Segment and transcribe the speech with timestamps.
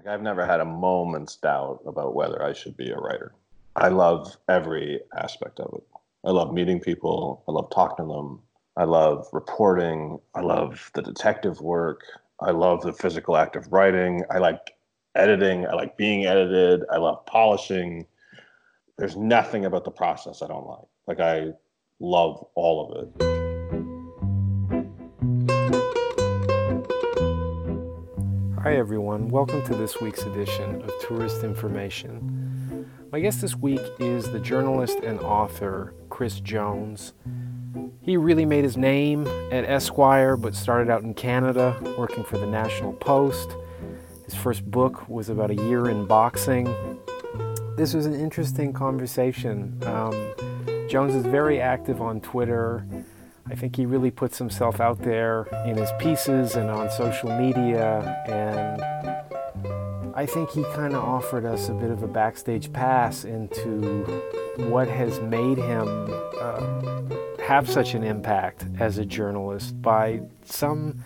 [0.00, 3.34] Like I've never had a moment's doubt about whether I should be a writer.
[3.76, 5.84] I love every aspect of it.
[6.24, 7.44] I love meeting people.
[7.46, 8.40] I love talking to them.
[8.78, 10.18] I love reporting.
[10.34, 12.00] I love the detective work.
[12.40, 14.24] I love the physical act of writing.
[14.30, 14.74] I like
[15.16, 15.66] editing.
[15.66, 16.82] I like being edited.
[16.90, 18.06] I love polishing.
[18.96, 20.88] There's nothing about the process I don't like.
[21.08, 21.52] Like I
[21.98, 23.49] love all of it.
[28.70, 29.30] Hi, everyone.
[29.30, 32.88] Welcome to this week's edition of Tourist Information.
[33.10, 37.12] My guest this week is the journalist and author Chris Jones.
[38.00, 42.46] He really made his name at Esquire, but started out in Canada working for the
[42.46, 43.56] National Post.
[44.24, 46.72] His first book was about a year in boxing.
[47.76, 49.82] This was an interesting conversation.
[49.84, 50.32] Um,
[50.88, 52.86] Jones is very active on Twitter
[53.50, 58.22] I think he really puts himself out there in his pieces and on social media,
[58.28, 58.80] and
[60.14, 64.04] I think he kind of offered us a bit of a backstage pass into
[64.68, 65.88] what has made him
[66.40, 67.02] uh,
[67.42, 71.04] have such an impact as a journalist by some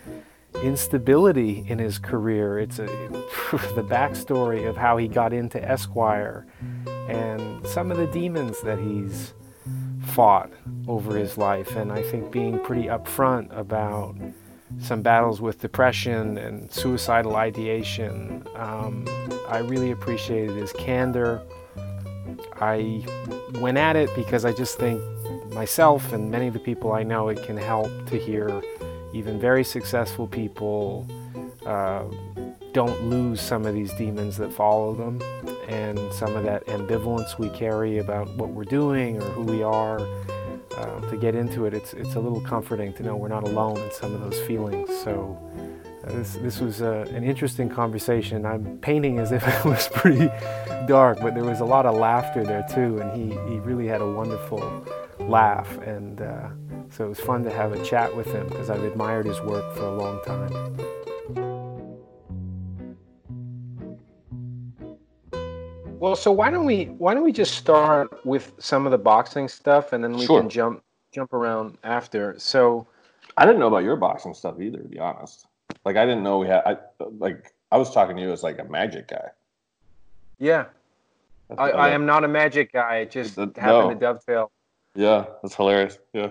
[0.61, 2.59] instability in his career.
[2.59, 2.85] It's a,
[3.75, 6.45] the backstory of how he got into Esquire
[7.07, 9.33] and some of the demons that he's
[10.05, 10.51] fought
[10.87, 14.15] over his life, and I think being pretty upfront about
[14.79, 18.45] some battles with depression and suicidal ideation.
[18.55, 19.05] Um,
[19.47, 21.41] I really appreciated his candor.
[22.59, 23.05] I
[23.59, 25.01] went at it because I just think
[25.51, 28.61] myself and many of the people I know, it can help to hear
[29.13, 31.07] even very successful people
[31.65, 32.03] uh,
[32.73, 35.21] don't lose some of these demons that follow them
[35.67, 39.99] and some of that ambivalence we carry about what we're doing or who we are.
[40.77, 43.77] Uh, to get into it, it's it's a little comforting to know we're not alone
[43.77, 44.89] in some of those feelings.
[45.03, 45.39] So.
[46.03, 48.45] Uh, this, this was uh, an interesting conversation.
[48.45, 50.29] I'm painting as if it was pretty
[50.85, 54.01] dark, but there was a lot of laughter there too, and he, he really had
[54.01, 54.85] a wonderful
[55.19, 55.77] laugh.
[55.79, 56.49] And uh,
[56.91, 59.75] so it was fun to have a chat with him because I've admired his work
[59.75, 60.77] for a long time.
[65.99, 69.47] Well, so why don't we why don't we just start with some of the boxing
[69.47, 70.39] stuff, and then we sure.
[70.39, 72.37] can jump jump around after.
[72.37, 72.85] So,
[73.37, 75.47] I didn't know about your boxing stuff either, to be honest.
[75.83, 76.61] Like, I didn't know we had.
[76.63, 76.77] I
[77.17, 79.29] like I was talking to you as like a magic guy.
[80.37, 80.65] Yeah,
[81.57, 82.97] I, I, am not a magic guy.
[82.97, 83.89] It just happened no.
[83.89, 84.51] to dovetail.
[84.95, 85.97] Yeah, that's hilarious.
[86.13, 86.29] Yeah.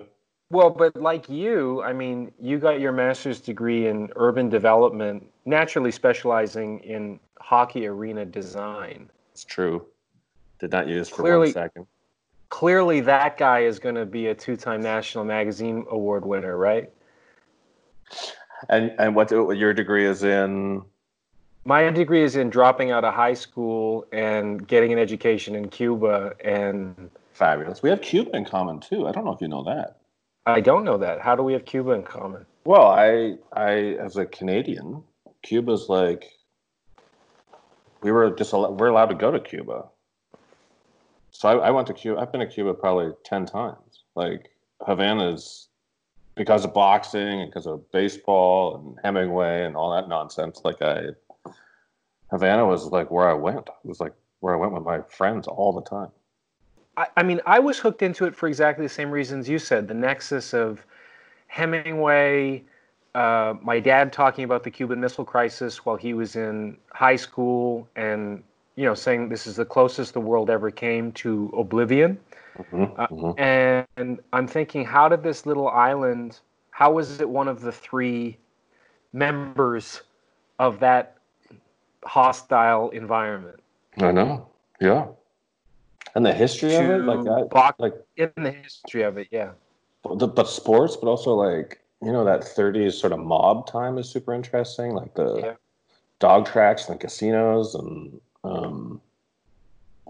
[0.54, 5.90] Well, but like you, I mean, you got your master's degree in urban development, naturally
[5.90, 9.10] specializing in hockey arena design.
[9.32, 9.84] It's true.
[10.60, 11.86] Did not use for clearly, one second.
[12.50, 16.88] Clearly, that guy is going to be a two-time National Magazine Award winner, right?
[18.68, 20.82] And and what your degree is in?
[21.64, 26.34] My degree is in dropping out of high school and getting an education in Cuba
[26.44, 27.10] and.
[27.32, 27.82] Fabulous.
[27.82, 29.08] We have Cuba in common too.
[29.08, 29.96] I don't know if you know that.
[30.46, 31.20] I don't know that.
[31.20, 32.44] How do we have Cuba in common?
[32.64, 35.02] Well, I I as a Canadian,
[35.42, 36.30] Cuba's like
[38.02, 39.86] we were just we're allowed to go to Cuba.
[41.30, 42.20] So I, I went to Cuba.
[42.20, 44.04] I've been to Cuba probably ten times.
[44.14, 44.50] Like
[44.86, 45.68] Havana's
[46.34, 50.60] because of boxing and because of baseball and Hemingway and all that nonsense.
[50.64, 51.08] Like I,
[52.30, 53.68] Havana was like where I went.
[53.68, 56.10] It was like where I went with my friends all the time.
[56.96, 59.88] I, I mean, I was hooked into it for exactly the same reasons you said.
[59.88, 60.84] The nexus of
[61.48, 62.64] Hemingway,
[63.14, 67.88] uh, my dad talking about the Cuban Missile Crisis while he was in high school,
[67.96, 68.42] and
[68.76, 72.18] you know, saying this is the closest the world ever came to oblivion.
[72.58, 73.40] Mm-hmm, uh, mm-hmm.
[73.40, 76.40] And I'm thinking, how did this little island?
[76.70, 78.36] How was it one of the three
[79.12, 80.02] members
[80.58, 81.18] of that
[82.04, 83.60] hostile environment?
[83.98, 84.48] I know.
[84.80, 85.06] Yeah.
[86.14, 89.50] And the history of it, like that, like in the history of it, yeah.
[90.04, 94.08] But, but sports, but also like you know that 30s sort of mob time is
[94.08, 95.54] super interesting like the yeah.
[96.18, 99.00] dog tracks and casinos and um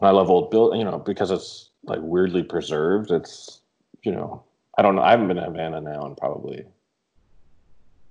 [0.02, 3.60] i love old build you know because it's like weirdly preserved it's
[4.02, 4.42] you know
[4.76, 6.64] i don't know i haven't been to havana now in probably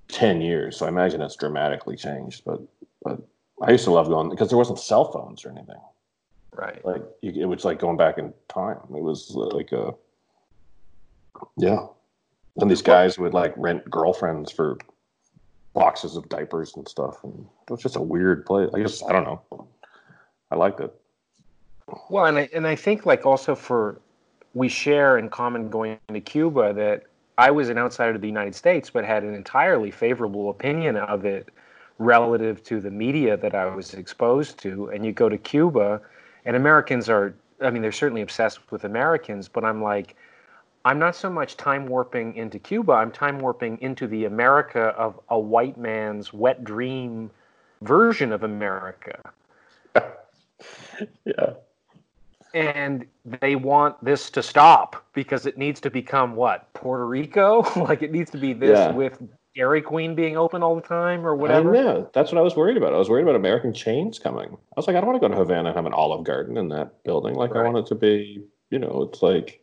[0.07, 2.62] 10 years so i imagine it's dramatically changed but
[3.04, 3.19] but
[3.62, 5.80] i used to love going because there wasn't cell phones or anything
[6.56, 9.94] right like you, it was like going back in time it was uh, like a
[11.58, 11.86] yeah
[12.58, 14.78] and these guys would like rent girlfriends for
[15.74, 17.24] boxes of diapers and stuff.
[17.24, 18.70] And it was just a weird place.
[18.74, 19.68] I guess I don't know.
[20.52, 20.94] I liked it.
[22.10, 24.00] Well, and I and I think like also for
[24.54, 27.04] we share in common going to Cuba that
[27.38, 31.26] I was an outsider to the United States, but had an entirely favorable opinion of
[31.26, 31.50] it
[31.98, 34.90] relative to the media that I was exposed to.
[34.90, 36.02] And you go to Cuba,
[36.45, 40.16] and Americans are, I mean, they're certainly obsessed with Americans, but I'm like,
[40.86, 45.19] I'm not so much time warping into Cuba, I'm time warping into the America of
[45.30, 47.31] a white man's wet dream
[47.81, 49.31] version of America.
[51.25, 51.54] yeah.
[52.54, 56.72] And they want this to stop because it needs to become what?
[56.74, 57.66] Puerto Rico?
[57.81, 58.92] like it needs to be this yeah.
[58.92, 59.22] with
[59.56, 61.76] Dairy Queen being open all the time or whatever?
[61.76, 62.94] Yeah, that's what I was worried about.
[62.94, 64.50] I was worried about American chains coming.
[64.52, 66.58] I was like, I don't want to go to Havana and have an Olive Garden
[66.58, 67.36] in that building.
[67.36, 67.66] Like, right.
[67.66, 69.62] I want it to be, you know, it's like,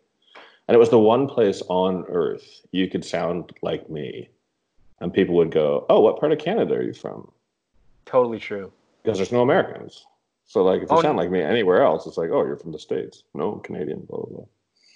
[0.68, 4.28] and it was the one place on earth you could sound like me.
[5.00, 7.32] And people would go, Oh, what part of Canada are you from?
[8.06, 8.72] Totally true.
[9.02, 10.06] Because there's no Americans.
[10.46, 12.72] So, like, if you oh, sound like me anywhere else, it's like, Oh, you're from
[12.72, 13.24] the States.
[13.34, 14.44] No, Canadian, blah, blah, blah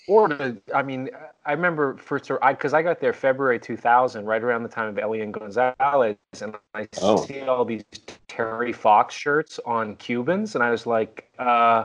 [0.07, 1.11] or to, I mean,
[1.47, 4.99] I remember first, I because I got there February 2000, right around the time of
[4.99, 7.25] Elian Gonzalez, and I oh.
[7.25, 7.85] see all these
[8.29, 11.85] Terry Fox shirts on Cubans, and I was like, uh,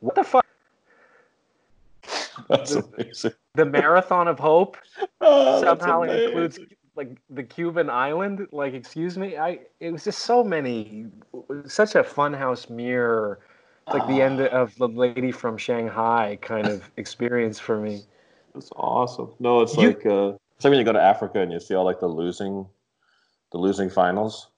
[0.00, 0.44] what the fuck?
[2.48, 3.32] That's the, amazing.
[3.54, 4.76] The Marathon of Hope
[5.20, 6.58] oh, somehow includes
[6.96, 8.46] like the Cuban island.
[8.50, 11.06] Like, excuse me, I it was just so many,
[11.66, 13.40] such a funhouse mirror
[13.86, 18.02] it's like the end of the lady from Shanghai kind of experience for me.
[18.54, 19.32] It's awesome.
[19.40, 21.74] No, it's you, like uh, it's like when you go to Africa and you see
[21.74, 22.66] all like the losing,
[23.50, 24.48] the losing finals.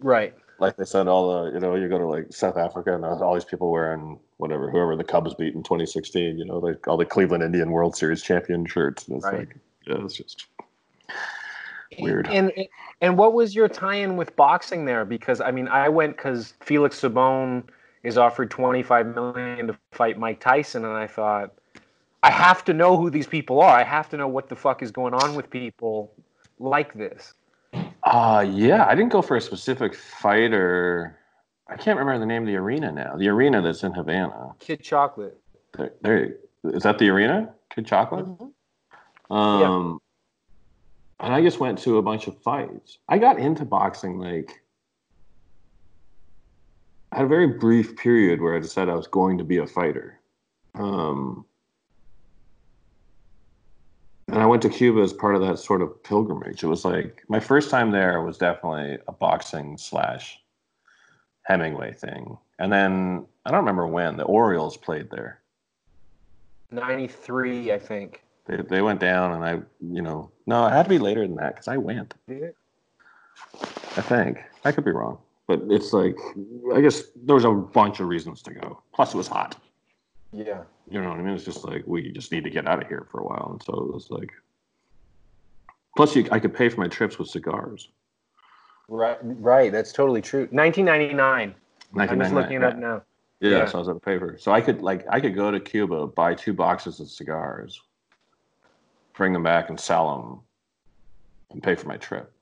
[0.00, 0.34] Right.
[0.60, 3.34] Like they said, all the you know you go to like South Africa and all
[3.34, 6.38] these people wearing whatever whoever the Cubs beat in 2016.
[6.38, 9.08] You know, like all the Cleveland Indian World Series champion shirts.
[9.08, 9.38] And it's right.
[9.40, 10.46] like yeah, it's just
[11.98, 12.26] weird.
[12.26, 12.66] And, and
[13.00, 15.04] and what was your tie-in with boxing there?
[15.04, 17.64] Because I mean, I went because Felix Savon
[18.02, 21.52] is offered 25 million to fight Mike Tyson, and I thought,
[22.22, 23.76] I have to know who these people are.
[23.76, 26.12] I have to know what the fuck is going on with people
[26.58, 27.34] like this.
[28.02, 31.18] Uh yeah, I didn't go for a specific fighter.
[31.68, 33.16] I can't remember the name of the arena now.
[33.16, 34.52] The arena that's in Havana.
[34.58, 35.38] Kid Chocolate.
[35.76, 36.34] There, there
[36.64, 37.52] is that the arena?
[37.70, 38.24] Kid Chocolate.
[38.24, 39.32] Mm-hmm.
[39.32, 40.00] Um,
[41.20, 41.26] yeah.
[41.26, 42.98] and I just went to a bunch of fights.
[43.08, 44.62] I got into boxing like
[47.12, 49.66] I had a very brief period where I decided I was going to be a
[49.66, 50.20] fighter.
[50.74, 51.44] Um,
[54.28, 56.62] and I went to Cuba as part of that sort of pilgrimage.
[56.62, 60.38] It was like my first time there was definitely a boxing slash
[61.44, 62.36] Hemingway thing.
[62.58, 65.40] And then I don't remember when the Orioles played there.
[66.70, 68.22] 93, I think.
[68.44, 71.36] They, they went down, and I, you know, no, it had to be later than
[71.36, 72.14] that because I went.
[72.28, 74.38] I think.
[74.64, 75.18] I could be wrong.
[75.48, 76.16] But it's like,
[76.74, 78.82] I guess there was a bunch of reasons to go.
[78.94, 79.56] Plus, it was hot.
[80.30, 80.62] Yeah.
[80.90, 81.34] You know what I mean?
[81.34, 83.62] It's just like we just need to get out of here for a while, and
[83.62, 84.30] so it was like.
[85.96, 87.88] Plus, you, I could pay for my trips with cigars.
[88.88, 89.72] Right, right.
[89.72, 90.48] That's totally true.
[90.50, 91.54] 1999.
[91.96, 93.02] I'm just looking it up now.
[93.40, 94.36] Yeah, yeah, so I was at the paper.
[94.38, 97.80] So I could like I could go to Cuba, buy two boxes of cigars,
[99.14, 100.40] bring them back and sell them,
[101.50, 102.32] and pay for my trip.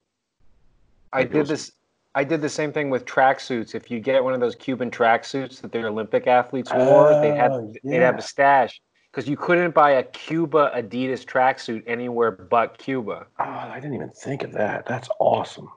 [1.13, 1.73] I did this.
[2.17, 3.75] I did the same thing with tracksuits.
[3.75, 7.37] If you get one of those Cuban tracksuits that their Olympic athletes wore, oh, they
[7.37, 7.91] had yeah.
[7.91, 8.81] they'd have a stash
[9.13, 13.27] because you couldn't buy a Cuba Adidas tracksuit anywhere but Cuba.
[13.39, 14.87] Oh, I didn't even think of that.
[14.87, 15.69] That's awesome.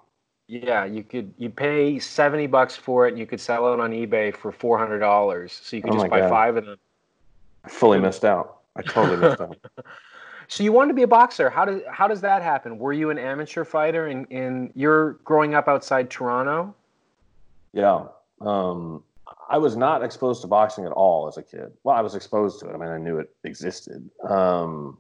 [0.48, 3.92] Yeah, you could you pay seventy bucks for it, and you could sell it on
[3.92, 5.60] eBay for four hundred dollars.
[5.62, 6.30] So you could oh just buy God.
[6.30, 6.80] five of them.
[7.66, 8.60] I fully missed out.
[8.78, 9.58] I totally missed out.
[10.50, 11.50] So you wanted to be a boxer.
[11.50, 12.80] How does how does that happen?
[12.80, 16.74] Were you an amateur fighter and in, in you're growing up outside Toronto?
[17.72, 18.06] Yeah.
[18.42, 19.04] Um,
[19.48, 21.72] I was not exposed to boxing at all as a kid.
[21.84, 22.74] Well, I was exposed to it.
[22.74, 24.10] I mean, I knew it existed.
[24.28, 24.98] Um,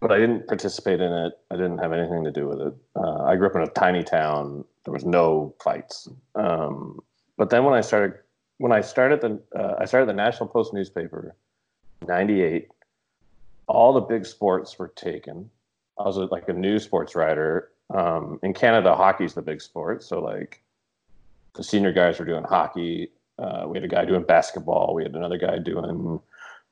[0.00, 1.34] but I didn't participate in it.
[1.50, 2.74] I didn't have anything to do with it.
[2.96, 4.64] Uh, I grew up in a tiny town.
[4.84, 6.08] There was no fights.
[6.34, 7.00] Um,
[7.36, 8.18] but then when I started,
[8.56, 11.34] when I started the, uh, I started the National Post newspaper,
[12.06, 12.68] '98
[13.66, 15.50] all the big sports were taken.
[15.98, 17.70] I was like a new sports writer.
[17.90, 20.02] Um, in Canada, hockey's the big sport.
[20.02, 20.62] So like
[21.54, 23.10] the senior guys were doing hockey.
[23.38, 24.94] Uh, we had a guy doing basketball.
[24.94, 26.20] We had another guy doing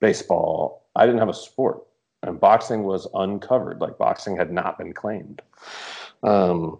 [0.00, 0.86] baseball.
[0.94, 1.82] I didn't have a sport,
[2.22, 3.80] and boxing was uncovered.
[3.80, 5.42] Like boxing had not been claimed.
[6.22, 6.78] Um,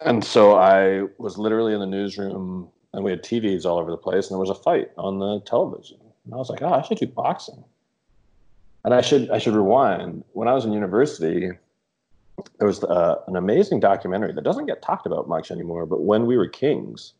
[0.00, 3.96] and so I was literally in the newsroom, and we had TVs all over the
[3.96, 5.98] place, and there was a fight on the television.
[6.24, 7.64] And I was like, oh, I should do boxing.
[8.84, 10.24] And I should I should rewind.
[10.32, 11.50] When I was in university,
[12.58, 15.86] there was uh, an amazing documentary that doesn't get talked about much anymore.
[15.86, 17.12] But when we were kings,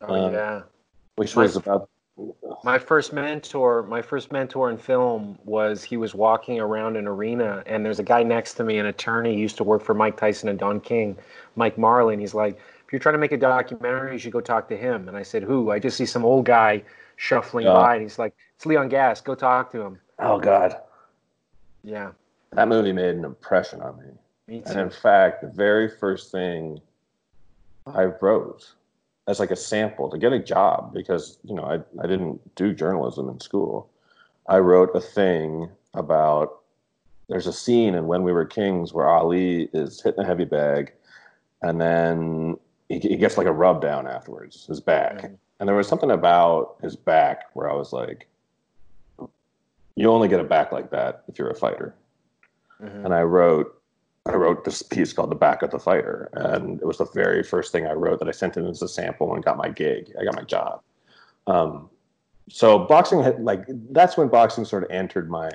[0.00, 0.62] oh um, yeah,
[1.16, 1.88] which my, was about
[2.64, 3.84] my first mentor.
[3.84, 8.04] My first mentor in film was he was walking around an arena, and there's a
[8.04, 10.80] guy next to me, an attorney, he used to work for Mike Tyson and Don
[10.80, 11.16] King,
[11.54, 14.40] Mike Marley, and he's like, if you're trying to make a documentary, you should go
[14.40, 15.08] talk to him.
[15.08, 15.70] And I said, who?
[15.70, 16.82] I just see some old guy
[17.16, 19.24] shuffling by, and he's like, it's Leon Gast.
[19.24, 20.00] Go talk to him.
[20.18, 20.76] Oh God.
[21.88, 22.12] Yeah.
[22.52, 24.04] That movie made an impression on me.
[24.46, 24.70] Me too.
[24.70, 26.80] And in fact, the very first thing
[27.86, 28.70] I wrote
[29.26, 32.74] as like a sample to get a job because you know I I didn't do
[32.74, 33.90] journalism in school.
[34.46, 36.60] I wrote a thing about
[37.28, 40.92] there's a scene in When We Were Kings where Ali is hitting a heavy bag,
[41.62, 42.56] and then
[42.88, 45.22] he, he gets like a rub down afterwards, his back.
[45.22, 45.38] Mhm.
[45.60, 48.28] And there was something about his back where I was like,
[49.98, 51.94] you only get a back like that if you're a fighter.
[52.80, 53.04] Mhm.
[53.04, 53.74] And I wrote
[54.26, 56.28] I wrote this piece called The Back of the Fighter.
[56.34, 58.88] And it was the very first thing I wrote that I sent in as a
[58.88, 60.12] sample and got my gig.
[60.20, 60.82] I got my job.
[61.46, 61.88] Um,
[62.50, 65.50] so boxing had like that's when boxing sort of entered my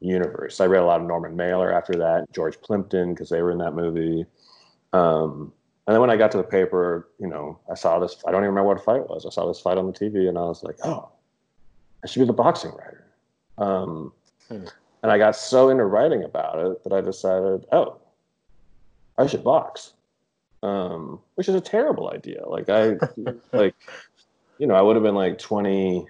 [0.00, 0.60] universe.
[0.60, 3.58] I read a lot of Norman Mailer after that, George Plimpton because they were in
[3.58, 4.26] that movie.
[4.92, 5.52] Um,
[5.86, 8.22] and then when I got to the paper, you know, I saw this.
[8.26, 9.26] I don't even remember what a fight was.
[9.26, 11.08] I saw this fight on the TV, and I was like, "Oh,
[12.02, 13.04] I should be the boxing writer."
[13.58, 14.12] Um,
[14.48, 14.66] Hmm.
[15.02, 17.96] And I got so into writing about it that I decided, "Oh,
[19.18, 19.92] I should box,"
[20.62, 22.46] um, which is a terrible idea.
[22.46, 22.96] Like I,
[23.52, 23.74] like,
[24.58, 26.06] you know, I would have been like 20,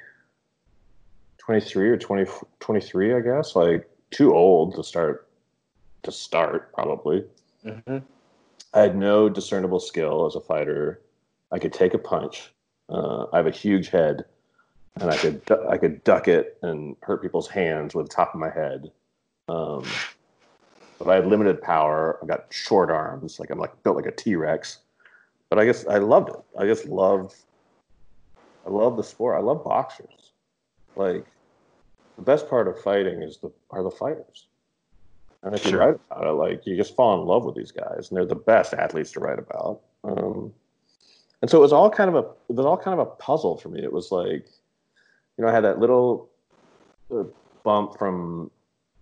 [1.38, 5.28] 23 or 20, 23, I guess, like too old to start
[6.04, 7.24] to start probably.
[7.64, 8.02] Mhm.
[8.74, 11.00] I had no discernible skill as a fighter.
[11.50, 12.52] I could take a punch.
[12.88, 14.24] Uh, I have a huge head,
[15.00, 18.40] and I could I could duck it and hurt people's hands with the top of
[18.40, 18.90] my head.
[19.48, 19.84] Um,
[20.98, 22.18] but I had limited power.
[22.22, 24.78] I got short arms, like I'm like built like a T Rex.
[25.50, 26.36] But I guess I loved it.
[26.58, 27.34] I just loved.
[28.66, 29.36] I love the sport.
[29.36, 30.32] I love boxers.
[30.96, 31.26] Like
[32.16, 34.46] the best part of fighting is the are the fighters.
[35.42, 35.72] And if Sure.
[35.72, 38.24] you write about it, like you just fall in love with these guys, and they're
[38.24, 39.80] the best athletes to write about.
[40.02, 40.54] Um,
[41.42, 43.58] and so it was all kind of a it was all kind of a puzzle
[43.58, 43.82] for me.
[43.82, 44.46] It was like,
[45.36, 46.28] you know, I had that little
[47.14, 47.24] uh,
[47.62, 48.50] bump from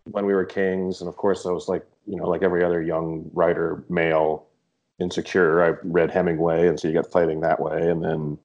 [0.05, 2.83] when we were kings, and of course I was like, you know, like every other
[2.83, 4.47] young writer, male,
[4.99, 5.63] insecure.
[5.63, 8.39] I read Hemingway, and so you got fighting that way, and then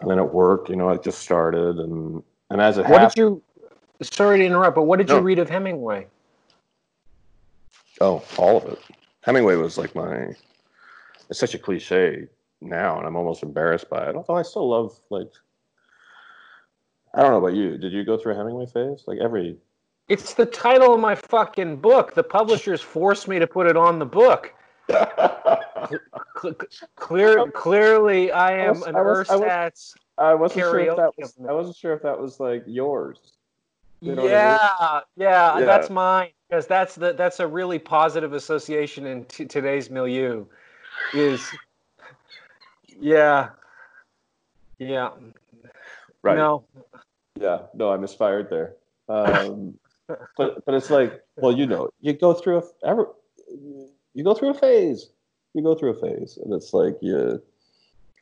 [0.00, 3.14] and then at work, you know, it just started, and and as it What happened,
[3.14, 3.42] did you?
[4.02, 5.16] Sorry to interrupt, but what did No.
[5.16, 6.06] you read of Hemingway?
[8.00, 8.78] Oh, all of it.
[9.22, 10.34] Hemingway was like my.
[11.30, 12.28] It's such a cliche
[12.60, 14.14] now, and I'm almost embarrassed by it.
[14.14, 15.30] Although I still love like.
[17.14, 17.78] I don't know about you.
[17.78, 19.04] Did you go through a Hemingway phase?
[19.06, 19.56] Like every.
[20.08, 22.14] It's the title of my fucking book.
[22.14, 24.54] The publishers forced me to put it on the book.
[24.90, 26.54] Cl-
[26.96, 29.94] clear, clearly, I am was- an I was- I was- ersatz.
[30.18, 31.34] I wasn't sure if that was.
[31.48, 33.18] I wasn't sure if that was like yours.
[34.00, 35.64] You know what I yeah, yeah, Yeah.
[35.64, 40.44] that's mine because that's the that's a really positive association in t- today's milieu.
[41.14, 41.48] Is
[43.00, 43.50] yeah,
[44.78, 45.10] yeah.
[46.28, 46.36] Right.
[46.36, 46.64] No,
[47.40, 47.58] Yeah.
[47.74, 48.74] No, I misfired there.
[49.08, 49.78] Um,
[50.36, 53.08] but but it's like, well, you know, you go through a ever,
[54.14, 55.10] you go through a phase.
[55.54, 57.42] You go through a phase, and it's like you.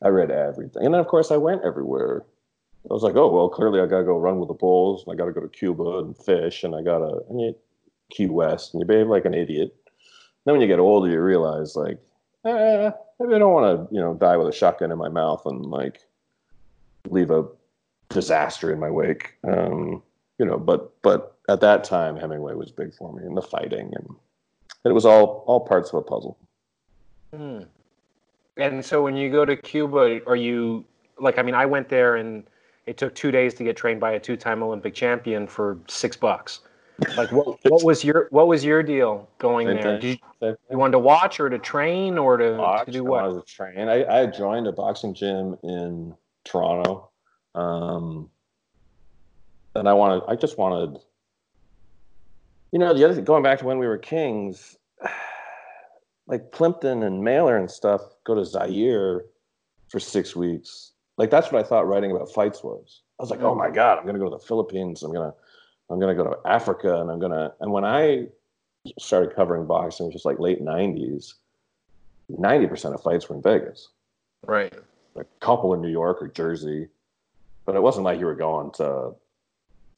[0.03, 2.23] I read everything, and then of course I went everywhere.
[2.89, 5.17] I was like, oh well, clearly I gotta go run with the bulls, and I
[5.17, 7.55] gotta go to Cuba and fish, and I gotta and you
[8.09, 9.75] Key West, and you behave like an idiot.
[10.45, 11.99] Then when you get older, you realize like,
[12.45, 15.41] eh, maybe I don't want to, you know, die with a shotgun in my mouth
[15.45, 15.99] and like
[17.09, 17.45] leave a
[18.09, 19.33] disaster in my wake.
[19.47, 20.01] Um,
[20.39, 23.91] you know, but but at that time, Hemingway was big for me, and the fighting,
[23.95, 24.15] and
[24.85, 26.37] it was all all parts of a puzzle.
[27.35, 27.61] Hmm.
[28.57, 30.85] And so when you go to Cuba, are you
[31.19, 31.37] like?
[31.37, 32.43] I mean, I went there and
[32.85, 36.61] it took two days to get trained by a two-time Olympic champion for six bucks.
[37.15, 39.99] Like, what, what was your what was your deal going Same there?
[39.99, 43.09] Did you, you wanted to watch or to train or to, Box, to do I
[43.09, 43.23] what?
[43.23, 43.89] wanted to train.
[43.89, 47.09] I, I had joined a boxing gym in Toronto,
[47.57, 48.29] um,
[49.75, 50.23] and I wanted.
[50.27, 50.99] I just wanted.
[52.71, 54.77] You know, the other thing, going back to when we were kings,
[56.27, 59.25] like Plimpton and Mailer and stuff go to Zaire
[59.89, 60.91] for six weeks.
[61.17, 63.01] Like that's what I thought writing about fights was.
[63.19, 65.01] I was like, oh my god, I'm gonna go to the Philippines.
[65.01, 65.33] I'm gonna,
[65.89, 67.53] I'm gonna go to Africa, and I'm gonna.
[67.59, 68.27] And when I
[68.99, 71.33] started covering boxing, which was like late '90s,
[72.29, 73.89] ninety percent of fights were in Vegas.
[74.43, 74.73] Right.
[75.15, 76.89] A couple in New York or Jersey,
[77.67, 79.13] but it wasn't like you were going to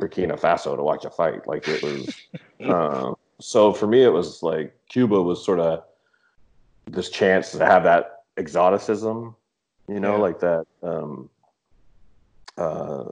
[0.01, 1.47] Burkina Faso to watch a fight.
[1.47, 2.15] Like it was.
[2.67, 5.83] uh, so for me, it was like Cuba was sort of
[6.87, 9.35] this chance to have that exoticism,
[9.87, 10.21] you know, Yeah.
[10.21, 10.65] like that.
[10.81, 11.29] Um,
[12.57, 13.05] uh,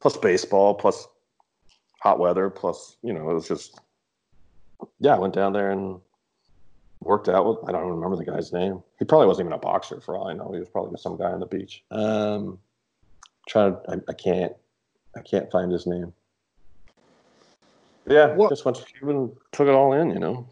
[0.00, 1.08] plus baseball, plus
[2.00, 3.80] hot weather, plus you know, it was just
[5.00, 5.16] yeah.
[5.16, 6.00] I went down there and
[7.00, 7.58] worked out with.
[7.68, 8.82] I don't remember the guy's name.
[9.00, 10.52] He probably wasn't even a boxer for all I know.
[10.52, 11.82] He was probably just some guy on the beach.
[11.90, 12.58] Um,
[13.46, 13.76] trying.
[13.88, 14.52] I, I can't.
[15.16, 16.12] I can't find his name.
[18.06, 20.10] Yeah, well, just went to Cuba and took it all in.
[20.10, 20.46] You know.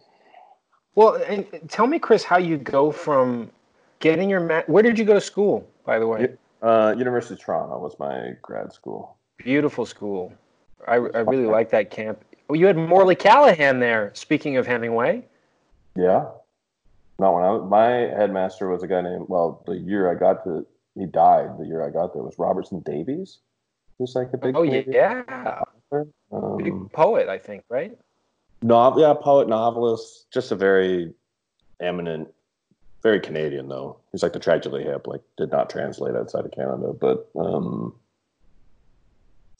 [0.94, 3.50] Well, and tell me, Chris, how you go from
[3.98, 6.28] getting your ma- Where did you go to school, by the way?
[6.62, 9.16] Uh, University of Toronto was my grad school.
[9.38, 10.32] Beautiful school.
[10.86, 12.24] I, I really like that camp.
[12.48, 14.10] Well, you had Morley Callaghan there.
[14.14, 15.24] Speaking of Hemingway.
[15.96, 16.26] Yeah.
[17.18, 20.44] Not when I was, my headmaster was a guy named, well, the year I got
[20.44, 23.38] to, he died the year I got there was Robertson Davies.
[23.98, 25.60] Who's like a big, oh, yeah.
[26.32, 27.96] Um, big poet, I think, right?
[28.62, 31.12] No, yeah, poet, novelist, just a very
[31.80, 32.28] eminent,
[33.02, 33.98] very Canadian though.
[34.10, 37.94] He's like the tragically hip, like did not translate outside of Canada, but um,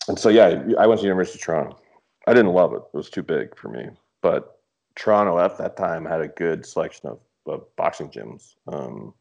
[0.08, 1.78] and so yeah, I went to University of Toronto.
[2.26, 3.88] I didn't love it; it was too big for me.
[4.22, 4.58] But
[4.96, 9.12] Toronto at that time had a good selection of, of boxing gyms, um,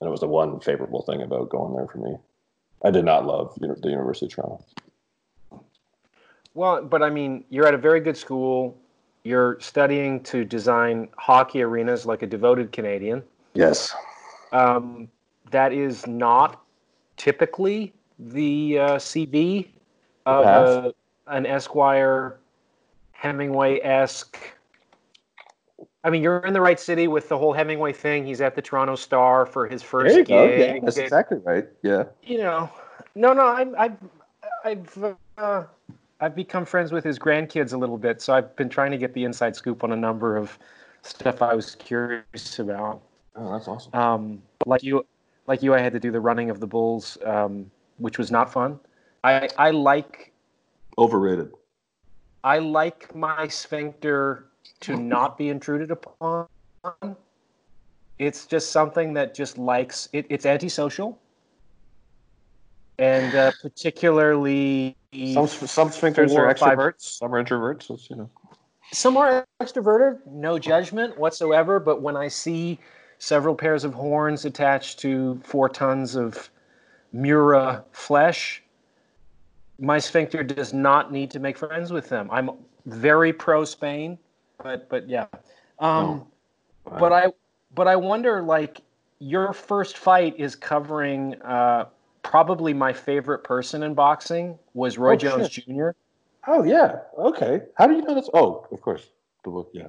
[0.00, 2.16] and it was the one favorable thing about going there for me.
[2.82, 4.64] I did not love you know, the University of Toronto.
[6.54, 8.76] Well, but I mean, you're at a very good school.
[9.22, 13.22] You're studying to design hockey arenas like a devoted Canadian.
[13.54, 13.94] Yes.
[14.52, 15.08] Um,
[15.50, 16.62] that is not
[17.16, 19.68] typically the uh, CV
[20.26, 20.94] of a,
[21.26, 22.38] an Esquire
[23.12, 24.38] Hemingway esque.
[26.02, 28.24] I mean, you're in the right city with the whole Hemingway thing.
[28.24, 30.28] He's at the Toronto Star for his first gig.
[30.28, 30.44] Go.
[30.44, 31.66] Yeah, that's exactly right.
[31.82, 32.04] Yeah.
[32.22, 32.70] You know,
[33.14, 33.96] no, no, I, I've,
[34.64, 35.64] I've, uh,
[36.20, 39.12] I've become friends with his grandkids a little bit, so I've been trying to get
[39.12, 40.58] the inside scoop on a number of
[41.02, 43.02] stuff I was curious about.
[43.36, 43.94] Oh, that's awesome.
[43.94, 45.04] Um, like you,
[45.46, 48.52] like you, I had to do the running of the bulls, um, which was not
[48.52, 48.78] fun.
[49.24, 50.32] I I like
[50.98, 51.52] overrated.
[52.44, 54.46] I like my sphincter
[54.80, 56.46] to not be intruded upon.
[58.18, 61.18] It's just something that just likes it, it's antisocial
[63.00, 64.94] and uh, particularly
[65.32, 68.10] some some sphincters are extroverts, some are introverts.
[68.10, 68.30] you know,
[68.92, 71.80] some are extroverted, no judgment whatsoever.
[71.80, 72.78] But when I see
[73.18, 76.50] several pairs of horns attached to four tons of
[77.12, 78.62] Miura flesh,
[79.78, 82.28] my sphincter does not need to make friends with them.
[82.30, 82.50] I'm
[82.84, 84.18] very pro Spain,
[84.62, 85.26] but but yeah.
[85.78, 86.26] Um,
[86.86, 86.98] oh.
[86.98, 87.26] But I
[87.74, 88.80] but I wonder like
[89.18, 91.40] your first fight is covering.
[91.42, 91.86] Uh,
[92.22, 95.66] probably my favorite person in boxing was Roy oh, Jones shit.
[95.66, 95.90] Jr.
[96.46, 97.62] Oh yeah, okay.
[97.76, 98.28] How do you know this?
[98.34, 99.08] Oh, of course,
[99.44, 99.70] the book.
[99.72, 99.88] Yeah,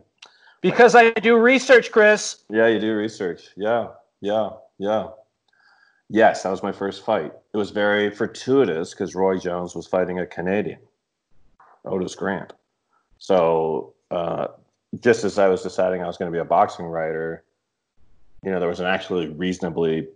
[0.62, 2.44] because I do research, Chris.
[2.50, 3.50] Yeah, you do research.
[3.56, 3.88] Yeah,
[4.22, 5.10] yeah, yeah.
[6.10, 7.32] Yes, that was my first fight.
[7.54, 10.80] It was very fortuitous because Roy Jones was fighting a Canadian,
[11.86, 12.52] Otis Grant.
[13.18, 14.48] So uh,
[15.00, 17.44] just as I was deciding I was going to be a boxing writer,
[18.44, 20.08] you know, there was an actually reasonably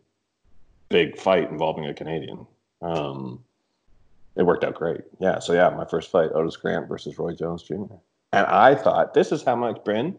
[0.90, 2.46] big fight involving a Canadian.
[2.82, 3.44] Um,
[4.36, 5.02] it worked out great.
[5.20, 5.40] Yeah.
[5.40, 7.96] So yeah, my first fight, Otis Grant versus Roy Jones Jr.
[8.34, 10.18] And I thought, this is how much, Bryn,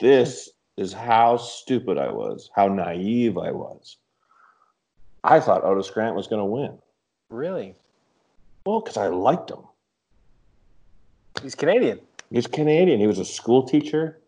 [0.00, 3.96] this is how stupid I was, how naive I was.
[5.22, 6.78] I thought Otis Grant was going to win.
[7.30, 7.74] Really?
[8.64, 9.60] Well, because I liked him.
[11.42, 12.00] He's Canadian.
[12.30, 13.00] He's Canadian.
[13.00, 14.20] He was a school teacher.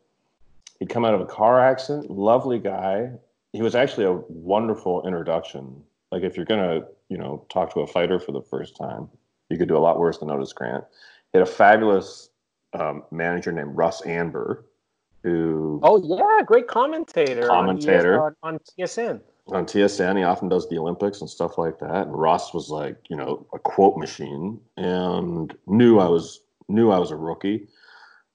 [0.78, 2.10] He'd come out of a car accident.
[2.10, 3.12] Lovely guy
[3.52, 5.82] he was actually a wonderful introduction.
[6.12, 9.08] Like if you're gonna, you know, talk to a fighter for the first time,
[9.48, 10.84] you could do a lot worse than Otis Grant.
[11.32, 12.30] He had a fabulous
[12.72, 14.64] um, manager named Russ Anber,
[15.22, 19.20] who oh yeah, great commentator, commentator on, on, on TSN.
[19.48, 22.06] On TSN, he often does the Olympics and stuff like that.
[22.06, 26.98] And Russ was like, you know, a quote machine, and knew I was knew I
[26.98, 27.66] was a rookie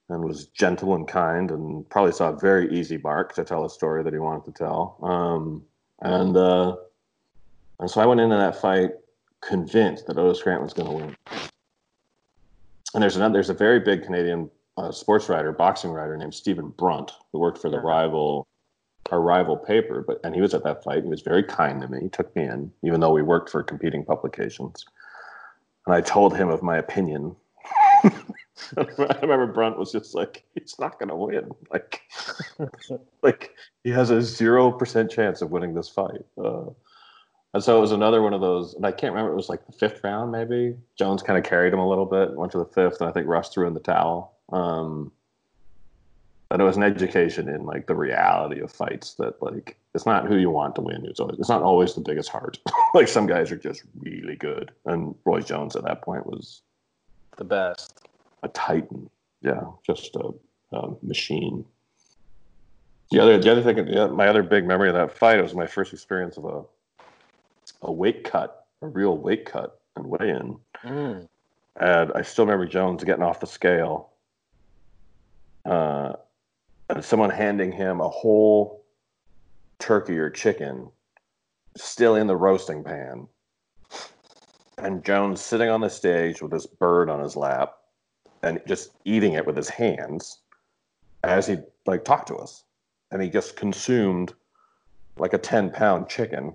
[0.10, 3.70] and was gentle and kind and probably saw a very easy mark to tell a
[3.70, 4.98] story that he wanted to tell.
[5.02, 5.64] Um,
[6.02, 6.76] and uh,
[7.80, 8.92] and so I went into that fight
[9.42, 11.16] convinced that Otis Grant was going to win.
[12.94, 16.70] And there's another, there's a very big Canadian uh, sports writer, boxing writer named Stephen
[16.70, 18.48] Brunt, who worked for the rival,
[19.12, 20.04] our rival paper.
[20.06, 21.04] But and he was at that fight.
[21.04, 22.00] He was very kind to me.
[22.02, 24.86] He took me in, even though we worked for competing publications.
[25.86, 27.36] And I told him of my opinion.
[28.78, 31.52] I remember Brunt was just like, he's not going to win.
[31.72, 32.02] Like,
[33.22, 36.26] like he has a zero percent chance of winning this fight.
[36.38, 36.70] Uh,
[37.54, 39.32] and so it was another one of those, and I can't remember.
[39.32, 40.76] It was like the fifth round, maybe.
[40.98, 43.28] Jones kind of carried him a little bit, went to the fifth, and I think
[43.28, 44.34] Russ threw in the towel.
[44.52, 45.12] Um,
[46.50, 50.28] but it was an education in like the reality of fights that like it's not
[50.28, 51.06] who you want to win.
[51.06, 52.60] It's always it's not always the biggest heart.
[52.94, 56.62] like some guys are just really good, and Roy Jones at that point was
[57.38, 58.05] the best
[58.46, 59.10] a titan.
[59.42, 60.32] Yeah, just a,
[60.72, 61.66] a machine.
[63.12, 65.68] The other, the other thing, yeah, my other big memory of that fight was my
[65.68, 66.64] first experience of a
[67.82, 70.58] a weight cut, a real weight cut and weigh in.
[70.84, 71.28] Mm.
[71.78, 74.12] And I still remember Jones getting off the scale,
[75.66, 76.14] uh,
[76.90, 78.84] and someone handing him a whole
[79.80, 80.90] turkey or chicken,
[81.76, 83.28] still in the roasting pan,
[84.78, 87.76] and Jones sitting on the stage with this bird on his lap,
[88.46, 90.40] and just eating it with his hands
[91.24, 92.64] as he like talked to us,
[93.12, 94.34] and he just consumed
[95.18, 96.54] like a ten pound chicken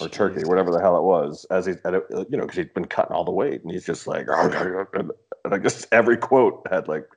[0.00, 3.14] or turkey, whatever the hell it was, as he, you know, because he'd been cutting
[3.14, 4.28] all the weight, and he's just like,
[5.44, 7.08] and I guess every quote had like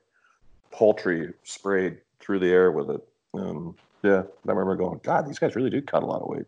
[0.70, 3.08] poultry sprayed through the air with it.
[3.34, 6.46] Um, yeah, I remember going, God, these guys really do cut a lot of weight.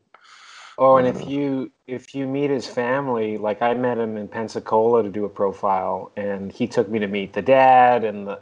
[0.77, 1.29] Oh, and if mm.
[1.29, 5.29] you if you meet his family, like I met him in Pensacola to do a
[5.29, 8.41] profile, and he took me to meet the dad and the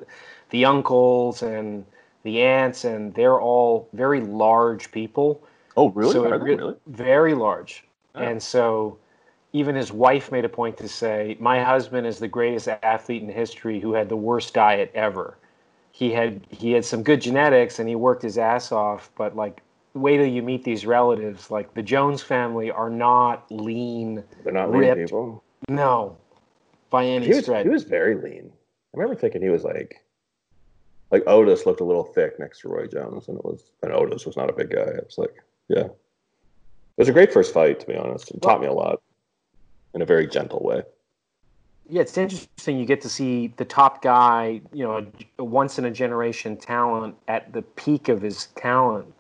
[0.51, 1.85] the uncles and
[2.23, 5.43] the aunts, and they're all very large people.
[5.77, 6.13] Oh, really?
[6.13, 6.75] So re- really?
[6.87, 7.85] Very large.
[8.15, 8.21] Oh.
[8.21, 8.99] And so
[9.53, 13.29] even his wife made a point to say, My husband is the greatest athlete in
[13.29, 15.37] history who had the worst diet ever.
[15.93, 19.63] He had he had some good genetics and he worked his ass off, but like
[19.95, 21.51] wait till you meet these relatives.
[21.51, 24.23] Like the Jones family are not lean.
[24.45, 24.97] They're not ripped.
[24.97, 25.45] lean people.
[25.69, 26.17] No,
[26.91, 27.65] by any he was, stretch.
[27.65, 28.51] He was very lean.
[28.95, 30.03] I remember thinking he was like,
[31.11, 34.27] like Otis looked a little thick next to Roy Jones, and it was, and Otis
[34.27, 34.81] was not a big guy.
[34.81, 35.35] It was like,
[35.69, 35.85] yeah.
[35.85, 38.31] It was a great first fight, to be honest.
[38.31, 39.01] It taught me a lot
[39.95, 40.83] in a very gentle way.
[41.89, 42.79] Yeah, it's interesting.
[42.79, 45.07] You get to see the top guy, you know, a,
[45.39, 49.13] a once in a generation talent at the peak of his talent.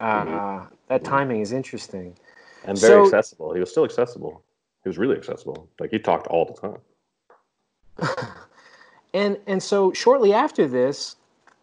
[0.00, 0.74] Uh, mm-hmm.
[0.88, 2.16] That timing is interesting.
[2.64, 3.52] And very so, accessible.
[3.54, 4.42] He was still accessible.
[4.82, 5.68] He was really accessible.
[5.78, 8.16] Like he talked all the time.
[9.14, 11.16] and and so shortly after this,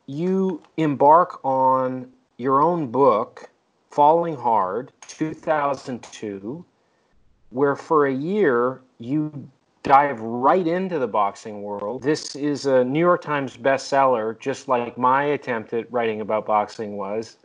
[0.06, 3.50] you embark on your own book
[3.90, 6.64] Falling Hard, 2002,
[7.50, 9.50] where for a year you
[9.84, 12.04] dive right into the boxing world.
[12.04, 16.98] This is a New York Times bestseller, just like my attempt at writing about boxing
[16.98, 17.38] was,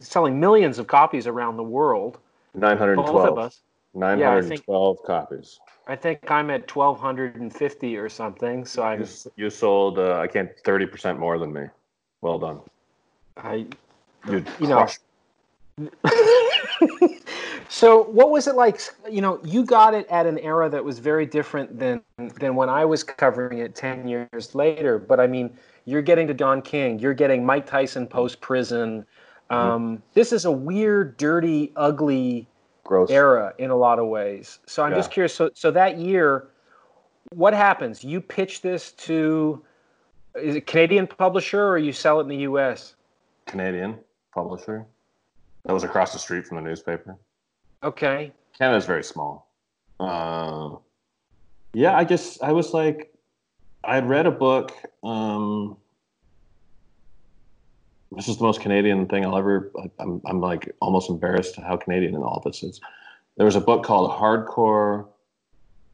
[0.00, 2.18] selling millions of copies around the world.
[2.54, 3.14] 912.
[3.14, 3.60] Both of us.
[3.94, 5.60] 912 yeah, think, copies.
[5.86, 8.64] I think I'm at 1,250 or something.
[8.64, 11.62] So I you, you sold, uh, I can't, 30% more than me.
[12.20, 12.60] Well done.
[13.36, 13.66] I,
[14.28, 14.86] you, you know,
[17.68, 20.98] so what was it like you know you got it at an era that was
[20.98, 22.00] very different than
[22.40, 26.32] than when i was covering it 10 years later but i mean you're getting to
[26.32, 29.04] don king you're getting mike tyson post prison
[29.50, 30.02] um, mm-hmm.
[30.14, 32.46] this is a weird dirty ugly
[32.84, 33.10] Gross.
[33.10, 34.98] era in a lot of ways so i'm yeah.
[34.98, 36.48] just curious so, so that year
[37.30, 39.62] what happens you pitch this to
[40.34, 42.94] is it canadian publisher or you sell it in the us
[43.46, 43.98] canadian
[44.32, 44.86] publisher
[45.66, 47.16] that was across the street from the newspaper.
[47.82, 48.32] Okay.
[48.56, 49.50] Canada's very small.
[49.98, 50.76] Uh,
[51.74, 53.12] yeah, I just I was like,
[53.84, 54.72] I had read a book.
[55.02, 55.76] Um,
[58.12, 59.72] this is the most Canadian thing I'll ever.
[59.98, 62.80] I'm I'm like almost embarrassed how Canadian in all this is.
[63.36, 65.06] There was a book called Hardcore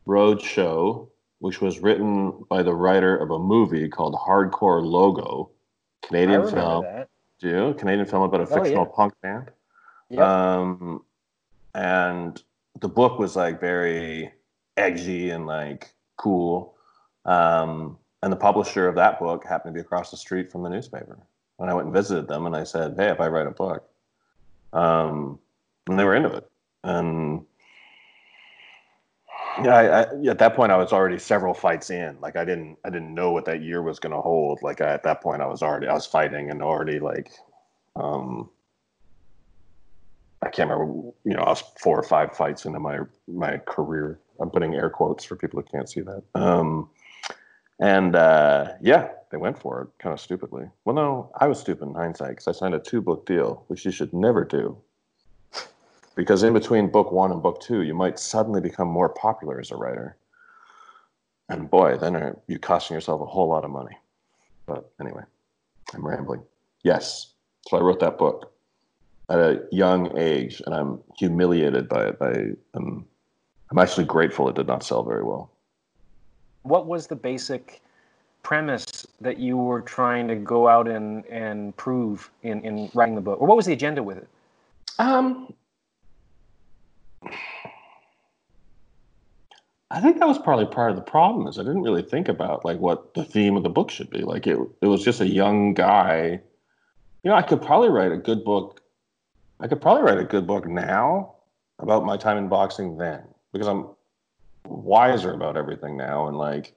[0.07, 5.51] Road Show, which was written by the writer of a movie called Hardcore Logo,
[6.03, 6.85] Canadian film.
[6.85, 7.09] That.
[7.41, 7.75] Do you?
[7.75, 8.97] Canadian film about a fictional oh, yeah.
[8.97, 9.51] punk band.
[10.19, 11.03] Um,
[11.75, 12.41] and
[12.81, 14.33] the book was like very
[14.77, 16.75] edgy and like cool.
[17.25, 20.69] Um, and the publisher of that book happened to be across the street from the
[20.69, 21.19] newspaper.
[21.63, 23.89] And I went and visited them and I said, Hey, if I write a book,
[24.73, 25.39] um,
[25.89, 26.51] and they were into it.
[26.83, 27.47] And
[29.63, 32.19] yeah, I, I, at that point I was already several fights in.
[32.21, 34.61] Like I didn't, I didn't know what that year was going to hold.
[34.63, 37.31] Like I, at that point I was already, I was fighting and already like,
[37.95, 38.51] um,
[40.43, 42.99] I can't remember, you know, I was four or five fights into my
[43.29, 44.19] my career.
[44.41, 46.25] I'm putting air quotes for people who can't see that.
[46.35, 46.91] Um,
[47.83, 50.71] and uh, yeah, they went for it kind of stupidly.
[50.85, 53.85] Well, no, I was stupid in hindsight because I signed a two book deal, which
[53.85, 54.79] you should never do.
[56.15, 59.73] Because in between book one and book two, you might suddenly become more popular as
[59.73, 60.17] a writer.
[61.49, 63.97] And boy, then you're costing yourself a whole lot of money.
[64.67, 65.23] But anyway,
[65.93, 66.43] I'm rambling.
[66.85, 67.33] Yes,
[67.69, 68.53] so I wrote that book
[69.29, 72.19] at a young age, and I'm humiliated by it.
[72.19, 73.07] By um,
[73.71, 75.52] I'm actually grateful it did not sell very well.
[76.63, 77.83] What was the basic
[78.43, 83.21] premise that you were trying to go out and, and prove in, in writing the
[83.21, 84.29] book, or what was the agenda with it?
[84.99, 85.55] Um,
[89.91, 91.47] I think that was probably part of the problem.
[91.49, 94.21] Is I didn't really think about like what the theme of the book should be.
[94.23, 96.41] Like it, it was just a young guy
[97.23, 98.81] You know, I could probably write a good book.
[99.61, 101.37] I could probably write a good book now
[101.79, 103.23] about my time in boxing then
[103.53, 103.89] because I'm
[104.73, 106.75] wiser about everything now and like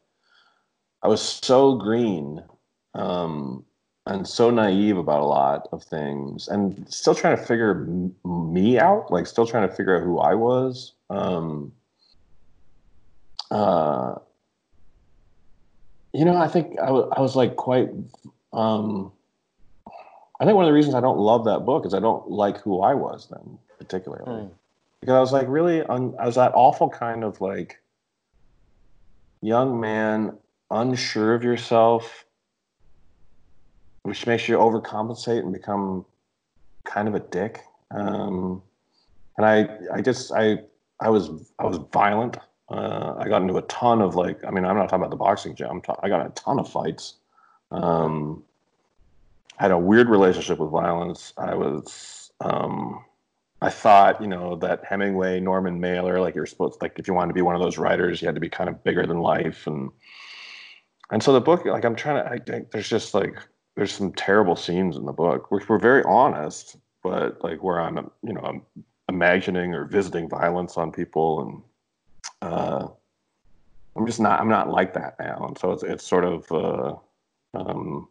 [1.01, 2.43] I was so green
[2.93, 3.65] um,
[4.05, 8.79] and so naive about a lot of things and still trying to figure m- me
[8.79, 11.71] out like still trying to figure out who I was um,
[13.51, 14.15] uh,
[16.13, 17.89] you know I think I, w- I was like quite
[18.53, 19.11] um,
[20.39, 22.59] I think one of the reasons I don't love that book is I don't like
[22.61, 24.25] who I was then particularly.
[24.25, 24.51] Mm
[25.05, 27.79] because I was like really un- I was that awful kind of like
[29.41, 30.37] young man
[30.71, 32.25] unsure of yourself
[34.05, 36.05] which makes you overcompensate and become
[36.83, 37.61] kind of a dick.
[37.89, 38.61] Um,
[39.35, 40.59] and I I just I
[40.99, 42.37] I was I was violent.
[42.69, 45.15] Uh, I got into a ton of like I mean I'm not talking about the
[45.15, 45.81] boxing gym.
[45.81, 47.15] Ta- I got a ton of fights.
[47.71, 48.43] Um,
[49.57, 51.33] I had a weird relationship with violence.
[51.37, 53.03] I was um,
[53.65, 57.29] I thought, you know, that Hemingway, Norman Mailer, like you're supposed, like if you wanted
[57.29, 59.65] to be one of those writers, you had to be kind of bigger than life,
[59.65, 59.89] and
[61.09, 63.35] and so the book, like I'm trying to, I think there's just like
[63.75, 67.95] there's some terrible scenes in the book, which were very honest, but like where I'm,
[68.21, 68.61] you know, I'm
[69.09, 72.87] imagining or visiting violence on people, and uh,
[73.95, 76.51] I'm just not, I'm not like that now, and so it's it's sort of.
[76.51, 76.95] Uh,
[77.55, 78.09] um,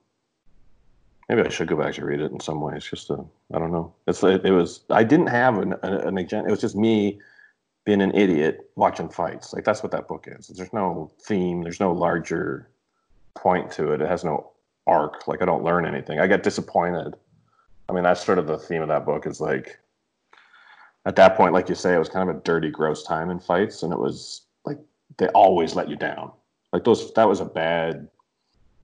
[1.28, 2.84] maybe I should go back to read it in some ways.
[2.84, 3.92] Just to, I don't know.
[4.06, 6.48] It's it, it was I didn't have an, an, agenda.
[6.48, 7.20] It was just me
[7.84, 9.52] being an idiot watching fights.
[9.52, 10.48] Like that's what that book is.
[10.48, 11.62] There's no theme.
[11.62, 12.68] There's no larger
[13.34, 14.00] point to it.
[14.00, 14.52] It has no
[14.86, 15.26] arc.
[15.26, 16.20] Like I don't learn anything.
[16.20, 17.14] I get disappointed.
[17.88, 19.26] I mean, that's sort of the theme of that book.
[19.26, 19.78] Is like
[21.06, 23.38] at that point, like you say, it was kind of a dirty, gross time in
[23.38, 24.78] fights, and it was like
[25.18, 26.32] they always let you down.
[26.72, 28.08] Like those, that was a bad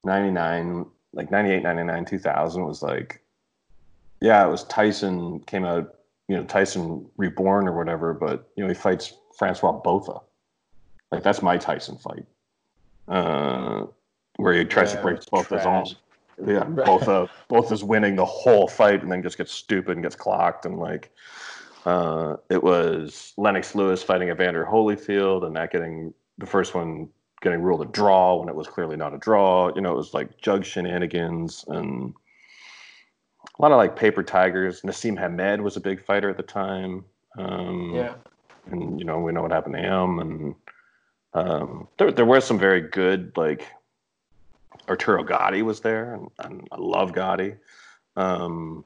[0.04, 3.22] 99 like 98, 99, 2000 was like,
[4.20, 5.96] yeah, it was Tyson came out,
[6.28, 10.20] you know, Tyson reborn or whatever, but, you know, he fights Francois Botha.
[11.10, 12.26] Like, that's my Tyson fight.
[13.08, 13.86] Uh,
[14.36, 15.96] where he tries yeah, to break both his arms.
[16.46, 20.16] Yeah, Botha uh, Botha's winning the whole fight and then just gets stupid and gets
[20.16, 21.10] clocked and like
[21.84, 27.08] uh, it was Lennox Lewis fighting Evander Holyfield and that getting the first one
[27.40, 29.74] getting ruled a draw when it was clearly not a draw.
[29.74, 32.14] You know, it was like jug shenanigans and
[33.58, 34.82] a lot of like paper tigers.
[34.82, 37.04] Naseem Hamed was a big fighter at the time.
[37.38, 38.14] Um, yeah.
[38.70, 40.18] And, you know, we know what happened to him.
[40.18, 40.54] And
[41.34, 43.66] um, there, there were some very good, like,
[44.88, 47.54] Arturo Gatti was there, and, and I love Gatti.
[48.16, 48.84] Um,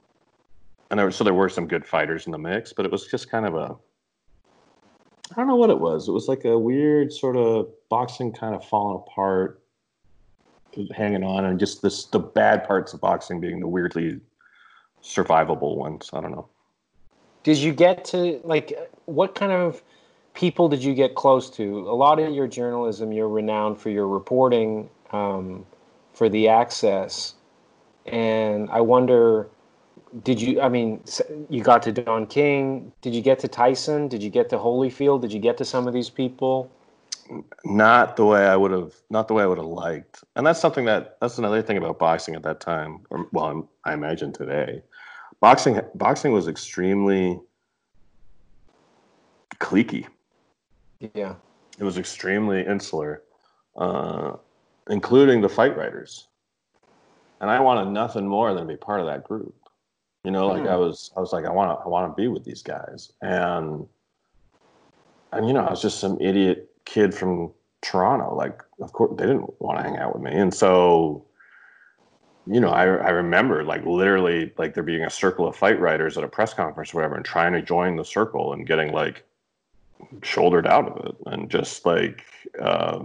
[0.91, 3.31] and there, so there were some good fighters in the mix, but it was just
[3.31, 3.77] kind of a
[5.35, 6.07] I don't know what it was.
[6.07, 9.61] It was like a weird sort of boxing kind of falling apart,
[10.95, 14.21] hanging on, and just this the bad parts of boxing being the weirdly
[15.03, 16.09] survivable ones.
[16.13, 16.49] I don't know.
[17.43, 19.83] Did you get to like what kind of
[20.35, 21.81] people did you get close to?
[21.81, 25.67] A lot of your journalism, you're renowned for your reporting um,
[26.13, 27.35] for the Access,
[28.07, 29.49] and I wonder
[30.23, 31.03] did you i mean
[31.49, 32.93] you got to don king.
[33.03, 34.09] Did you get to tyson?
[34.09, 35.23] Did you get to holyfield?
[35.23, 36.71] Did you get to some of these people?
[37.65, 40.23] Not the way i would have not the way i would have liked.
[40.37, 43.93] And that's something that that's another thing about boxing at that time or well i
[43.93, 44.83] imagine today.
[45.41, 47.41] Boxing boxing was extremely
[49.59, 50.07] cliquey.
[51.15, 51.35] Yeah.
[51.79, 53.23] It was extremely insular
[53.77, 54.37] uh,
[54.89, 56.29] including the fight writers.
[57.41, 59.64] And i wanted nothing more than to be part of that group
[60.25, 60.67] you know, like.
[60.67, 63.13] I was, I was like, I want to, I want to be with these guys,
[63.21, 63.87] and
[65.33, 68.35] and you know, I was just some idiot kid from Toronto.
[68.35, 71.25] Like, of course, they didn't want to hang out with me, and so,
[72.47, 76.17] you know, I I remember like literally like there being a circle of fight writers
[76.19, 79.25] at a press conference or whatever, and trying to join the circle and getting like
[80.23, 82.25] shouldered out of it, and just like.
[82.61, 83.05] Uh,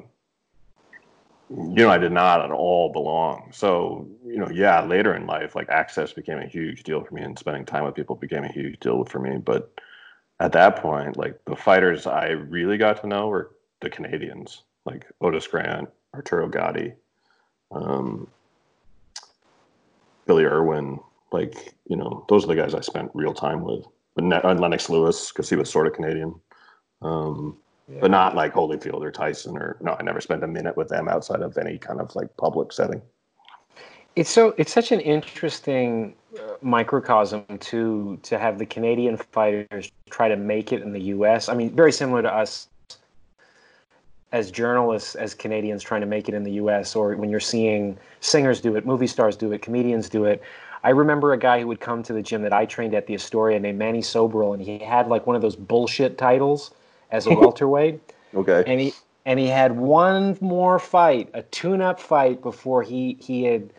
[1.49, 3.49] you know, I did not at all belong.
[3.51, 7.23] So, you know, yeah, later in life, like access became a huge deal for me
[7.23, 9.37] and spending time with people became a huge deal for me.
[9.37, 9.71] But
[10.39, 15.07] at that point, like the fighters I really got to know were the Canadians, like
[15.21, 16.93] Otis Grant, Arturo Gatti,
[17.71, 18.27] um,
[20.27, 20.99] Billy Irwin.
[21.31, 23.85] Like, you know, those are the guys I spent real time with.
[24.15, 26.35] But uh, Lennox Lewis, because he was sort of Canadian.
[27.01, 27.57] Um,
[27.91, 27.99] yeah.
[28.01, 29.95] but not like Holyfield or Tyson or no.
[29.99, 33.01] I never spent a minute with them outside of any kind of like public setting.
[34.15, 40.27] It's so it's such an interesting uh, microcosm to to have the Canadian fighters try
[40.27, 41.49] to make it in the U.S.
[41.49, 42.67] I mean, very similar to us
[44.31, 46.95] as journalists, as Canadians trying to make it in the U.S.
[46.95, 50.41] Or when you're seeing singers do it, movie stars do it, comedians do it.
[50.83, 53.15] I remember a guy who would come to the gym that I trained at the
[53.15, 56.71] Astoria named Manny Sobral, and he had like one of those bullshit titles
[57.11, 58.13] as a welterweight.
[58.35, 58.63] okay.
[58.65, 58.93] And he
[59.25, 63.69] and he had one more fight, a tune-up fight, before he he had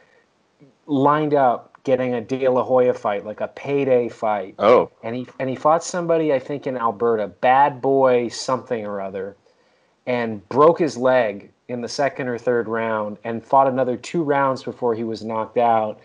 [0.87, 4.55] lined up getting a De La Hoya fight, like a payday fight.
[4.59, 4.91] Oh.
[5.03, 9.37] And he and he fought somebody I think in Alberta, Bad Boy something or other,
[10.07, 14.63] and broke his leg in the second or third round, and fought another two rounds
[14.63, 16.01] before he was knocked out.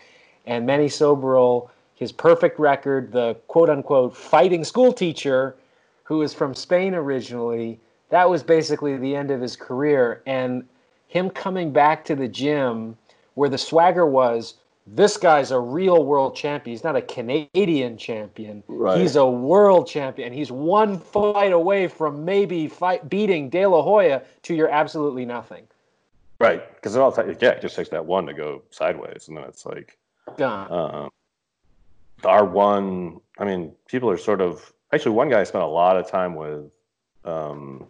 [0.45, 5.55] And Manny Sobral, his perfect record, the quote unquote fighting school teacher,
[6.05, 10.23] who is from Spain originally, that was basically the end of his career.
[10.25, 10.63] And
[11.07, 12.97] him coming back to the gym
[13.33, 14.55] where the swagger was
[14.87, 16.73] this guy's a real world champion.
[16.73, 18.63] He's not a Canadian champion.
[18.67, 19.01] Right.
[19.01, 20.31] He's a world champion.
[20.31, 25.65] He's one fight away from maybe fight beating De La Hoya to your absolutely nothing.
[26.39, 29.45] Right, because it all yeah, it just takes that one to go sideways, and then
[29.45, 29.97] it's like,
[30.37, 30.69] Gone.
[30.69, 33.21] uh, our one.
[33.39, 36.35] I mean, people are sort of actually one guy I spent a lot of time
[36.35, 36.71] with.
[37.23, 37.87] Um,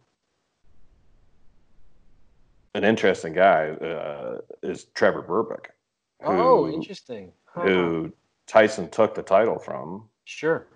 [2.73, 5.67] an interesting guy uh, is Trevor Berbick.
[6.23, 7.31] oh, who- interesting.
[7.45, 7.61] Huh.
[7.61, 8.13] Who
[8.47, 10.09] Tyson took the title from.
[10.25, 10.67] Sure.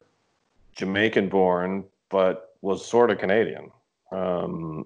[0.75, 3.71] Jamaican born, but was sort of Canadian.
[4.11, 4.85] Um,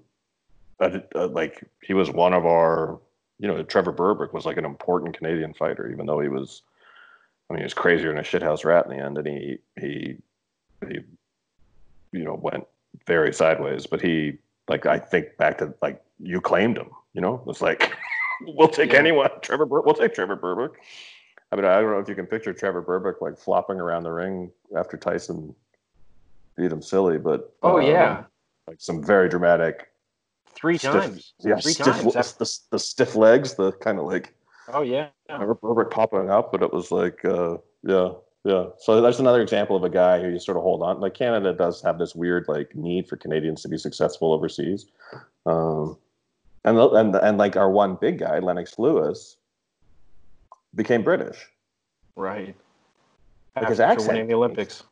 [0.79, 2.99] uh, uh, like he was one of our,
[3.39, 6.63] you know, Trevor Berbick was like an important Canadian fighter, even though he was,
[7.49, 10.17] I mean, he was crazier than a shithouse rat in the end, and he he
[10.87, 10.99] he,
[12.13, 12.65] you know, went
[13.05, 13.85] very sideways.
[13.85, 14.37] But he,
[14.69, 17.93] like, I think back to like you claimed him, you know, it's like
[18.41, 18.99] we'll take Yeah.
[18.99, 19.65] anyone, Trevor.
[19.65, 20.71] Bur- we'll take Trevor Berbick.
[21.51, 24.11] I mean, I don't know if you can picture Trevor Berbick like flopping around the
[24.11, 25.53] ring after Tyson
[26.57, 28.23] beat him silly, but Oh um, yeah.
[28.67, 29.89] like some very dramatic
[30.55, 31.33] Three stiff, times.
[31.39, 32.13] yeah, Three stiff, times.
[32.13, 34.33] the, the, the stiff legs, the kind of like
[34.71, 35.09] Oh yeah.
[35.29, 38.11] Trevor Berbick popping up, but it was like, uh, yeah,
[38.43, 38.65] yeah.
[38.77, 40.99] So that's another example of a guy who you sort of hold on.
[40.99, 44.85] Like Canada does have this weird like need for Canadians to be successful overseas,
[45.45, 45.97] um,
[46.65, 49.37] and the- and and like our one big guy, Lennox Lewis,
[50.75, 51.49] became British.
[52.15, 52.55] Right.
[53.55, 54.83] Like his accent winning the Olympics.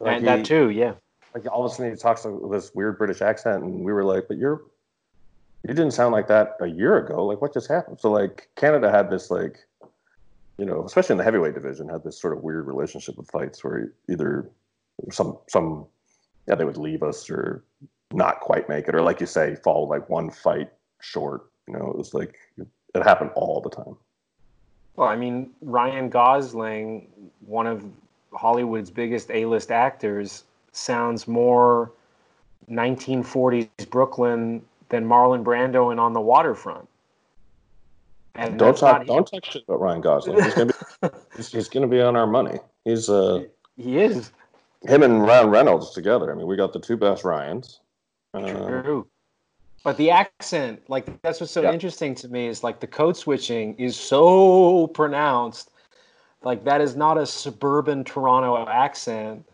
[0.00, 0.94] Like and he- that too, yeah.
[1.34, 4.04] like all of a sudden he talks with this weird British accent, and we were
[4.04, 4.62] like, "But you're,
[5.62, 7.26] you didn't sound like that a year ago.
[7.26, 9.65] Like, what just happened?" So like Canada had this like,
[10.58, 13.62] you know, especially in the heavyweight division, had this sort of weird relationship with fights
[13.62, 14.50] where either
[15.10, 15.86] some some
[16.48, 17.64] yeah they would leave us or
[18.12, 21.50] not quite make it, or like you say, fall like one fight short.
[21.68, 23.96] You know, it was like it happened all the time.
[24.96, 27.08] Well, I mean, Ryan Gosling,
[27.44, 27.84] one of
[28.32, 31.92] Hollywood's biggest A-list actors, sounds more
[32.70, 36.88] 1940s Brooklyn than Marlon Brando in On the Waterfront.
[38.38, 40.42] And don't talk don't talk shit about Ryan Gosling.
[40.42, 40.72] He's gonna
[41.02, 42.58] be he's, he's gonna be on our money.
[42.84, 43.44] He's uh.
[43.76, 44.32] He is
[44.82, 46.32] him and Ryan Reynolds together.
[46.32, 47.80] I mean, we got the two best Ryans.
[48.34, 49.06] Uh, true.
[49.84, 51.72] But the accent, like that's what's so Yeah.
[51.72, 55.70] interesting to me is like the code switching is so pronounced.
[56.42, 59.44] Like that is not a suburban Toronto accent.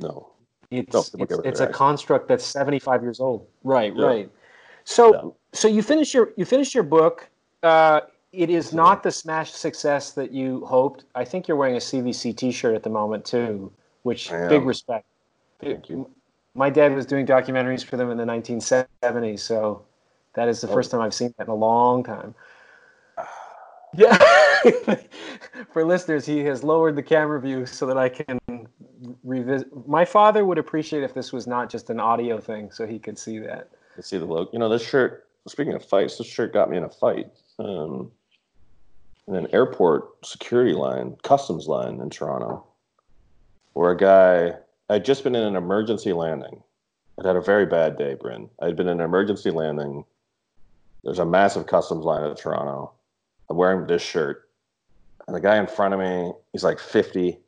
[0.00, 0.30] no,
[0.70, 1.72] It's No, it's, it's a accent.
[1.74, 3.46] construct that's 75 years old.
[3.64, 4.04] Right, Yeah.
[4.04, 4.30] right.
[4.84, 5.30] So Yeah.
[5.52, 7.28] so you finish your you finished your book.
[7.62, 8.00] Uh,
[8.32, 11.04] it is not the smash success that you hoped.
[11.14, 15.06] I think you're wearing a CBC T-shirt at the moment too, which big respect.
[15.60, 16.08] Thank you.
[16.54, 19.82] My dad was doing documentaries for them in the 1970s, so
[20.34, 20.72] that is the Oh.
[20.72, 22.34] first time I've seen that in a long time.
[23.92, 24.16] Yeah.
[25.72, 28.38] For listeners, he has lowered the camera view so that I can
[29.24, 29.88] revisit.
[29.88, 33.18] My father would appreciate if this was not just an audio thing, so he could
[33.18, 33.68] see that.
[33.96, 34.48] Let's see the logo.
[34.52, 35.26] You know, this shirt.
[35.48, 38.12] Speaking of fights, this shirt got me in a fight um,
[39.30, 42.66] in an airport security line, customs line in Toronto,
[43.74, 44.54] where a guy.
[44.88, 46.64] I'd just been in an emergency landing.
[47.16, 48.50] I'd had a very bad day, Bryn.
[48.60, 50.04] I'd been in an emergency landing.
[51.04, 52.92] There's a massive customs line in Toronto.
[53.48, 54.48] I'm wearing this shirt.
[55.26, 57.28] And the guy in front of me, he's like 50.
[57.28, 57.38] And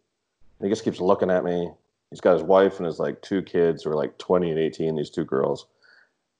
[0.61, 1.69] he just keeps looking at me.
[2.11, 4.95] He's got his wife and his like two kids who are like 20 and 18,
[4.95, 5.67] these two girls.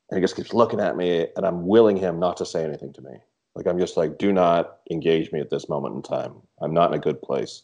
[0.09, 2.93] And he just keeps looking at me, and I'm willing him not to say anything
[2.93, 3.17] to me.
[3.55, 6.35] Like, I'm just like, do not engage me at this moment in time.
[6.61, 7.63] I'm not in a good place.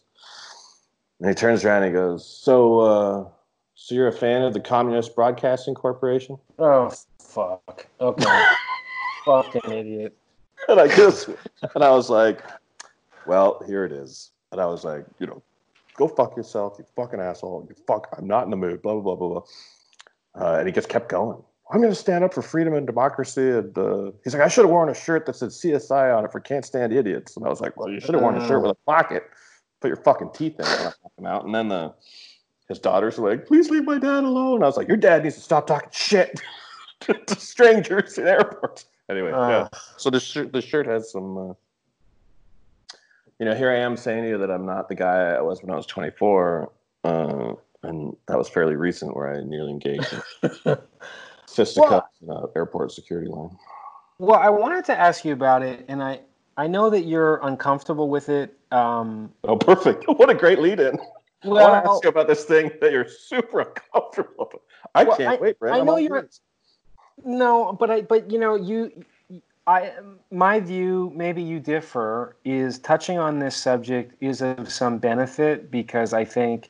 [1.19, 3.29] And he turns around and he goes, So, uh,
[3.75, 6.37] so you're a fan of the Communist Broadcasting Corporation?
[6.59, 7.87] Oh, fuck.
[7.99, 8.45] Okay.
[9.25, 10.15] Fucking idiot.
[10.67, 11.29] And I just,
[11.73, 12.43] and I was like,
[13.25, 14.31] well, here it is.
[14.51, 15.41] And I was like, you know,
[15.95, 17.65] go fuck yourself, you fucking asshole.
[17.69, 19.43] You fuck, I'm not in the mood, blah, blah, blah, blah, blah.
[20.35, 21.41] Uh, and he just kept going.
[21.71, 23.49] I'm going to stand up for freedom and democracy.
[23.49, 26.31] And uh, he's like, I should have worn a shirt that said CSI on it
[26.31, 27.37] for Can't Stand Idiots.
[27.37, 29.23] And I was like, well, you should have worn a shirt with a pocket.
[29.79, 30.95] put your fucking teeth in it.
[31.17, 31.45] And out.
[31.45, 31.93] And then the
[32.69, 34.55] his daughters were like, please leave my dad alone.
[34.55, 36.39] And I was like, your dad needs to stop talking shit
[36.99, 38.85] to strangers in airports.
[39.09, 39.67] Anyway, uh, yeah.
[39.97, 41.37] So the shirt, the shirt has some.
[41.37, 41.53] Uh,
[43.39, 45.63] you know, here I am saying to you that I'm not the guy I was
[45.63, 46.71] when I was 24,
[47.05, 47.53] uh,
[47.83, 50.13] and that was fairly recent, where I nearly engaged
[51.55, 53.57] fisticuffs well, airport security line.
[54.17, 56.21] Well, I wanted to ask you about it, and I
[56.57, 58.57] I know that you're uncomfortable with it.
[58.71, 60.05] Um, oh, perfect!
[60.07, 60.99] What a great lead-in.
[61.45, 64.49] Well, I want to ask you about this thing that you're super uncomfortable.
[64.53, 64.61] With.
[64.93, 65.75] I well, can't I, wait, Brent.
[65.75, 66.27] I know you're.
[67.23, 68.91] No, but I but you know you
[69.69, 69.93] I
[70.31, 76.11] my view maybe you differ is touching on this subject is of some benefit because
[76.11, 76.69] I think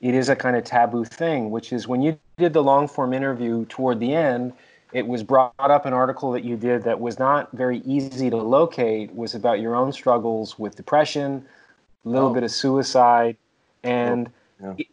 [0.00, 3.12] it is a kind of taboo thing, which is when you did the long form
[3.12, 4.52] interview toward the end,
[4.92, 8.36] it was brought up an article that you did that was not very easy to
[8.36, 11.44] locate was about your own struggles with depression,
[12.04, 12.34] a little oh.
[12.34, 13.36] bit of suicide,
[13.82, 14.30] and
[14.62, 14.68] oh.
[14.68, 14.74] yeah.
[14.78, 14.86] it,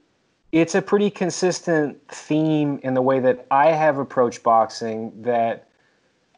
[0.52, 5.68] it's a pretty consistent theme in the way that I have approached boxing that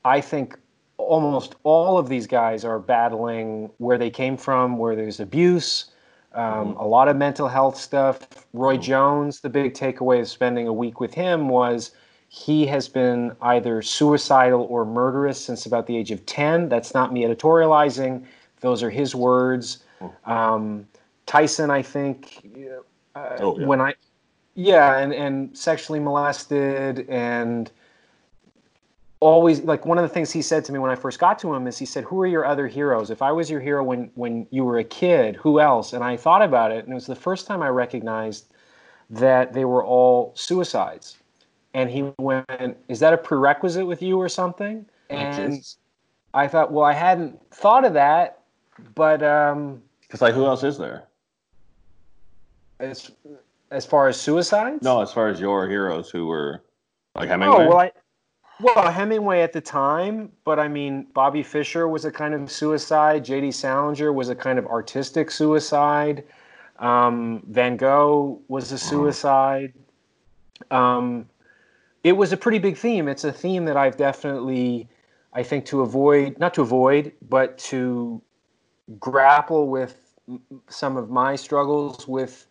[0.06, 0.58] I think
[0.98, 5.92] almost all of these guys are battling where they came from, where there's abuse,
[6.34, 6.80] um, mm-hmm.
[6.80, 8.28] a lot of mental health stuff.
[8.54, 8.84] Roy mm-hmm.
[8.84, 11.92] Jones, the big takeaway of spending a week with him was
[12.30, 16.70] he has been either suicidal or murderous since about the age of 10.
[16.70, 18.26] That's not me editorializing,
[18.62, 19.84] those are his words.
[20.02, 20.32] Mm-hmm.
[20.32, 20.88] Um,
[21.26, 22.48] Tyson, I think,
[23.16, 23.66] uh, oh, yeah.
[23.66, 23.94] when I
[24.56, 27.72] yeah, and and sexually molested and
[29.20, 31.54] always like one of the things he said to me when I first got to
[31.54, 33.10] him is he said, "Who are your other heroes?
[33.10, 36.18] If I was your hero when when you were a kid, who else?" And I
[36.18, 38.54] thought about it, and it was the first time I recognized
[39.10, 41.18] that they were all suicides.
[41.74, 45.64] And he went, "Is that a prerequisite with you or something?" And
[46.34, 48.42] I thought, well, I hadn't thought of that,
[48.96, 51.06] but um, because like, who else is there?
[52.80, 53.12] It's
[53.72, 54.84] as far as suicides?
[54.84, 56.62] No, as far as your heroes who were
[57.16, 57.66] like Hemingway.
[57.66, 57.92] Oh well, I,
[58.60, 63.26] well Hemingway at the time, but I mean Bobby Fischer was a kind of suicide.
[63.26, 63.52] J.D.
[63.52, 66.24] Salinger was a kind of artistic suicide.
[66.80, 68.90] Um, Van Gogh was a mm-hmm.
[68.90, 69.74] suicide.
[70.72, 71.28] Um,
[72.04, 73.08] it was a pretty big theme.
[73.08, 74.88] It's a theme that I've definitely,
[75.34, 78.22] I think, to avoid, not to avoid, but to
[79.00, 80.14] grapple with
[80.70, 82.48] some of my struggles with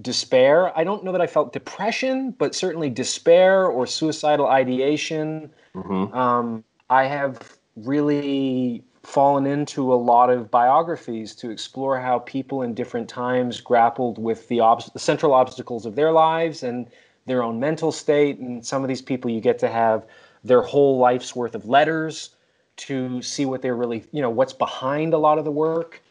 [0.00, 0.76] despair.
[0.78, 5.50] I don't know that I felt depression, but certainly despair or suicidal ideation.
[5.74, 6.14] Mm-hmm.
[6.16, 12.74] Um, I have really fallen into a lot of biographies to explore how people in
[12.74, 16.88] different times grappled with the, ob- the central obstacles of their lives and
[17.26, 18.38] their own mental state.
[18.38, 20.04] And some of these people, you get to have
[20.44, 22.30] their whole life's worth of letters
[22.76, 26.02] to see what they're really, you know, what's behind a lot of the work.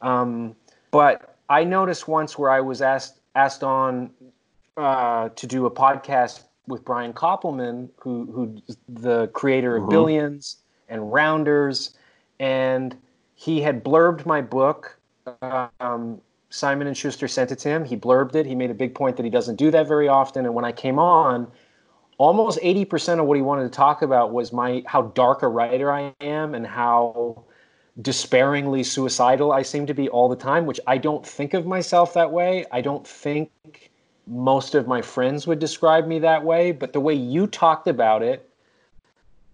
[0.00, 0.56] Um,
[0.90, 4.10] but I noticed once where I was asked asked on
[4.78, 9.90] uh, to do a podcast with Brian Koppelman, who who's the creator of mm-hmm.
[9.90, 10.56] Billions
[10.88, 11.94] and Rounders,
[12.40, 12.96] and
[13.34, 14.98] he had blurbed my book.
[15.78, 17.84] Um, Simon and Schuster sent it to him.
[17.84, 18.46] He blurbed it.
[18.46, 20.46] He made a big point that he doesn't do that very often.
[20.46, 21.52] And when I came on,
[22.16, 25.92] almost 80% of what he wanted to talk about was my how dark a writer
[25.92, 27.44] I am and how
[28.00, 32.14] despairingly suicidal I seem to be all the time, which I don't think of myself
[32.14, 32.64] that way.
[32.72, 33.50] I don't think
[34.26, 38.22] most of my friends would describe me that way, but the way you talked about
[38.22, 38.48] it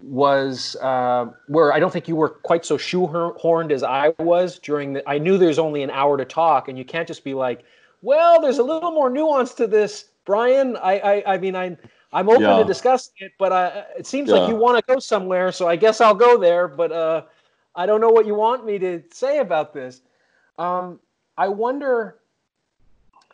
[0.01, 4.93] was uh, where I don't think you were quite so shoehorned as I was during
[4.93, 5.09] the.
[5.09, 7.65] I knew there's only an hour to talk, and you can't just be like,
[8.03, 11.77] "Well, there's a little more nuance to this, Brian." I, I, I mean, I'm
[12.13, 12.59] I'm open yeah.
[12.59, 14.37] to discussing it, but uh, it seems yeah.
[14.37, 16.69] like you want to go somewhere, so I guess I'll go there.
[16.69, 17.23] But uh,
[17.79, 20.03] I don't know what you want me to say about this.
[20.59, 20.99] Um,
[21.39, 22.17] I wonder,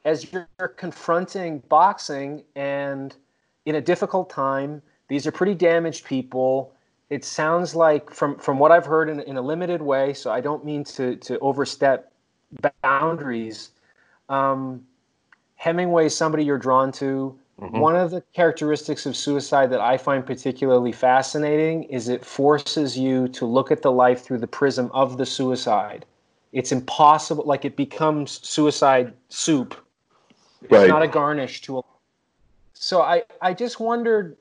[0.05, 3.17] as you're confronting boxing and
[3.65, 6.75] in a difficult time, these are pretty damaged people.
[7.09, 10.43] It sounds like, from from what I've heard in, in a limited way, so I
[10.43, 12.13] don't mean to to overstep
[12.83, 13.71] boundaries.
[14.29, 14.87] Um,
[15.57, 17.39] Hemingway is somebody you're drawn to.
[17.61, 17.79] Mm-hmm.
[17.79, 23.29] One of the characteristics of suicide that I find particularly fascinating is it forces you
[23.29, 26.05] to look at the life through the prism of the suicide.
[26.53, 29.75] It's impossible, like it becomes suicide soup.
[30.63, 30.89] It's right.
[30.89, 31.83] not a garnish to a.
[32.73, 34.37] So I, I just wondered,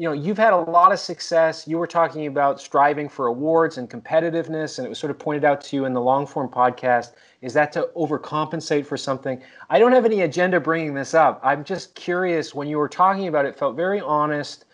[0.00, 1.68] you know, you've had a lot of success.
[1.68, 5.44] You were talking about striving for awards and competitiveness, and it was sort of pointed
[5.44, 9.42] out to you in the long form podcast is that to overcompensate for something?
[9.68, 11.38] I don't have any agenda bringing this up.
[11.44, 12.54] I'm just curious.
[12.54, 14.64] When you were talking about it, it felt very honest,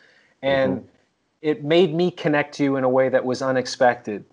[0.42, 0.86] and mm-hmm.
[1.42, 4.24] it made me connect to you in a way that was unexpected.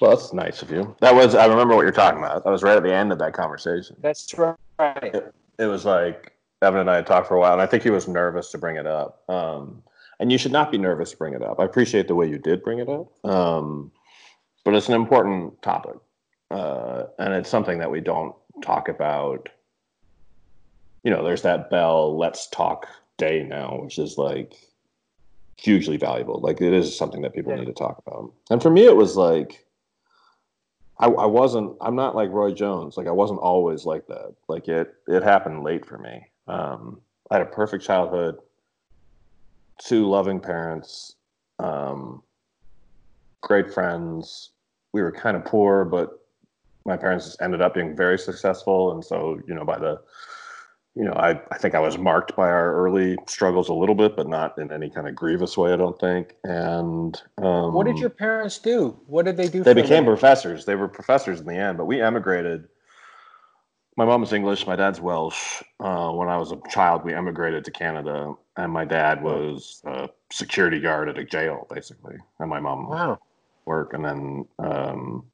[0.00, 0.94] Well, that's nice of you.
[1.00, 2.44] That was I remember what you're talking about.
[2.44, 3.96] That was right at the end of that conversation.
[4.00, 4.32] That's
[4.78, 4.96] right.
[5.02, 6.31] It, it was like
[6.62, 8.58] Evan and I had talked for a while, and I think he was nervous to
[8.58, 9.28] bring it up.
[9.28, 9.82] Um,
[10.20, 11.58] and you should not be nervous to bring it up.
[11.58, 13.90] I appreciate the way you did bring it up, um,
[14.64, 15.96] but it's an important topic,
[16.50, 19.48] uh, and it's something that we don't talk about.
[21.02, 22.86] You know, there's that Bell Let's Talk
[23.18, 24.54] Day now, which is like
[25.56, 26.40] hugely valuable.
[26.40, 27.58] Like it is something that people yeah.
[27.58, 28.32] need to talk about.
[28.50, 29.66] And for me, it was like
[30.98, 31.76] I, I wasn't.
[31.80, 32.96] I'm not like Roy Jones.
[32.96, 34.34] Like I wasn't always like that.
[34.48, 34.94] Like it.
[35.08, 36.28] It happened late for me.
[36.48, 38.36] Um, I had a perfect childhood,
[39.78, 41.16] two loving parents,
[41.58, 42.22] um,
[43.40, 44.50] great friends.
[44.92, 46.20] We were kind of poor, but
[46.84, 48.92] my parents ended up being very successful.
[48.92, 50.00] And so, you know, by the
[50.94, 54.14] you know, I, I think I was marked by our early struggles a little bit,
[54.14, 56.34] but not in any kind of grievous way, I don't think.
[56.44, 58.98] And um, what did your parents do?
[59.06, 59.62] What did they do?
[59.62, 60.66] They became professors.
[60.66, 62.68] They were professors in the end, but we emigrated.
[63.96, 65.62] My mom's English, my dad's Welsh.
[65.78, 70.08] Uh, when I was a child, we emigrated to Canada, and my dad was a
[70.30, 72.16] security guard at a jail, basically.
[72.38, 73.18] And my mom wow.
[73.66, 75.24] work, and then um,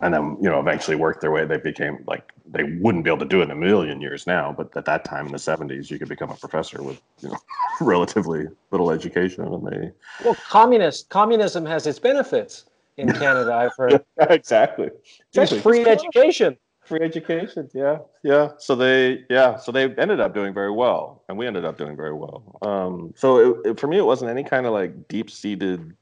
[0.00, 3.18] and then you know eventually worked their way they became like they wouldn't be able
[3.18, 5.90] to do it in a million years now but at that time in the 70s
[5.90, 7.36] you could become a professor with you know
[7.80, 9.90] relatively little education and they
[10.24, 12.66] well communist communism has its benefits
[12.96, 14.90] in canada i've heard exactly
[15.32, 16.56] exactly free education
[16.88, 21.36] free education yeah yeah so they yeah so they ended up doing very well and
[21.36, 24.42] we ended up doing very well um, so it, it, for me it wasn't any
[24.42, 25.94] kind of like deep seated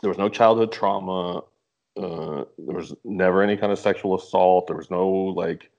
[0.00, 1.42] there was no childhood trauma
[1.96, 4.66] uh, there was never any kind of sexual assault.
[4.66, 5.70] There was no like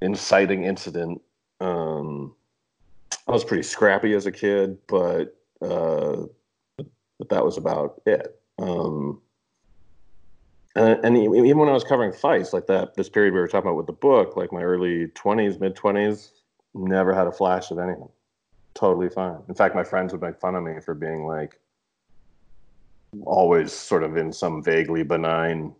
[0.00, 1.20] inciting incident.
[1.60, 2.34] Um,
[3.26, 6.26] I was pretty scrappy as a kid, but uh,
[6.76, 8.40] but that was about it.
[8.58, 9.20] Um,
[10.78, 13.68] and, and, even when I was covering fights, like that, this period we were talking
[13.68, 16.32] about with the book, like my early twenties, mid twenties,
[16.74, 18.08] never had a flash of anything.
[18.74, 19.38] Totally fine.
[19.48, 21.58] In fact, my friends would make fun of me for being like,
[23.24, 25.74] always sort of in some vaguely benign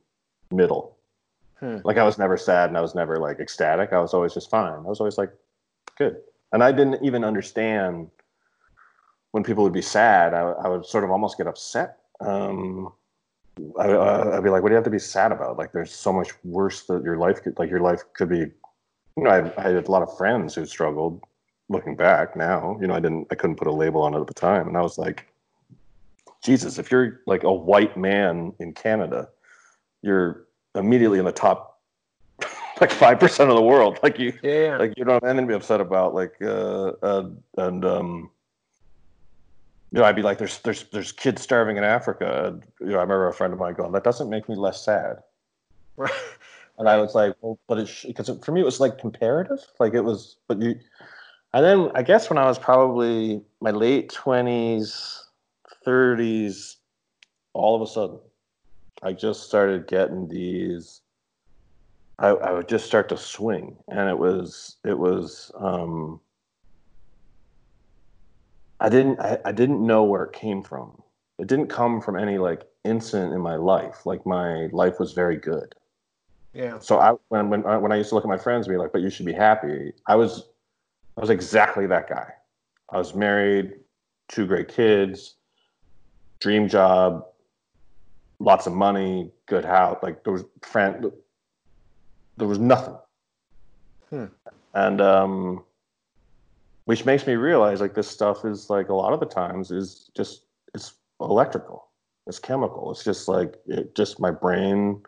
[0.51, 0.97] middle.
[1.61, 1.79] Hmm.
[1.85, 3.93] Like I was never sad and I was never like ecstatic.
[3.93, 4.73] I was always just fine.
[4.73, 5.33] I was always like
[5.97, 6.17] good.
[6.53, 8.09] And I didn't even understand
[9.33, 10.35] when people would be sad.
[10.35, 11.99] I, I would sort of almost get upset.
[12.21, 12.93] Um,
[13.79, 15.59] I, would be like, "What do you have to be sad about?
[15.59, 18.39] Like, there's so much worse that your life could, like, your life could be."
[19.17, 21.23] You know, I, I had a lot of friends who struggled.
[21.71, 24.27] Looking back now, you know, I didn't, I couldn't put a label on it at
[24.27, 25.27] the time, and I was like,
[26.43, 29.29] Jesus, if you're like a white man in Canada,
[30.03, 31.81] you're immediately in the top
[32.81, 33.99] like five percent of the world.
[34.03, 36.15] Like you, yeah, like you don't have anything to be upset about.
[36.15, 37.29] Like, uh, uh,
[37.59, 38.31] and um,
[39.91, 42.59] you know, I'd be like, there's there's there's kids starving in Africa.
[42.81, 45.23] You know, I remember a friend of mine going, that doesn't make me less sad.
[45.97, 46.13] Right.
[46.79, 49.59] And I was like, well, but it's because for me it was like comparative.
[49.81, 50.77] Like it was, but you,
[51.53, 55.25] and then I guess when I was probably my late twenties
[55.85, 56.77] 30s,
[57.53, 58.21] all of a sudden,
[59.03, 61.01] I just started getting these.
[62.21, 65.51] I, I would just start to swing, and it was it was.
[65.59, 66.21] Um,
[68.81, 71.03] I didn't I, I didn't know where it came from.
[71.39, 74.07] It didn't come from any like incident in my life.
[74.07, 75.75] Like my life was very good.
[76.53, 76.79] Yeah.
[76.79, 78.93] So I when when when I used to look at my friends and be like,
[78.93, 80.49] "But you should be happy," I was
[81.17, 82.33] I was exactly that guy.
[82.91, 83.75] I was married,
[84.29, 85.37] two great kids
[86.41, 87.25] dream job,
[88.39, 89.99] lots of money, good house.
[90.03, 91.11] Like there was friend,
[92.37, 92.97] there was nothing.
[94.11, 94.25] Hmm.
[94.75, 95.65] And um,
[96.89, 100.11] which makes me realize like this stuff is like a lot of the times is
[100.17, 101.87] just it's electrical,
[102.27, 102.91] it's chemical.
[102.91, 105.03] It's just like it just my brain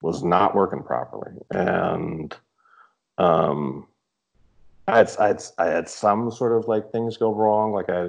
[0.00, 2.32] was not working properly, and
[3.18, 3.88] um,
[4.86, 7.72] I had, I had I had some sort of like things go wrong.
[7.72, 8.02] Like I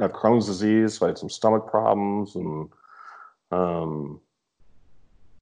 [0.00, 2.68] had Crohn's disease, so I had some stomach problems, and
[3.52, 4.20] um,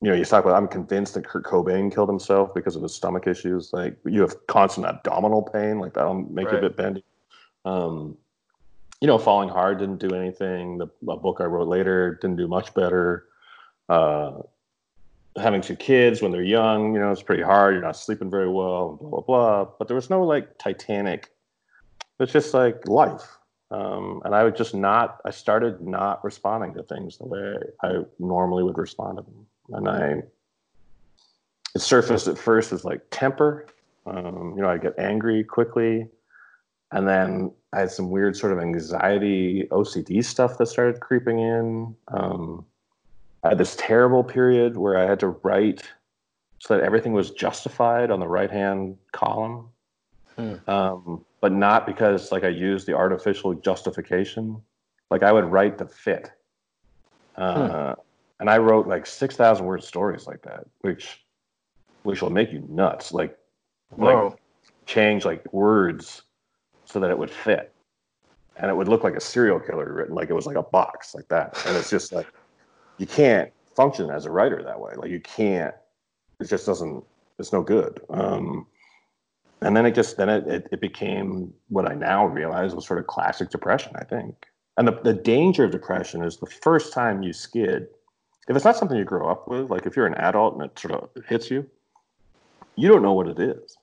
[0.03, 0.57] you know, you talk about.
[0.57, 3.73] I'm convinced that Kurt Cobain killed himself because of his stomach issues.
[3.73, 6.53] Like you have constant abdominal pain, like that'll make right.
[6.53, 7.05] you a bit bendy.
[7.65, 8.17] Um,
[9.01, 10.79] you know, falling hard didn't do anything.
[10.79, 13.27] The book I wrote later didn't do much better.
[13.89, 14.43] Uh,
[15.37, 17.75] having two kids when they're young, you know, it's pretty hard.
[17.75, 19.65] You're not sleeping very well, blah blah blah.
[19.79, 21.31] But there was no like Titanic.
[22.21, 23.39] It's just like life.
[23.71, 28.05] Um, and I would just not, I started not responding to things the way I
[28.19, 29.47] normally would respond to them.
[29.71, 30.23] And I,
[31.75, 33.67] it surfaced at first as like temper.
[34.07, 36.09] Um, you know, I'd get angry quickly.
[36.93, 41.97] And then I had some weird sort of anxiety, OCD stuff that started creeping in.
[42.09, 42.65] Um,
[43.43, 45.83] I had this terrible period where I had to write
[46.59, 49.69] so that everything was justified on the right hand column.
[50.37, 50.55] Hmm.
[50.69, 54.63] Um, but not because like I used the artificial justification.
[55.11, 56.31] Like I would write the fit.
[57.37, 58.01] Uh, hmm.
[58.41, 61.25] And I wrote like 6,000 word stories like that, which
[62.07, 63.13] which will make you nuts.
[63.13, 63.37] Like,
[63.91, 64.29] Whoa.
[64.29, 64.39] like
[64.87, 66.23] change like words
[66.85, 67.73] so that it would fit.
[68.57, 71.15] And it would look like a serial killer written, like it was like a box
[71.15, 71.61] like that.
[71.67, 72.27] And it's just like,
[72.97, 74.93] you can't function as a writer that way.
[74.97, 75.75] Like you can't,
[76.41, 77.05] it just doesn't,
[77.39, 78.01] it's no good.
[78.09, 78.67] Um,
[79.61, 83.01] and then it just, then it, it, it became what I now realize was sort
[83.01, 84.47] of classic depression, I think.
[84.79, 87.89] And the, the danger of depression is the first time you skid,
[88.49, 90.79] if it's not something you grow up with, like if you're an adult and it
[90.79, 91.69] sort of hits you,
[92.77, 93.77] you don't know what it is.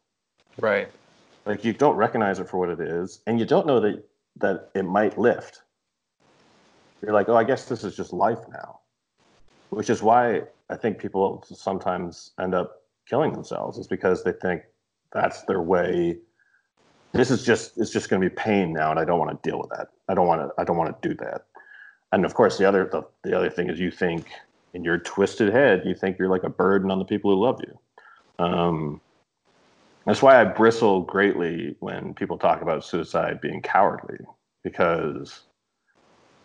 [0.59, 0.89] Right.
[1.45, 4.03] Like you don't recognize it for what it is, and you don't know that
[4.37, 5.61] that it might lift.
[7.01, 8.79] You're like, oh, I guess this is just life now,
[9.69, 14.63] which is why I think people sometimes end up killing themselves, is because they think
[15.11, 16.17] that's their way.
[17.11, 19.49] This is just it's just going to be pain now, and I don't want to
[19.49, 19.89] deal with that.
[20.07, 20.61] I don't want to.
[20.61, 21.45] I don't want to do that.
[22.13, 24.27] And of course, the other the, the other thing is you think
[24.73, 27.61] in your twisted head, you think you're like a burden on the people who love
[27.61, 28.43] you.
[28.43, 29.01] Um,
[30.05, 34.17] that's why I bristle greatly when people talk about suicide being cowardly,
[34.63, 35.41] because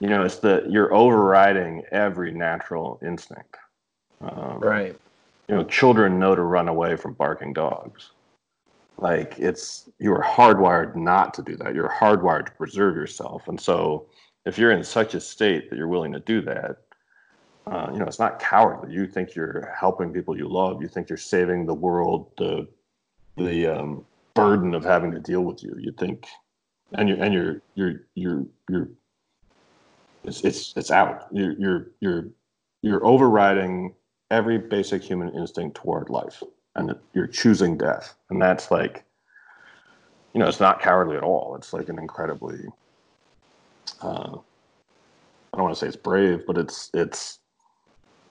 [0.01, 3.57] you know it's the you're overriding every natural instinct.
[4.21, 4.97] Um, right.
[5.49, 8.11] You know, children know to run away from barking dogs.
[8.99, 11.75] Like it's you are hardwired not to do that.
[11.75, 14.07] You're hardwired to preserve yourself, and so
[14.45, 16.79] if you're in such a state that you're willing to do that,
[17.71, 18.95] uh, you know, it's not cowardly.
[18.95, 20.81] You think you're helping people you love.
[20.81, 22.69] You think you're saving the world the
[23.37, 24.05] the um,
[24.35, 25.77] burden of having to deal with you.
[25.79, 26.27] You think,
[26.93, 28.89] and you're and you're you're you're you're
[30.25, 31.27] it's it's it's out.
[31.33, 32.25] You're you're you're
[32.83, 33.95] you're overriding
[34.31, 36.43] every basic human instinct toward life,
[36.75, 38.15] and you're choosing death.
[38.31, 39.05] And that's like,
[40.33, 41.55] you know, it's not cowardly at all.
[41.57, 42.61] It's like an incredibly
[44.01, 44.37] uh,
[45.53, 47.41] I don't want to say it's brave, but it's it's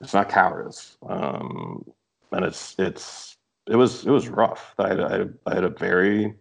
[0.02, 1.86] it's not cowardice, um,
[2.32, 3.38] and it's it's
[3.68, 4.74] it was it was rough.
[4.78, 6.36] I had, I I had a very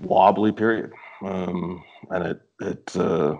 [0.00, 0.92] wobbly period,
[1.22, 3.36] um, and it it uh,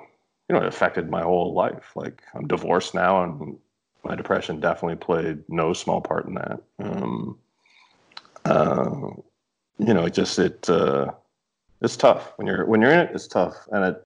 [0.49, 1.93] you know it affected my whole life.
[1.95, 3.59] Like I'm divorced now, and
[4.05, 6.61] my depression definitely played no small part in that.
[6.79, 7.39] Um,
[8.45, 9.11] uh,
[9.79, 11.13] you know, it just it uh,
[11.81, 13.11] it's tough when you're when you're in it.
[13.15, 14.05] It's tough, and it.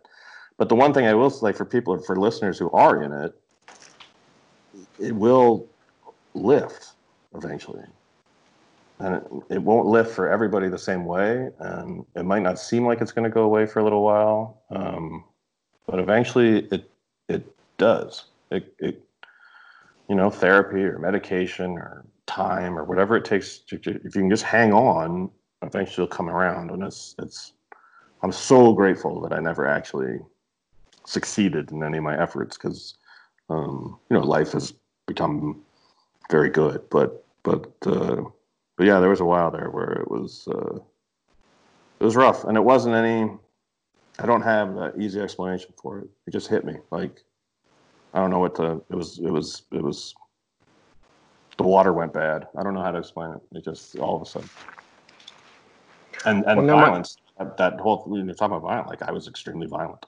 [0.58, 3.34] But the one thing I will say for people for listeners who are in it,
[5.02, 5.68] it will
[6.34, 6.92] lift
[7.34, 7.84] eventually.
[8.98, 11.50] And it, it won't lift for everybody the same way.
[11.58, 14.62] And it might not seem like it's going to go away for a little while.
[14.70, 15.24] Um,
[15.86, 16.88] but eventually it,
[17.28, 17.44] it
[17.78, 18.26] does.
[18.50, 19.02] It, it,
[20.08, 24.22] you know, therapy or medication or time or whatever it takes to, to, if you
[24.22, 25.30] can just hang on,
[25.62, 26.70] eventually it'll come around.
[26.70, 27.54] And it's, it's,
[28.22, 30.20] I'm so grateful that I never actually
[31.04, 32.94] succeeded in any of my efforts because,
[33.50, 34.74] um, you know, life has
[35.06, 35.62] become
[36.30, 36.82] very good.
[36.90, 38.22] But but uh,
[38.76, 40.76] but yeah, there was a while there where it was uh,
[42.00, 43.30] it was rough, and it wasn't any.
[44.18, 46.08] I don't have an easy explanation for it.
[46.26, 47.22] It just hit me like
[48.14, 48.82] I don't know what to.
[48.90, 50.14] It was it was it was.
[51.58, 52.48] The water went bad.
[52.58, 53.58] I don't know how to explain it.
[53.58, 54.48] It just all of a sudden.
[56.24, 57.16] And and well, violence.
[57.38, 57.44] My...
[57.44, 60.06] That, that whole you're talking about violence, like I was extremely violent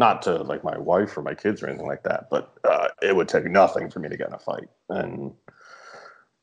[0.00, 3.14] not to like my wife or my kids or anything like that, but uh, it
[3.14, 4.68] would take nothing for me to get in a fight.
[4.88, 5.32] And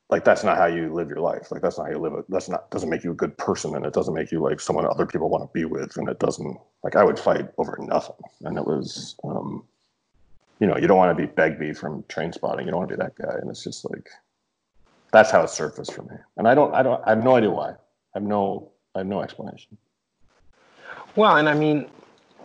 [0.08, 1.50] like that's not how you live your life.
[1.50, 2.24] Like that's not how you live it.
[2.28, 4.86] That's not doesn't make you a good person, and it doesn't make you like someone
[4.86, 5.96] other people want to be with.
[5.96, 8.16] And it doesn't like I would fight over nothing.
[8.44, 9.64] And it was, um,
[10.60, 12.64] you know, you don't want to be Begbie from Trainspotting.
[12.64, 13.34] You don't want to be that guy.
[13.40, 14.08] And it's just like
[15.12, 16.16] that's how it surfaced for me.
[16.36, 17.70] And I don't, I don't, I have no idea why.
[17.70, 17.74] I
[18.14, 19.76] have no, I have no explanation.
[21.16, 21.90] Well, and I mean,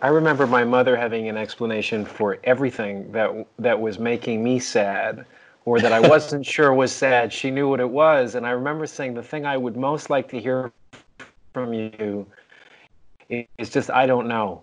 [0.02, 5.24] I remember my mother having an explanation for everything that that was making me sad
[5.64, 7.32] or that I wasn't sure was sad.
[7.32, 10.28] She knew what it was, and I remember saying the thing I would most like
[10.30, 10.72] to hear
[11.52, 12.26] from you
[13.58, 14.62] is just I don't know.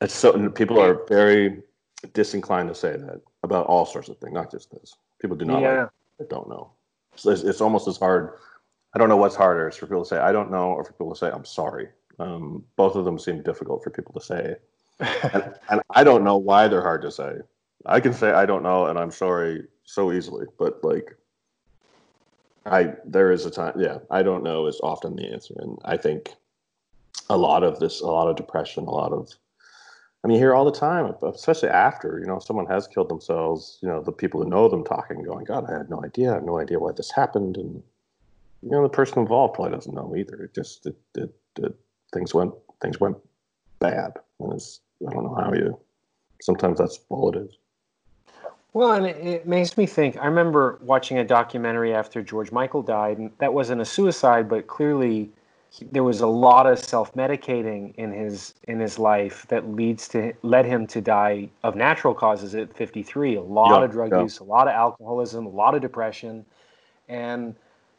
[0.00, 1.62] It's so people are very
[2.14, 4.94] disinclined to say that about all sorts of things, not just this.
[5.20, 5.86] People do not yeah.
[6.18, 6.70] like, don't know.
[7.16, 8.38] So it's, it's almost as hard.
[8.94, 9.68] I don't know what's harder.
[9.68, 11.88] It's for people to say I don't know, or for people to say I'm sorry.
[12.20, 14.56] Um, both of them seem difficult for people to say.
[15.32, 17.38] and, and, I don't know why they're hard to say.
[17.86, 21.16] I can say I don't know and I'm sorry so easily, but like
[22.66, 25.54] I there is a time yeah, I don't know is often the answer.
[25.56, 26.34] And I think
[27.30, 29.30] a lot of this, a lot of depression, a lot of
[30.22, 33.78] I mean, you hear all the time, especially after you know someone has killed themselves.
[33.80, 36.32] You know, the people who know them talking, going, "God, I had no idea.
[36.32, 37.82] I have no idea why this happened." And
[38.62, 40.42] you know, the person involved probably doesn't know either.
[40.42, 41.74] It just it, it, it
[42.12, 43.16] things went things went
[43.78, 45.78] bad, and it's I don't know how you.
[46.42, 47.56] Sometimes that's all it is.
[48.72, 50.16] Well, and it, it, makes me think.
[50.16, 54.68] I remember watching a documentary after George Michael died, and that wasn't a suicide, but
[54.68, 55.30] clearly
[55.90, 60.66] there was a lot of self-medicating in his in his life that leads to led
[60.66, 63.36] him to die of natural causes at 53.
[63.36, 64.22] A lot yeah, of drug yeah.
[64.22, 66.44] use, a lot of alcoholism, a lot of depression,
[67.08, 67.54] and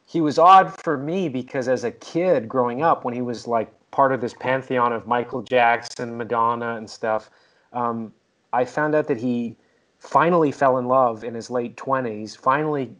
[0.05, 3.71] he was odd for me because as a kid growing up, when he was like
[3.91, 7.29] part of this pantheon of Michael Jackson, Madonna, and stuff,
[7.73, 8.13] um,
[8.53, 9.55] I found out that he
[9.99, 12.95] finally fell in love in his late 20s, finally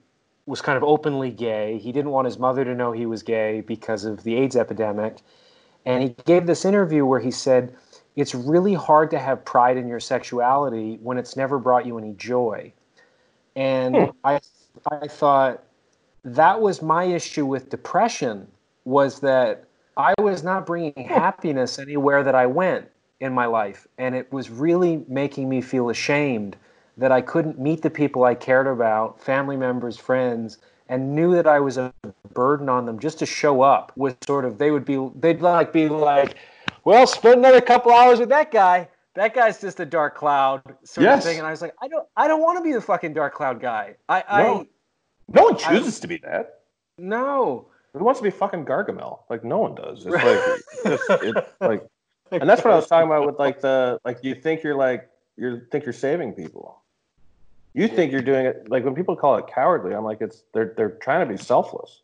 [0.45, 1.77] was kind of openly gay.
[1.77, 5.17] He didn't want his mother to know he was gay because of the AIDS epidemic.
[5.85, 7.75] And he gave this interview where he said,
[8.15, 12.13] It's really hard to have pride in your sexuality when it's never brought you any
[12.13, 12.73] joy.
[13.55, 14.03] And hmm.
[14.23, 14.39] I,
[14.91, 15.63] I thought
[16.23, 18.47] that was my issue with depression
[18.85, 19.65] was that
[20.01, 21.01] I was not bringing hmm.
[21.03, 22.89] happiness anywhere that I went
[23.19, 23.87] in my life.
[23.97, 26.57] And it was really making me feel ashamed
[26.97, 30.57] that I couldn't meet the people I cared about, family members, friends,
[30.89, 31.93] and knew that I was a
[32.33, 35.71] burden on them just to show up with sort of they would be they'd like
[35.71, 36.35] be like,
[36.83, 38.89] well, spend another couple hours with that guy.
[39.13, 41.19] That guy's just a dark cloud sort yes.
[41.19, 41.37] of thing.
[41.37, 43.61] And I was like, I don't I don't want to be the fucking dark cloud
[43.61, 43.95] guy.
[44.09, 44.67] I no, I,
[45.29, 46.61] no one chooses I, to be that.
[46.97, 47.67] No.
[47.93, 49.19] Who wants to be fucking Gargamel?
[49.29, 50.05] Like no one does.
[50.05, 51.87] It's like it's like
[52.31, 55.09] and that's what I was talking about with like the like you think you're like
[55.35, 56.81] you think you're saving people.
[57.73, 60.73] You think you're doing it like when people call it cowardly i'm like it's they're
[60.75, 62.01] they're trying to be selfless.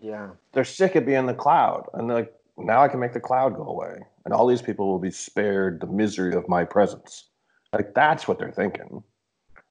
[0.00, 0.30] Yeah.
[0.52, 1.88] They're sick of being the cloud.
[1.94, 3.98] And like now i can make the cloud go away.
[4.24, 7.24] And all these people will be spared the misery of my presence.
[7.72, 9.02] Like that's what they're thinking.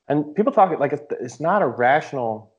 [0.08, 2.52] And people talk like it's, it's not a rational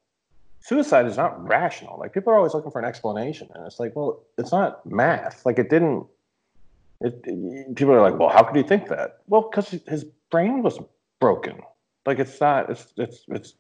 [0.67, 3.95] suicide is not rational like people are always looking for an explanation and it's like
[3.95, 6.07] well it's not math like it didn't
[7.01, 10.63] it, it people are like well how could he think that well because his brain
[10.63, 10.79] was
[11.21, 11.61] broken
[12.07, 12.71] like it's not.
[12.71, 13.55] It's it's it's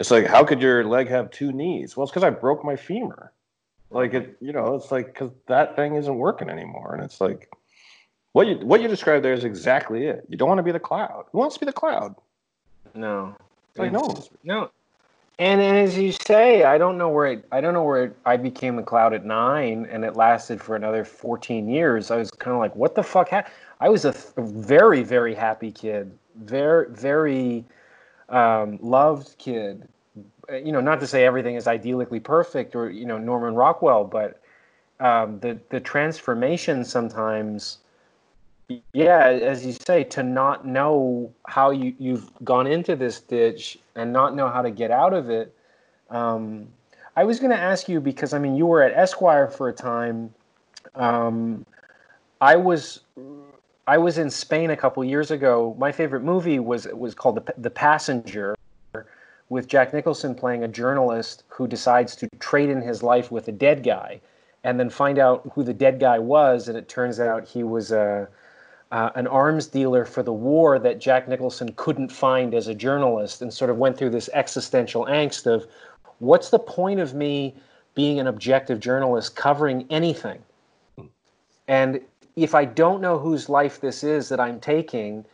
[0.00, 1.96] it's like how could your leg have two knees?
[1.96, 3.32] Well, it's because I broke my femur.
[3.90, 7.50] Like it, you know, it's like because that thing isn't working anymore, and it's like
[8.32, 10.26] what you what you described there is exactly it.
[10.28, 11.26] You don't want to be the cloud.
[11.32, 12.16] Who wants to be the cloud?
[12.94, 13.34] No,
[13.76, 14.70] like no, no.
[15.40, 18.16] And, and as you say, I don't know where it, I don't know where it,
[18.26, 22.10] I became a cloud at nine, and it lasted for another fourteen years.
[22.10, 23.28] I was kind of like, what the fuck?
[23.30, 23.44] Ha-?
[23.80, 27.64] I was a, th- a very very happy kid very very
[28.28, 29.88] um, loved kid.
[30.50, 34.40] You know, not to say everything is idyllically perfect or you know Norman Rockwell, but
[35.00, 37.78] um, the the transformation sometimes,
[38.92, 44.12] yeah, as you say, to not know how you you've gone into this ditch and
[44.12, 45.54] not know how to get out of it.
[46.10, 46.68] Um,
[47.16, 49.72] I was going to ask you because I mean you were at Esquire for a
[49.72, 50.34] time.
[50.94, 51.64] Um,
[52.40, 53.00] I was
[53.86, 55.74] I was in Spain a couple years ago.
[55.78, 58.54] My favorite movie was was called The, the Passenger,
[59.48, 63.52] with Jack Nicholson playing a journalist who decides to trade in his life with a
[63.52, 64.20] dead guy,
[64.62, 67.92] and then find out who the dead guy was, and it turns out he was
[67.92, 68.26] a uh,
[68.90, 73.42] Uh, an arms dealer for the war that Jack Nicholson couldn't find as a journalist,
[73.42, 75.66] and sort of went through this existential angst of,
[76.20, 77.54] what's the point of me
[77.94, 80.38] being an objective journalist covering anything?
[81.66, 82.00] And
[82.34, 85.24] if I don't know whose life this is that I'm taking,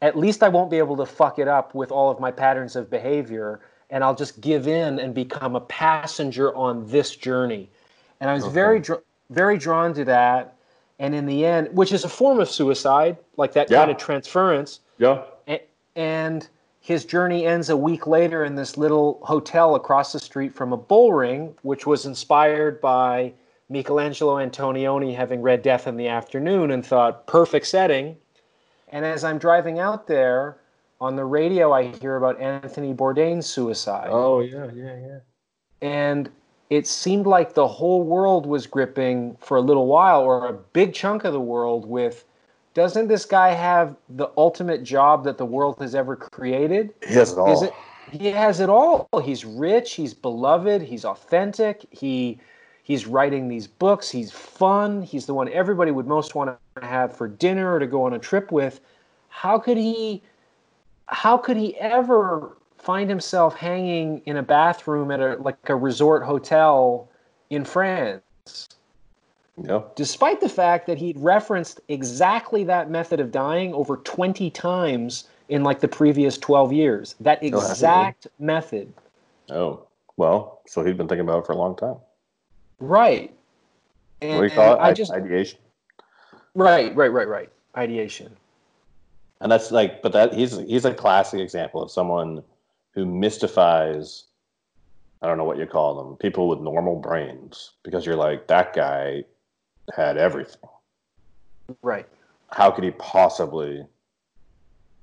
[0.00, 2.76] at least I won't be able to fuck it up with all of my patterns
[2.76, 7.70] of behavior and I'll just give in and become a passenger on this journey.
[8.20, 8.54] And I was okay.
[8.54, 8.82] very
[9.30, 10.56] very drawn to that
[10.98, 13.78] and in the end which is a form of suicide like that yeah.
[13.78, 14.80] kind of transference.
[14.98, 15.22] Yeah.
[15.94, 16.48] And
[16.80, 20.76] his journey ends a week later in this little hotel across the street from a
[20.76, 23.32] bull ring which was inspired by
[23.68, 28.16] Michelangelo Antonioni having read Death in the Afternoon and thought, perfect setting.
[28.88, 30.58] And as I'm driving out there,
[31.02, 34.06] on the radio, I hear about Anthony Bourdain's suicide.
[34.08, 35.18] Oh, yeah, yeah, yeah.
[35.80, 36.30] And
[36.72, 40.94] it seemed like the whole world was gripping for a little while, or a big
[40.94, 42.24] chunk of the world, with
[42.72, 46.94] doesn't this guy have the ultimate job that the world has ever created?
[47.06, 47.62] He has it all.
[47.62, 47.74] It,
[48.10, 49.06] he has it all.
[49.22, 52.40] He's rich, he's beloved, he's authentic, he
[52.84, 54.10] He's writing these books.
[54.10, 55.02] He's fun.
[55.02, 58.14] He's the one everybody would most want to have for dinner or to go on
[58.14, 58.80] a trip with.
[59.28, 60.20] How could he?
[61.06, 66.24] How could he ever find himself hanging in a bathroom at a like a resort
[66.24, 67.08] hotel
[67.50, 68.22] in France?
[69.94, 75.62] Despite the fact that he'd referenced exactly that method of dying over 20 times in
[75.62, 77.14] like the previous 12 years.
[77.20, 78.92] That Oh, exact method.
[79.50, 81.96] Oh, well, so he'd been thinking about it for a long time.
[82.80, 83.32] Right.
[84.22, 84.78] And, What do you call it?
[84.80, 85.58] I just Ideation.
[86.54, 87.50] right, right, right, right.
[87.76, 88.34] Ideation.
[89.40, 92.42] And that's like, but that he's he's a classic example of someone
[92.94, 94.24] who mystifies.
[95.22, 96.16] I don't know what you call them.
[96.16, 99.24] People with normal brains, because you're like that guy
[99.94, 100.60] had everything.
[101.82, 102.06] Right.
[102.50, 103.86] How could he possibly?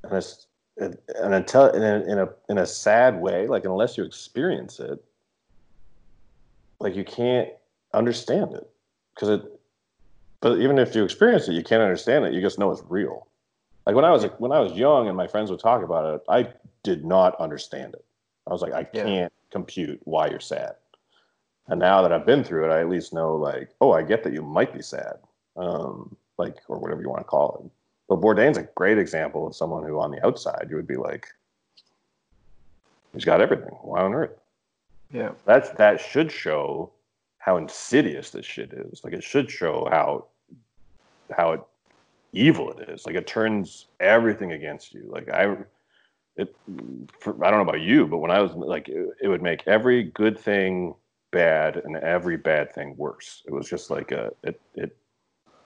[0.04, 0.98] And it's and
[1.34, 5.04] until in a, in a in a sad way, like unless you experience it,
[6.80, 7.50] like you can't
[7.94, 8.70] understand it
[9.14, 9.42] because it.
[10.42, 12.34] But even if you experience it, you can't understand it.
[12.34, 13.28] You just know it's real.
[13.86, 16.22] Like when I was when I was young and my friends would talk about it,
[16.30, 16.54] I
[16.84, 18.06] did not understand it.
[18.48, 19.04] I was like, I Yeah.
[19.04, 20.76] can't compute why you're sad.
[21.68, 24.24] And now that I've been through it, I at least know like, oh, I get
[24.24, 25.20] that you might be sad,
[25.56, 27.72] um, like or whatever you want to call it.
[28.08, 31.28] But Bourdain's a great example of someone who, on the outside, you would be like,
[33.14, 33.76] he's got everything.
[33.82, 34.40] Why on earth?
[35.12, 35.32] Yeah.
[35.46, 36.92] That's that should show
[37.38, 39.04] how insidious this shit is.
[39.04, 40.26] Like it should show how
[41.36, 41.62] how it,
[42.34, 43.06] evil it is.
[43.06, 45.04] Like it turns everything against you.
[45.08, 45.56] Like I,
[46.40, 46.56] it,
[47.20, 49.68] for, I don't know about you, but when I was like, it, it would make
[49.68, 50.96] every good thing
[51.32, 53.44] bad and every bad thing worse.
[53.46, 54.96] It was just like a it it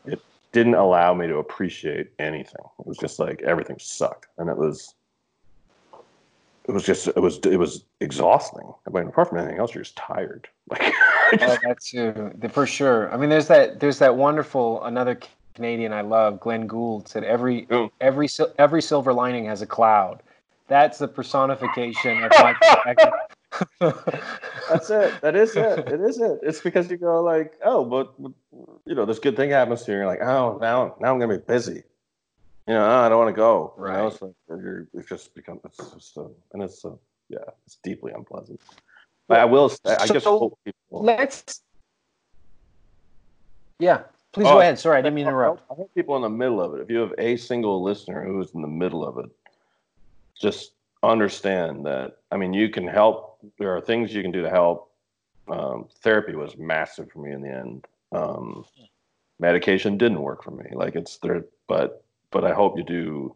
[0.06, 0.20] it
[0.52, 2.66] didn't allow me to appreciate anything.
[2.80, 4.96] It was just like everything sucked, and it was
[6.68, 8.74] it was just it was it was exhausting.
[8.88, 10.48] I mean, apart from anything else, you're just tired.
[10.70, 10.94] Like
[11.42, 13.12] Oh, that's too, for sure.
[13.12, 15.20] I mean, there's that there's that wonderful another
[15.56, 17.92] Canadian I love, Glenn Gould said every Oh.
[18.02, 18.28] every
[18.60, 20.22] every silver lining has a cloud.
[20.68, 23.14] That's the personification of my perspective.
[24.70, 25.22] That's it.
[25.22, 25.80] That is it.
[25.88, 26.40] It is it.
[26.42, 28.14] It's because you go like, oh, but
[28.86, 29.98] you know, this good thing happens to you.
[30.00, 31.84] You're like, oh, now, now I'm gonna be busy.
[32.68, 33.74] You know, oh, I don't want to go.
[33.78, 34.06] You know, Right.
[34.12, 36.94] it's like you're, it's just become, it's just, a, and it's, a,
[37.30, 38.60] yeah, it's deeply unpleasant.
[39.28, 39.70] But I will.
[39.70, 41.04] say- I just So- hope people.
[41.04, 41.62] Let's.
[43.80, 44.02] Yeah,
[44.32, 44.80] please Oh, go ahead.
[44.80, 45.64] Sorry, I didn't mean to interrupt.
[45.70, 46.82] I hope people in the middle of it.
[46.82, 49.30] If you have a single listener who's in the middle of it,
[50.40, 50.74] just
[51.04, 52.18] understand that.
[52.32, 53.40] I mean, you can help.
[53.60, 54.92] There are things you can do to help.
[55.48, 57.88] Um, therapy was massive for me in the end.
[58.14, 58.66] Um,
[59.40, 60.66] medication didn't work for me.
[60.72, 63.36] Like it's there, but but I hope you do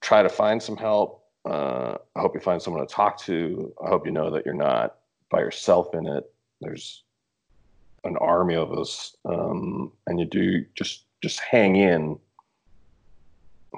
[0.00, 1.24] try to find some help.
[1.44, 3.72] Uh, I hope you find someone to talk to.
[3.84, 4.96] I hope you know that you're not
[5.30, 6.30] by yourself in it.
[6.60, 7.02] There's
[8.04, 12.18] an army of us, um, and you do just just hang in.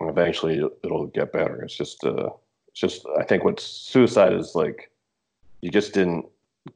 [0.00, 1.62] Eventually, it'll, get better.
[1.62, 2.30] It's just, uh,
[2.68, 3.06] it's just.
[3.18, 4.90] I think what suicide is like,
[5.60, 6.26] you just didn't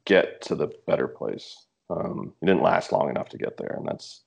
[0.05, 1.65] get to the better place.
[1.89, 4.21] Um, you didn't last long enough to get there, and that's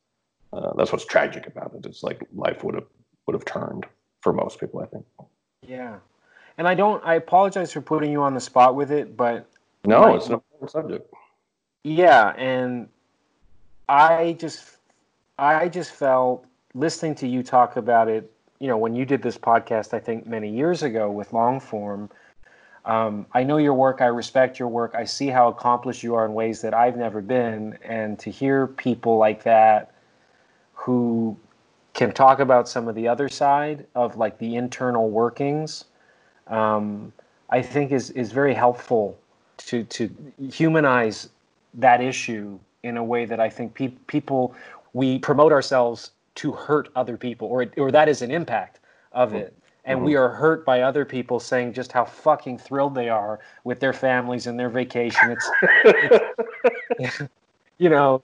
[0.52, 1.86] uh, that's what's tragic about it.
[1.86, 2.86] It's like life would have
[3.26, 3.86] would have turned
[4.20, 4.80] for most people.
[4.80, 5.04] I think.
[5.66, 5.96] Yeah,
[6.58, 7.02] and I don't.
[7.04, 9.46] I apologize for putting you on the spot with it, but
[9.86, 10.16] No, Right.
[10.16, 11.14] it's an important subject.
[11.84, 12.88] Yeah, and
[13.88, 14.76] I just
[15.38, 18.30] I just felt listening to you talk about it,
[18.62, 22.08] you know, when you did this podcast I think many years ago with long form.
[22.84, 24.94] Um, I know your work, I respect your work.
[24.94, 28.68] I see how accomplished you are in ways that I've never been and to hear
[28.68, 29.92] people like that
[30.74, 31.36] who
[31.92, 35.86] can talk about some of the other side of like the internal workings
[36.46, 37.12] um,
[37.50, 39.18] I think is is very helpful
[39.58, 40.10] to to
[40.52, 41.30] humanize
[41.74, 44.54] that issue in a way that I think pe- people
[44.92, 48.80] we promote ourselves to hurt other people, or or that is an impact
[49.12, 49.38] of mm-hmm.
[49.38, 50.22] it, and we mm-hmm.
[50.22, 54.46] are hurt by other people saying just how fucking thrilled they are with their families
[54.46, 55.30] and their vacation.
[55.30, 55.50] It's,
[56.98, 57.22] it's
[57.78, 58.22] you know,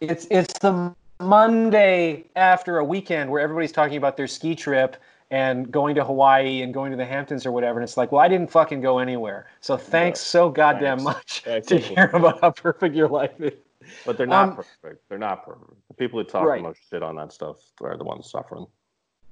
[0.00, 4.96] it's it's the Monday after a weekend where everybody's talking about their ski trip
[5.32, 7.78] and going to Hawaii and going to the Hamptons or whatever.
[7.78, 9.46] And it's like, well, I didn't fucking go anywhere.
[9.62, 11.46] So thanks so goddamn Thanks.
[11.46, 13.54] much to hear about how perfect your life is.
[14.06, 15.08] But they're not Um, perfect.
[15.08, 15.72] They're not perfect.
[15.88, 16.62] The people who talk Right.
[16.62, 18.66] the most shit on that stuff are the ones suffering.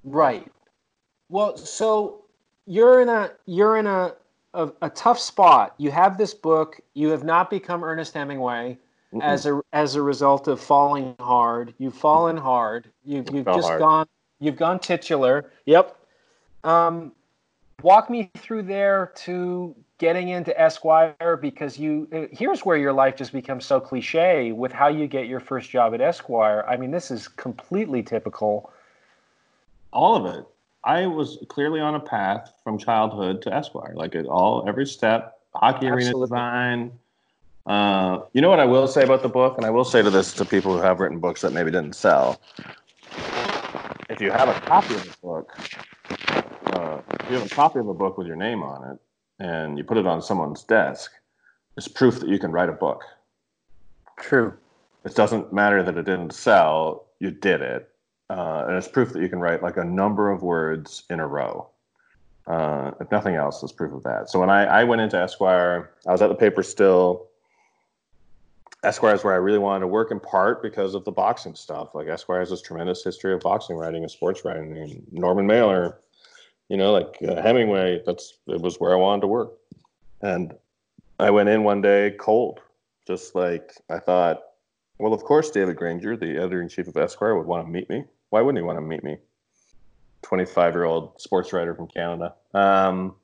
[0.05, 0.51] Right.
[1.29, 2.25] Well, so
[2.67, 4.15] you're in a you're in a,
[4.55, 5.75] a a tough spot.
[5.79, 6.81] You have this book.
[6.95, 8.79] You have not become Ernest Hemingway
[9.13, 9.23] Mm-mm.
[9.23, 11.75] as a as a result of falling hard.
[11.79, 12.91] You've fallen hard.
[13.05, 13.79] You've you've just hard.
[13.79, 14.07] gone
[14.41, 15.51] you've gone titular.
[15.67, 15.97] Yep.
[16.65, 17.13] Um,
[17.83, 23.17] walk me through there to getting into Esquire because you uh, here's where your life
[23.17, 26.65] just becomes so cliche with how you get your first job at Esquire.
[26.69, 28.73] I mean, this is completely typical.
[29.93, 30.45] all of it.
[30.85, 33.93] I was clearly on a path from childhood to Esquire.
[33.95, 36.27] Like it all, every step, hockey arena Absolutely.
[36.29, 36.93] design,
[37.67, 40.09] Uh, you know what I will say about the book, and I will say to
[40.11, 42.41] this to people who have written books that maybe didn't sell.
[44.09, 45.53] If you have a copy of the book,
[46.73, 48.99] uh, if you have a copy of a book with your name on it,
[49.39, 51.13] and you put it on someone's desk,
[51.77, 53.03] it's proof that you can write a book.
[54.19, 54.53] True.
[55.05, 57.89] It doesn't matter that it didn't sell; you did it,
[58.29, 61.27] uh, and it's proof that you can write like a number of words in a
[61.27, 61.69] row.
[62.47, 64.29] Uh, if nothing else, it's proof of that.
[64.29, 67.29] So when I, I went into Esquire, I was at the paper still.
[68.83, 71.95] Esquire is where I really wanted to work in part because of the boxing stuff.
[71.95, 74.77] Like Esquire has this tremendous history of boxing writing and sports writing.
[74.77, 75.99] And Norman Mailer,
[76.71, 79.53] you know, like uh, Hemingway, that's it was where I wanted to work.
[80.23, 80.55] And
[81.19, 82.61] I went in one day cold,
[83.07, 84.43] just like I thought.
[84.99, 87.91] Well, of course, David Granger, the editor in chief of Esquire, would want to meet
[87.91, 88.05] me.
[88.29, 89.17] Why wouldn't he want to meet me?
[90.23, 92.35] 25 year old sports writer from Canada.
[92.55, 93.17] Um,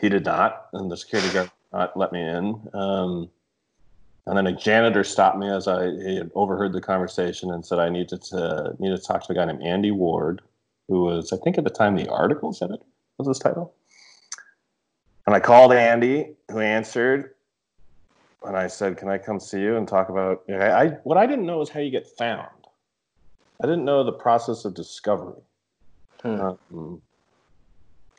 [0.00, 2.68] he did not, and the security guard not let me in.
[2.72, 3.30] Um,
[4.26, 7.78] and then a janitor stopped me as I he had overheard the conversation and said
[7.78, 10.42] I needed to needed to talk to a guy named Andy Ward,
[10.88, 12.84] who was I think at the time the articles editor
[13.18, 13.74] was his title.
[15.26, 17.34] And I called Andy, who answered,
[18.44, 21.18] and I said, "Can I come see you and talk about?" You know, I what
[21.18, 22.48] I didn't know is how you get found.
[23.62, 25.40] I didn't know the process of discovery.
[26.22, 26.40] Hmm.
[26.40, 27.02] Um,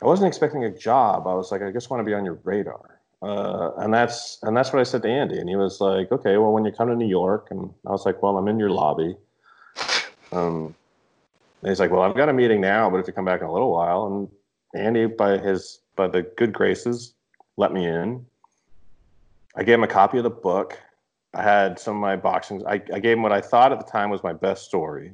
[0.01, 1.27] I wasn't expecting a job.
[1.27, 2.99] I was like, I just want to be on your radar.
[3.21, 6.37] Uh, and that's and that's what I said to Andy, and he was like, "Okay,
[6.37, 8.69] well, when you come to New York," and I was like, "Well, I'm in your
[8.69, 9.17] lobby."
[10.31, 10.75] Um,
[11.63, 13.51] he's like, "Well, I've got a meeting now, but if you come back in a
[13.51, 14.29] little while," and
[14.75, 17.13] Andy, by his by the good graces,
[17.57, 18.25] let me in.
[19.55, 20.79] I gave him a copy of the book.
[21.33, 22.65] I had some of my boxing.
[22.65, 25.13] I, I gave him what I thought at the time was my best story,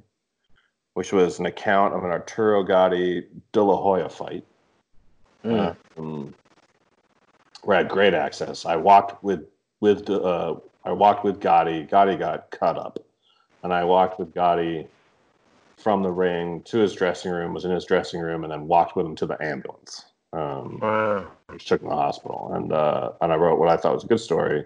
[0.93, 4.45] which was an account of an Arturo Gatti De La Hoya fight.
[5.43, 5.75] Mm.
[5.97, 6.33] Um,
[7.63, 8.65] where I had great access.
[8.65, 9.45] I walked with
[9.79, 11.83] with uh, I walked with Gatti.
[11.83, 12.99] Gatti got cut up,
[13.63, 14.87] and I walked with Gatti
[15.77, 17.53] from the ring to his dressing room.
[17.53, 20.05] Was in his dressing room, and then walked with him to the ambulance.
[20.31, 21.27] Um, wow.
[21.47, 24.03] Which took him to the hospital, and uh, and I wrote what I thought was
[24.03, 24.65] a good story.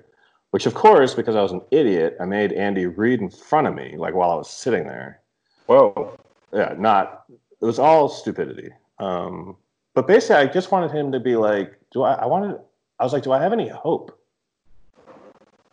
[0.51, 3.75] Which, of course, because I was an idiot, I made Andy read in front of
[3.75, 5.19] me, like while I was sitting there.
[5.65, 6.17] Whoa.
[6.53, 7.25] Yeah, not.
[7.29, 8.71] It was all stupidity.
[8.99, 9.57] Um,
[9.93, 12.13] but basically, I just wanted him to be like, do I?
[12.13, 12.59] I wanted
[12.99, 14.17] I was like, do I have any hope?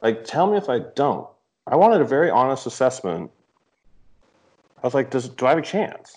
[0.03, 1.27] Like, tell me if I don't.
[1.67, 3.31] I wanted a very honest assessment.
[4.85, 6.15] I was like, does do I have a chance?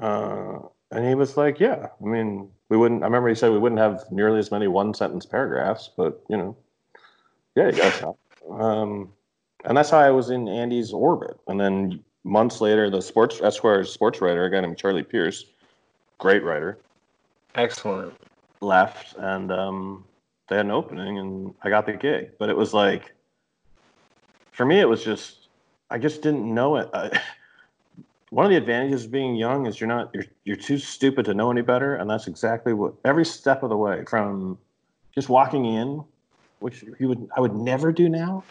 [0.00, 0.60] Uh,
[0.92, 1.88] and he was like, yeah.
[2.00, 3.02] I mean, we wouldn't.
[3.02, 6.36] I remember he said we wouldn't have nearly as many one sentence paragraphs, but you
[6.36, 6.56] know,
[7.56, 8.16] yeah, you got a shot.
[8.48, 9.12] Um,
[9.64, 11.36] and that's how I was in Andy's orbit.
[11.48, 15.44] And then months later, the sports Esquire sports writer, a guy named Charlie Pierce,
[16.18, 16.78] great writer,
[17.56, 18.14] excellent,
[18.60, 20.04] left, and um,
[20.48, 22.30] they had an opening and I got the gig.
[22.38, 23.14] But it was like,
[24.52, 25.48] for me, it was just,
[25.90, 26.88] I just didn't know it.
[26.94, 27.20] I,
[28.36, 31.32] one of the advantages of being young is you're not, you're, you're too stupid to
[31.32, 31.94] know any better.
[31.94, 34.58] And that's exactly what, every step of the way from
[35.14, 36.04] just walking in,
[36.58, 38.44] which you would, I would never do now.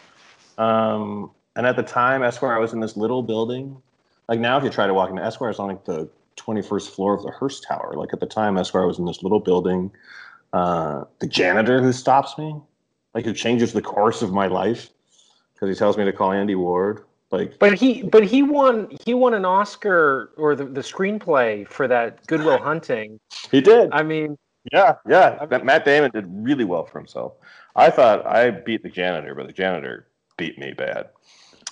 [0.58, 3.80] Um, and at the time, Esquire, I was in this little building.
[4.28, 7.14] Like now, if you try to walk into Esquire, it's on like the 21st floor
[7.14, 7.94] of the Hearst Tower.
[7.96, 9.92] Like at the time, Esquire was in this little building
[10.52, 12.56] uh, the janitor who stops me,
[13.14, 14.90] like who changes the course of my life
[15.54, 17.04] because he tells me to call Andy Ward.
[17.32, 21.88] Like, but he but he won he won an Oscar or the, the screenplay for
[21.88, 23.20] that Good Will Hunting.
[23.52, 23.90] He did.
[23.92, 24.38] I mean,
[24.72, 25.38] yeah, yeah.
[25.42, 27.34] I mean, Matt Damon did really well for himself.
[27.76, 30.08] I thought I beat the janitor, but the janitor
[30.38, 31.10] beat me bad.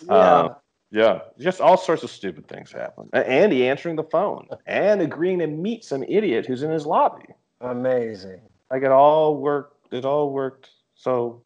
[0.07, 0.13] Yeah.
[0.13, 0.55] Um,
[0.93, 3.09] yeah, just all sorts of stupid things happen.
[3.13, 7.25] Andy answering the phone and agreeing to meet some idiot who's in his lobby.
[7.61, 8.41] Amazing.
[8.69, 9.91] Like it all worked.
[9.91, 10.69] It all worked.
[10.93, 11.41] So,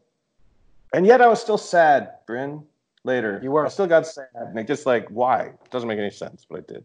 [0.92, 2.62] and yet I was still sad, Bryn.
[3.08, 3.64] Later, you were.
[3.64, 4.26] I still got sad.
[4.34, 5.44] And just like, why?
[5.44, 6.84] It doesn't make any sense, but I did.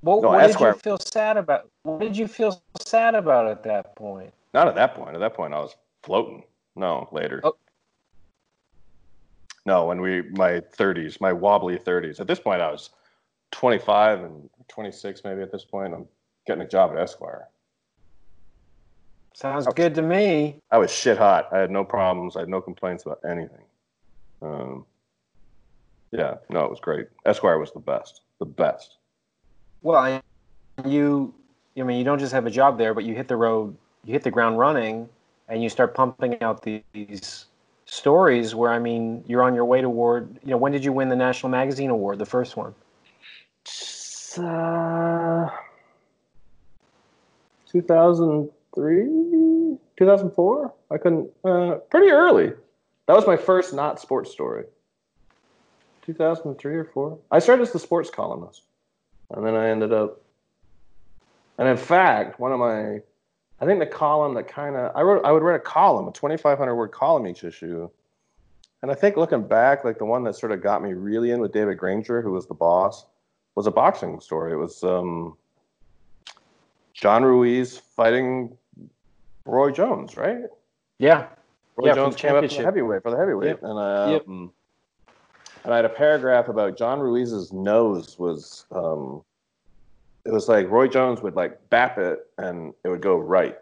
[0.00, 1.68] Well, no, what did you feel sad about?
[1.82, 4.32] What did you feel sad about at that point?
[4.54, 5.14] Not at that point.
[5.14, 6.44] At that point, I was floating.
[6.76, 7.42] No, later.
[7.44, 7.56] Oh.
[9.66, 12.20] No, when we my 30s, my wobbly 30s.
[12.20, 12.88] At this point, I was
[13.50, 15.42] 25 and 26, maybe.
[15.42, 16.06] At this point, I'm
[16.46, 17.48] getting a job at Esquire.
[19.34, 20.62] Sounds good to me.
[20.70, 21.48] I was shit hot.
[21.52, 22.34] I had no problems.
[22.34, 23.66] I had no complaints about anything.
[24.40, 24.86] Um,
[26.10, 27.08] yeah, no, it was great.
[27.26, 28.22] Esquire was the best.
[28.38, 28.96] The best.
[29.82, 30.22] Well, I,
[30.84, 31.34] you,
[31.78, 34.12] I mean, you don't just have a job there, but you hit the road, you
[34.12, 35.08] hit the ground running,
[35.48, 37.46] and you start pumping out these
[37.86, 38.54] stories.
[38.54, 40.38] Where I mean, you're on your way toward.
[40.44, 42.18] You know, when did you win the National Magazine Award?
[42.18, 42.74] The first one.
[44.38, 45.48] Uh,
[47.70, 50.74] 2003, 2004.
[50.90, 51.30] I couldn't.
[51.44, 52.52] Uh, pretty early,
[53.06, 54.64] that was my first not sports story.
[56.08, 57.18] 2003 or four.
[57.30, 58.62] I started as the sports columnist,
[59.30, 60.22] and then I ended up.
[61.58, 63.00] And in fact, one of my,
[63.60, 66.12] I think the column that kind of I wrote, I would write a column, a
[66.12, 67.90] 2,500 word column each issue,
[68.80, 71.40] and I think looking back, like the one that sort of got me really in
[71.40, 73.04] with David Granger, who was the boss,
[73.54, 74.52] was a boxing story.
[74.52, 75.36] It was um,
[76.94, 78.56] John Ruiz fighting
[79.44, 80.44] Roy Jones, right?
[80.98, 81.26] Yeah.
[81.76, 83.62] Roy yeah, Jones came up to the heavyweight for the heavyweight, yep.
[83.62, 84.26] and uh, yep.
[84.26, 84.52] um,
[85.64, 89.22] and I had a paragraph about John Ruiz's nose was um,
[90.24, 93.56] it was like Roy Jones would like bap it and it would go right,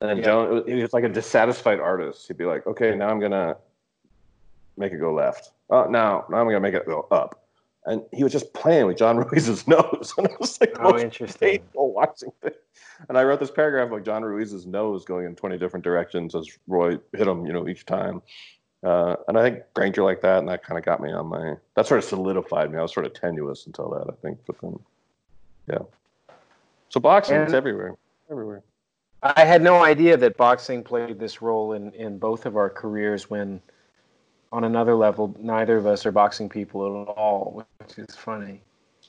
[0.00, 0.24] and then yeah.
[0.24, 2.26] Jones he was like a dissatisfied artist.
[2.28, 3.56] He'd be like, okay, now I'm gonna
[4.76, 5.52] make it go left.
[5.68, 7.36] Oh, now now I'm gonna make it go up.
[7.86, 11.62] And he was just playing with John Ruiz's nose, and it was like oh, interesting.
[11.74, 12.62] watching it.
[13.08, 16.46] And I wrote this paragraph like John Ruiz's nose going in 20 different directions as
[16.66, 18.22] Roy hit him, you know, each time.
[18.82, 21.54] Uh, and I think Granger like that, and that kind of got me on my.
[21.76, 22.78] That sort of solidified me.
[22.78, 24.38] I was sort of tenuous until that, I think.
[24.46, 24.78] But then,
[25.70, 26.34] yeah.
[26.88, 27.94] So boxing, is everywhere,
[28.30, 28.62] everywhere.
[29.22, 33.28] I had no idea that boxing played this role in in both of our careers.
[33.28, 33.60] When,
[34.50, 38.62] on another level, neither of us are boxing people at all, which is funny.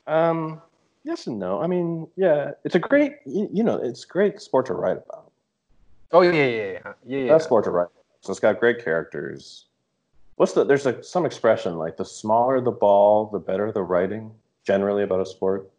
[0.06, 0.62] Um,
[1.04, 1.62] yes and no.
[1.62, 5.32] I mean, yeah, it's a great, you, you know, it's great sport to write about.
[6.12, 7.18] Oh yeah, yeah, yeah, yeah.
[7.18, 7.32] yeah.
[7.32, 7.88] That's sport to write.
[8.22, 9.66] So it's got great characters.
[10.36, 10.64] What's the?
[10.64, 14.32] There's a, some expression like the smaller the ball, the better the writing.
[14.64, 15.70] Generally about a sport.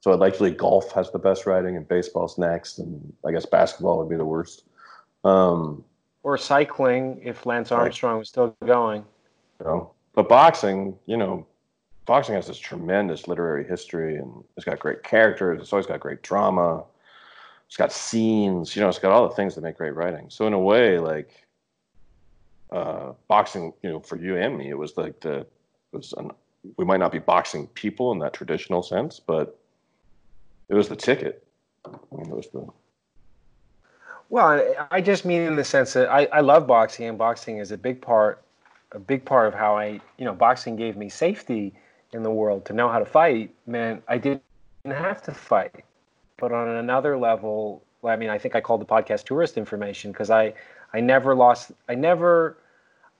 [0.00, 3.98] So it likely golf has the best writing, and baseball's next, and I guess basketball
[3.98, 4.64] would be the worst.
[5.24, 5.82] Um,
[6.22, 9.04] or cycling, if Lance Armstrong was still going.
[9.60, 11.46] You know, but boxing, you know,
[12.06, 15.60] boxing has this tremendous literary history, and it's got great characters.
[15.60, 16.84] It's always got great drama.
[17.66, 18.76] It's got scenes.
[18.76, 20.26] You know, it's got all the things that make great writing.
[20.28, 21.43] So in a way, like
[22.74, 25.46] uh, boxing, you know, for you and me, it was like the
[25.92, 26.32] was an,
[26.76, 29.58] we might not be boxing people in that traditional sense, but
[30.68, 31.46] it was the ticket.
[31.86, 32.66] I mean, it was the.
[34.28, 37.70] Well, I just mean in the sense that I, I love boxing, and boxing is
[37.70, 38.42] a big part,
[38.90, 41.72] a big part of how I, you know, boxing gave me safety
[42.12, 42.64] in the world.
[42.66, 44.42] To know how to fight meant I didn't
[44.84, 45.84] have to fight.
[46.38, 50.30] But on another level, I mean, I think I called the podcast tourist information because
[50.30, 50.54] I,
[50.92, 52.56] I never lost, I never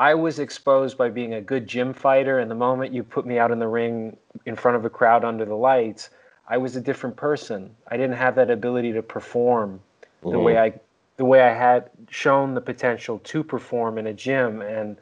[0.01, 3.39] I was exposed by being a good gym fighter, and the moment you put me
[3.39, 6.11] out in the ring in front of a crowd under the lights,
[6.49, 7.75] I was a different person.
[7.89, 9.81] I didn't have that ability to perform
[10.23, 10.33] mm-hmm.
[10.33, 10.75] the way I
[11.17, 14.97] the way I had shown the potential to perform in a gym, and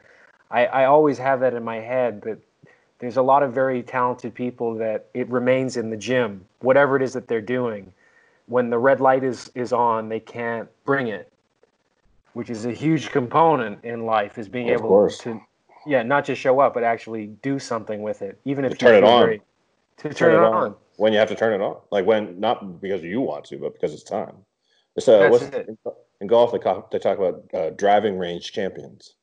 [0.51, 2.37] I, I always have that in my head that
[2.99, 7.01] there's a lot of very talented people that it remains in the gym, whatever it
[7.01, 7.91] is that they're doing.
[8.45, 11.32] When the red light is is on, they can't bring it
[12.33, 15.41] which is a huge component in life, is being able to,
[15.85, 18.95] yeah, not just show up, but actually do something with it, even if to turn
[18.95, 19.25] it on.
[19.25, 19.41] Very,
[19.97, 20.53] to turn, turn it, on.
[20.53, 20.75] on.
[20.97, 23.73] when you have to turn it on, like when not because you want to, but
[23.73, 24.35] because it's time.
[24.95, 25.77] It's uh, what's, it.
[26.21, 29.15] in golf they talk, they talk about uh, driving range champions.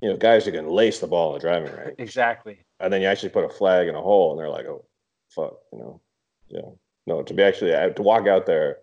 [0.00, 1.94] You know, guys who can lace the ball in the driving range.
[1.98, 2.58] exactly.
[2.80, 4.84] And then you actually put a flag in a hole, and they're like, "Oh,
[5.28, 6.00] fuck," you know.
[6.48, 6.70] Yeah.
[7.06, 8.78] No, to be actually to walk out there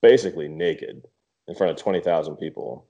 [0.00, 1.06] basically naked
[1.48, 2.86] in front of 20,000 people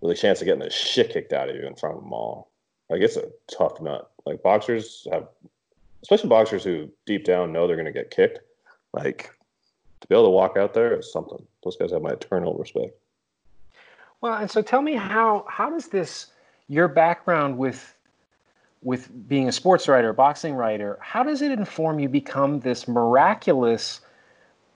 [0.00, 2.12] with a chance of getting the shit kicked out of you in front of them
[2.12, 2.50] all.
[2.90, 4.10] Like, it's a tough nut.
[4.24, 5.28] Like, boxers have,
[6.02, 8.40] especially boxers who deep down know they're going to get kicked,
[8.92, 9.34] like,
[10.00, 11.44] to be able to walk out there is something.
[11.64, 12.92] Those guys have my eternal respect.
[14.20, 16.26] Well, and so tell me how how does this
[16.68, 17.94] your background with
[18.82, 24.00] with being a sports writer, boxing writer, how does it inform you become this miraculous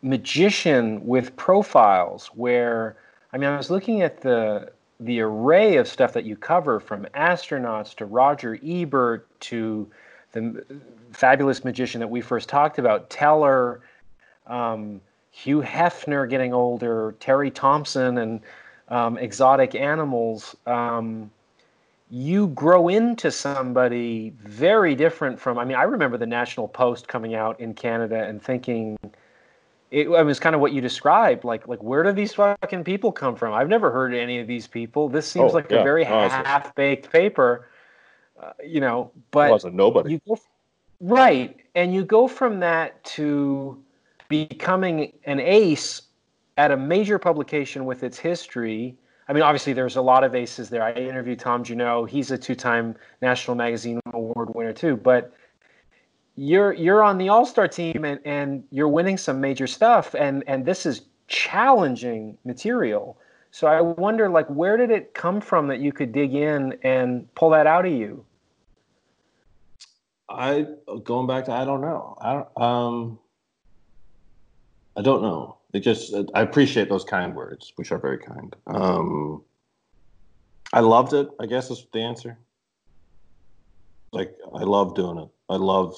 [0.02, 2.96] magician with profiles where
[3.32, 7.06] I mean I was looking at the the array of stuff that you cover from
[7.14, 9.90] astronauts to Roger Ebert to
[10.32, 10.64] the
[11.12, 13.80] fabulous magician that we first talked about, Teller,
[14.46, 15.00] um,
[15.30, 18.40] Hugh Hefner getting older, Terry Thompson, and
[18.88, 20.56] um, exotic animals.
[20.66, 21.30] Um,
[22.10, 25.58] you grow into somebody very different from.
[25.58, 28.98] I mean, I remember the National Post coming out in Canada and thinking
[29.92, 31.44] it, it was kind of what you described.
[31.44, 33.52] Like, like where do these fucking people come from?
[33.52, 35.08] I've never heard of any of these people.
[35.08, 35.80] This seems oh, like yeah.
[35.80, 37.68] a very half-baked paper,
[38.42, 39.12] uh, you know.
[39.30, 40.18] But it wasn't nobody.
[40.26, 40.38] Go,
[41.00, 43.78] right, and you go from that to
[44.28, 46.02] becoming an ace
[46.56, 48.96] at a major publication with its history.
[49.28, 50.82] I mean, obviously, there's a lot of aces there.
[50.82, 52.08] I interviewed Tom Junod.
[52.08, 54.96] He's a two-time National Magazine Award winner too.
[54.96, 55.32] But
[56.36, 60.44] you're you're on the All Star team and, and you're winning some major stuff, and
[60.46, 63.18] and this is challenging material
[63.50, 67.32] So I wonder, like, where did it come from that you could dig in and
[67.34, 68.24] pull that out of you?
[70.28, 70.66] I
[71.04, 72.16] going back to I don't know.
[72.20, 73.18] I don't um
[74.96, 75.58] I don't know.
[75.74, 78.54] It just I appreciate those kind words, which are very kind.
[78.66, 79.42] Um
[80.72, 82.38] I loved it, I guess is the answer.
[84.12, 85.28] Like I love doing it.
[85.48, 85.96] I love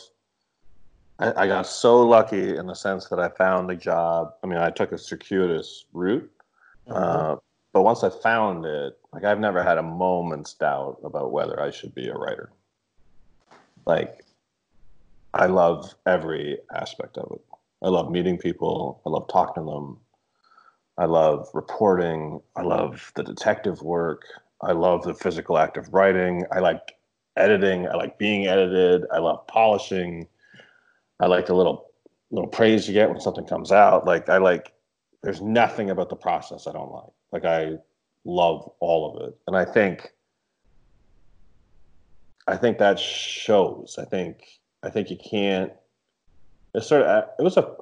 [1.19, 4.35] I, I got so lucky in the sense that I found a job.
[4.43, 6.31] I mean, I took a circuitous route.
[6.89, 6.93] Mm-hmm.
[6.93, 7.37] Uh,
[7.73, 11.71] but once I found it, like I've never had a moment's doubt about whether I
[11.71, 12.51] should be a writer.
[13.87, 14.25] Like
[15.35, 17.41] I love every aspect of it.
[17.83, 19.03] I love meeting people.
[19.05, 19.99] I love talking to them.
[20.97, 22.41] I love reporting.
[22.57, 24.23] I love the detective work.
[24.63, 26.45] I love the physical act of writing.
[26.53, 26.95] I like
[27.37, 27.89] editing.
[27.89, 29.05] I like being edited.
[29.13, 30.29] I love polishing.
[31.25, 31.91] I like the little
[32.31, 34.05] little praise you get when something comes out.
[34.05, 34.75] Like I like
[35.23, 37.13] there's nothing about the process I don't like.
[37.33, 37.79] Like I
[38.27, 39.39] love all of it.
[39.47, 40.13] And I think
[42.47, 43.97] I think that shows.
[43.99, 44.45] I think
[44.83, 45.73] I think you can't.
[46.75, 47.75] It's sort of it was a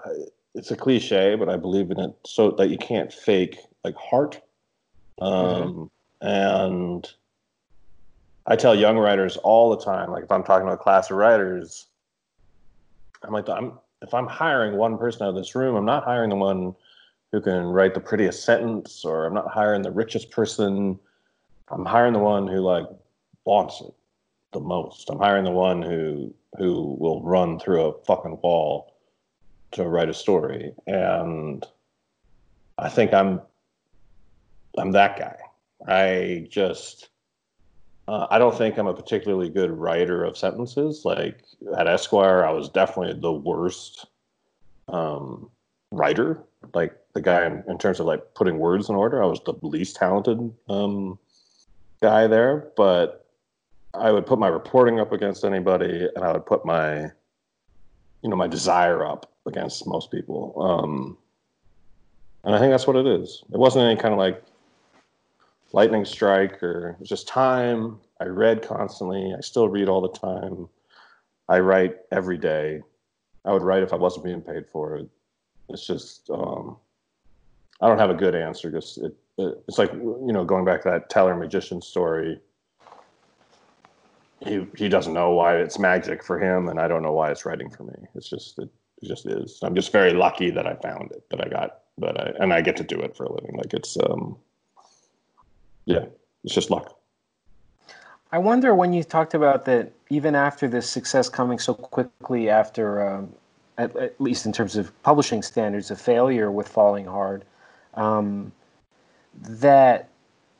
[0.54, 4.40] it's a cliche, but I believe in it so that you can't fake like heart.
[5.20, 5.90] Um,
[6.22, 6.28] mm-hmm.
[6.28, 7.10] And
[8.46, 11.16] I tell young writers all the time, like if I'm talking to a class of
[11.16, 11.88] writers,
[13.24, 16.30] I'm like, I'm if I'm hiring one person out of this room, I'm not hiring
[16.30, 16.74] the one
[17.30, 20.98] who can write the prettiest sentence, or I'm not hiring the richest person.
[21.68, 22.86] I'm hiring the one who like
[23.44, 23.94] wants it
[24.52, 25.08] the most.
[25.08, 28.94] I'm hiring the one who who will run through a fucking wall
[29.72, 31.66] to write a story, and
[32.78, 33.40] I think I'm
[34.76, 35.36] I'm that guy.
[35.86, 37.08] I just
[38.08, 41.04] uh, I don't think I'm a particularly good writer of sentences.
[41.04, 41.42] Like
[41.76, 44.06] at Esquire, I was definitely the worst
[44.88, 45.50] um,
[45.90, 46.42] writer.
[46.74, 49.54] Like the guy in, in, terms of like putting words in order, I was the
[49.62, 51.18] least talented um,
[52.00, 52.68] guy there.
[52.76, 53.26] But
[53.94, 57.02] I would put my reporting up against anybody, and I would put my,
[58.22, 60.54] you know, my desire up against most people.
[60.60, 61.18] Um,
[62.44, 63.44] and I think that's what it is.
[63.52, 64.42] It wasn't any kind of like
[65.72, 67.98] lightning strike or just time.
[68.20, 69.34] I read constantly.
[69.36, 70.68] I still read all the time.
[71.48, 72.82] I write every day.
[73.44, 75.08] I would write if I wasn't being paid for it.
[75.68, 76.76] It's just um,
[77.80, 78.70] I don't have a good answer.
[78.70, 82.40] Just it, it, it's like you know going back to that Teller magician story
[84.46, 87.44] he he doesn't know why it's magic for him, and I don't know why it's
[87.44, 87.94] writing for me.
[88.14, 88.68] It's just it,
[89.00, 89.58] it just is.
[89.62, 92.60] I'm just very lucky that I found it, that I got, but I and I
[92.60, 93.56] get to do it for a living.
[93.56, 94.36] Like it's um,
[95.84, 96.04] yeah,
[96.44, 96.98] it's just luck.
[98.30, 103.06] I wonder when you talked about that, even after this success coming so quickly after,
[103.06, 103.32] um,
[103.76, 107.44] at, at, least in terms of publishing standards, a failure with Falling Hard,
[107.94, 108.52] um,
[109.34, 110.08] that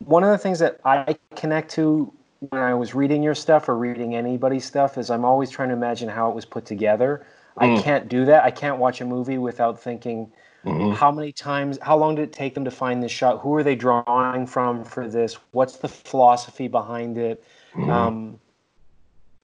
[0.00, 2.12] one of the things that I connect to
[2.50, 5.74] when I was reading your stuff or reading anybody's stuff is I'm always trying to
[5.74, 7.24] imagine how it was put together.
[7.60, 7.78] Mm.
[7.78, 8.44] I can't do that.
[8.44, 10.32] I can't watch a movie without thinking
[10.64, 10.92] mm-hmm.
[10.92, 13.40] how many times, how long did it take them to find this shot?
[13.40, 15.34] Who are they drawing from for this?
[15.52, 17.44] What's the philosophy behind it?
[17.74, 17.90] Mm.
[17.90, 18.38] Um,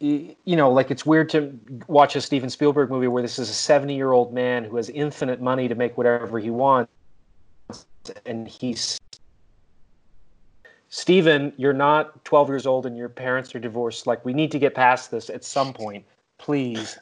[0.01, 1.59] you know, like it's weird to
[1.89, 4.91] watch a Steven Spielberg movie where this is a 70 year old man who has
[4.91, 6.93] infinite money to make whatever he wants,
[8.25, 9.01] and he's
[10.91, 14.07] Stephen, you're not 12 years old and your parents are divorced.
[14.07, 16.05] Like, we need to get past this at some point,
[16.39, 16.99] please.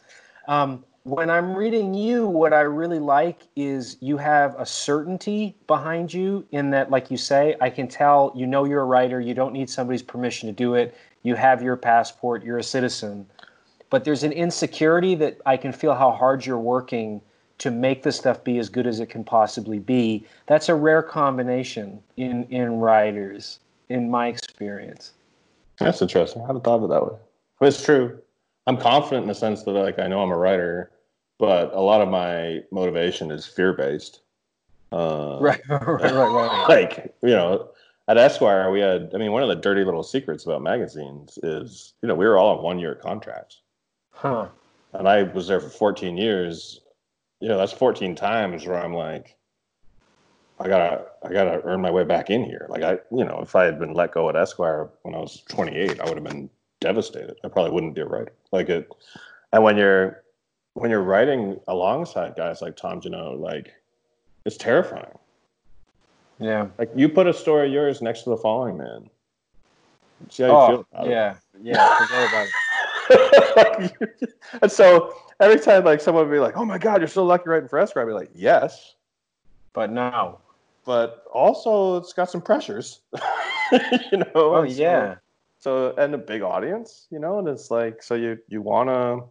[0.49, 6.13] Um, when I'm reading you, what I really like is you have a certainty behind
[6.13, 9.33] you, in that, like you say, I can tell you know you're a writer, you
[9.33, 13.25] don't need somebody's permission to do it, you have your passport, you're a citizen.
[13.89, 17.21] But there's an insecurity that I can feel how hard you're working
[17.59, 20.27] to make the stuff be as good as it can possibly be.
[20.47, 23.61] That's a rare combination in, in writers
[23.91, 25.13] in my experience.
[25.79, 26.43] That's interesting.
[26.43, 27.17] I haven't thought of it that way.
[27.61, 28.19] But it's true.
[28.67, 30.91] I'm confident in the sense that like I know I'm a writer,
[31.39, 34.21] but a lot of my motivation is fear based.
[34.93, 36.67] Uh, right, right, right, right.
[36.69, 37.69] like you know,
[38.09, 39.11] at Esquire, we had.
[39.15, 42.39] I mean, one of the dirty little secrets about magazines is you know we were
[42.39, 43.61] all on one year contracts.
[44.11, 44.49] Huh.
[44.93, 46.81] And I was there for 14 years.
[47.41, 49.37] You know, that's 14 times where I'm like,
[50.59, 52.67] I gotta I gotta earn my way back in here.
[52.71, 55.43] Like I, you know, if I had been let go at Esquire when I was
[55.49, 56.49] 28, I would have been
[56.81, 57.37] devastated.
[57.45, 58.33] I probably wouldn't be a writer.
[58.53, 58.89] Like it,
[59.53, 60.23] and when you're
[60.77, 63.73] when you're writing alongside guys like Tom Junod, like
[64.45, 65.19] it's terrifying.
[66.39, 66.69] Yeah.
[66.79, 69.09] Like you put a story of yours next to the Falling Man.
[70.29, 71.61] See how oh, you feel about yeah, it.
[71.63, 72.47] Yeah, forget about
[74.11, 74.39] it.
[74.63, 77.49] and so every time like someone would be like, "Oh my God, you're so lucky
[77.49, 78.97] writing for Esquire," I'd be like, "Yes."
[79.73, 80.41] But no.
[80.85, 83.01] but also it's got some pressures.
[84.13, 84.31] you know.
[84.35, 85.17] Oh yeah.
[85.59, 88.91] So, so and a big audience, you know, and it's like so you you want
[88.91, 89.25] to.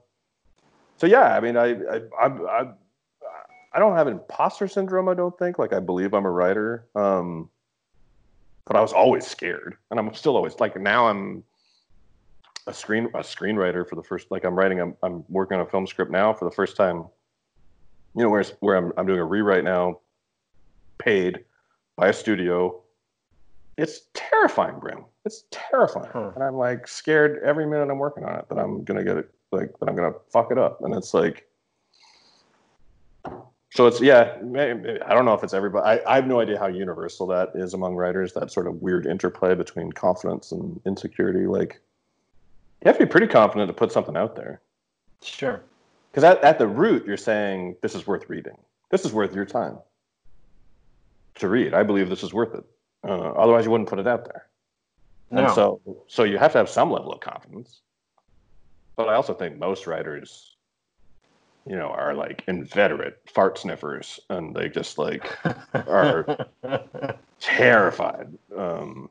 [0.97, 2.61] So yeah, I mean, I I I.
[2.61, 2.73] I
[3.75, 5.09] I don't have imposter syndrome.
[5.09, 5.59] I don't think.
[5.59, 7.49] Like I believe I'm a writer, um,
[8.65, 11.07] but I was always scared, and I'm still always like now.
[11.07, 11.43] I'm
[12.67, 14.31] a screen a screenwriter for the first.
[14.31, 14.79] Like I'm writing.
[14.79, 17.05] I'm I'm working on a film script now for the first time.
[18.15, 19.99] You know, where where I'm I'm doing a rewrite now,
[20.97, 21.43] paid
[21.97, 22.81] by a studio.
[23.77, 25.03] It's terrifying, Bryn.
[25.25, 26.31] It's terrifying, huh.
[26.33, 29.34] and I'm like scared every minute I'm working on it that I'm gonna get it
[29.51, 31.47] like that I'm gonna fuck it up, and it's like
[33.75, 34.37] so it's yeah
[35.05, 37.73] i don't know if it's everybody I, I, have no idea how universal that is
[37.73, 41.45] among writers that sort of weird interplay between confidence and insecurity.
[41.45, 41.81] Like
[42.81, 44.61] you have to be pretty confident to put something out there.
[45.21, 45.61] Sure.
[46.09, 48.57] Because at, at the root you're saying this is worth reading.
[48.91, 49.77] This is worth your time
[51.35, 51.73] to read.
[51.73, 52.63] I believe this is worth it.
[53.03, 54.45] Uh, otherwise you wouldn't put it out there.
[55.31, 55.43] No.
[55.43, 57.81] and so so you have to have some level of confidence
[58.95, 60.55] but i also think most writers
[61.67, 65.35] you know, are like inveterate fart sniffers and they just like
[65.73, 66.47] are
[67.39, 69.09] terrified, um,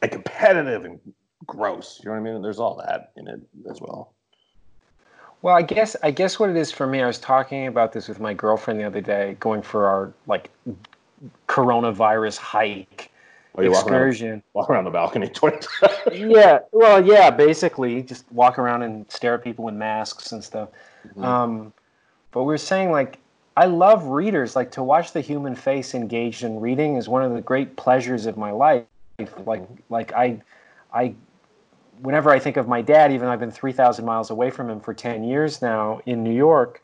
[0.00, 0.98] and competitive and
[1.46, 2.00] gross.
[2.02, 2.42] You know what I mean?
[2.42, 3.40] There's all that in it
[3.70, 4.14] as well.
[5.42, 7.02] Well, I guess I guess what it is for me.
[7.02, 10.50] I was talking about this with my girlfriend the other day, going for our like
[11.46, 13.09] coronavirus hike
[13.56, 14.42] oh, excursion.
[14.52, 15.30] Walk around, walk around the balcony
[16.12, 20.68] yeah, well, yeah, basically, just walk around and stare at people with masks and stuff.
[21.06, 21.24] Mm-hmm.
[21.24, 21.72] Um,
[22.32, 23.18] but we are saying like
[23.56, 24.56] I love readers.
[24.56, 28.26] Like to watch the human face engaged in reading is one of the great pleasures
[28.26, 28.84] of my life.
[29.44, 30.40] Like like I
[30.92, 31.14] I
[32.00, 34.70] whenever I think of my dad, even though I've been three thousand miles away from
[34.70, 36.82] him for ten years now in New York,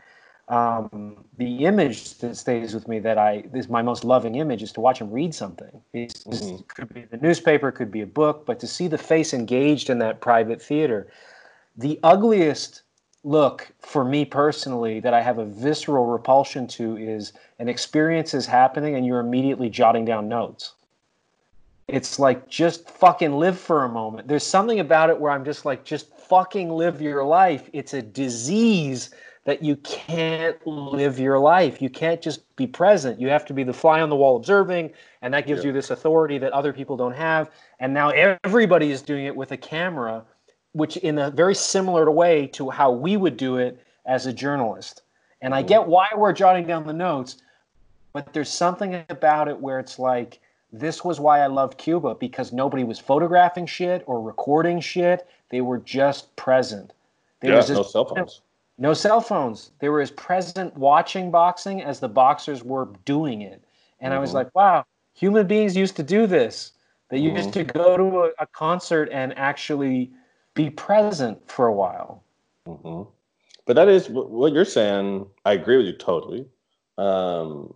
[0.49, 4.73] um, the image that stays with me that I is my most loving image is
[4.73, 5.83] to watch him read something.
[5.95, 6.57] Mm-hmm.
[6.69, 9.99] Could be the newspaper, could be a book, but to see the face engaged in
[9.99, 11.09] that private theater,
[11.77, 12.83] the ugliest
[13.25, 18.47] look for me personally that I have a visceral repulsion to is an experience is
[18.47, 20.75] happening and you're immediately jotting down notes.
[21.89, 24.29] It's like just fucking live for a moment.
[24.29, 27.69] There's something about it where I'm just like, just fucking live your life.
[27.73, 29.11] It's a disease
[29.47, 31.81] that you can't live your life.
[31.81, 33.21] You can't just be present.
[33.21, 34.91] You have to be the fly on the wall observing,
[35.23, 35.69] and that gives yeah.
[35.69, 37.51] you this authority that other people don't have.
[37.79, 40.25] And now everybody is doing it with a camera
[40.73, 45.03] which in a very similar way to how we would do it as a journalist.
[45.41, 45.69] And I mm-hmm.
[45.69, 47.39] get why we're jotting down the notes,
[48.13, 50.39] but there's something about it where it's like,
[50.73, 55.27] this was why I loved Cuba because nobody was photographing shit or recording shit.
[55.49, 56.93] They were just present.
[57.41, 58.43] There yeah, was no cell phones.
[58.79, 59.71] No cell phones.
[59.79, 63.65] They were as present watching boxing as the boxers were doing it.
[64.01, 64.19] And mm-hmm.
[64.19, 64.37] I was mm-hmm.
[64.37, 64.85] like, wow,
[65.15, 66.73] human beings used to do this.
[67.09, 67.37] They mm-hmm.
[67.37, 70.11] used to go to a, a concert and actually
[70.55, 72.23] be present for a while.
[72.67, 73.09] Mm-hmm.
[73.65, 75.27] But that is what you're saying.
[75.45, 76.47] I agree with you totally.
[76.99, 77.75] Um,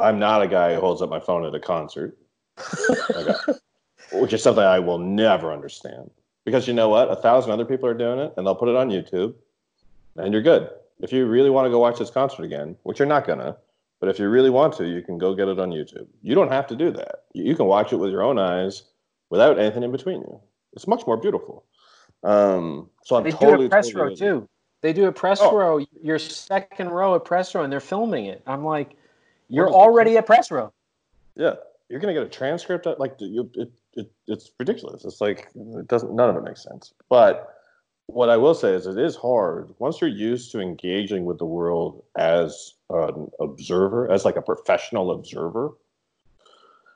[0.00, 2.16] I'm not a guy who holds up my phone at a concert,
[4.12, 6.10] which is something I will never understand.
[6.44, 7.10] Because you know what?
[7.10, 9.34] A thousand other people are doing it, and they'll put it on YouTube,
[10.16, 10.70] and you're good.
[11.00, 13.56] If you really want to go watch this concert again, which you're not gonna,
[14.00, 16.06] but if you really want to, you can go get it on YouTube.
[16.22, 17.24] You don't have to do that.
[17.32, 18.84] You can watch it with your own eyes
[19.30, 20.40] without anything in between you.
[20.74, 21.64] It's much more beautiful.
[22.22, 24.48] Um, so I'm they totally, do a press totally row too.
[24.80, 25.56] They do a press oh.
[25.56, 25.86] row.
[26.02, 28.42] Your second row at press row, and they're filming it.
[28.46, 28.96] I'm like,
[29.48, 30.72] you're already at press row.
[31.36, 31.54] Yeah,
[31.88, 32.86] you're gonna get a transcript.
[32.98, 35.04] Like, you, it, it, it's ridiculous.
[35.04, 36.14] It's like it doesn't.
[36.14, 36.92] None of it makes sense.
[37.08, 37.53] But
[38.06, 41.46] what I will say is, it is hard once you're used to engaging with the
[41.46, 45.72] world as an observer, as like a professional observer.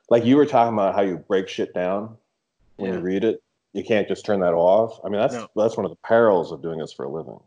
[0.09, 2.17] Like you were talking about how you break shit down
[2.77, 2.97] when yeah.
[2.97, 4.99] you read it you can't just turn that off.
[5.03, 5.47] I mean, that's no.
[5.55, 7.39] that's one of the perils of doing this for a living.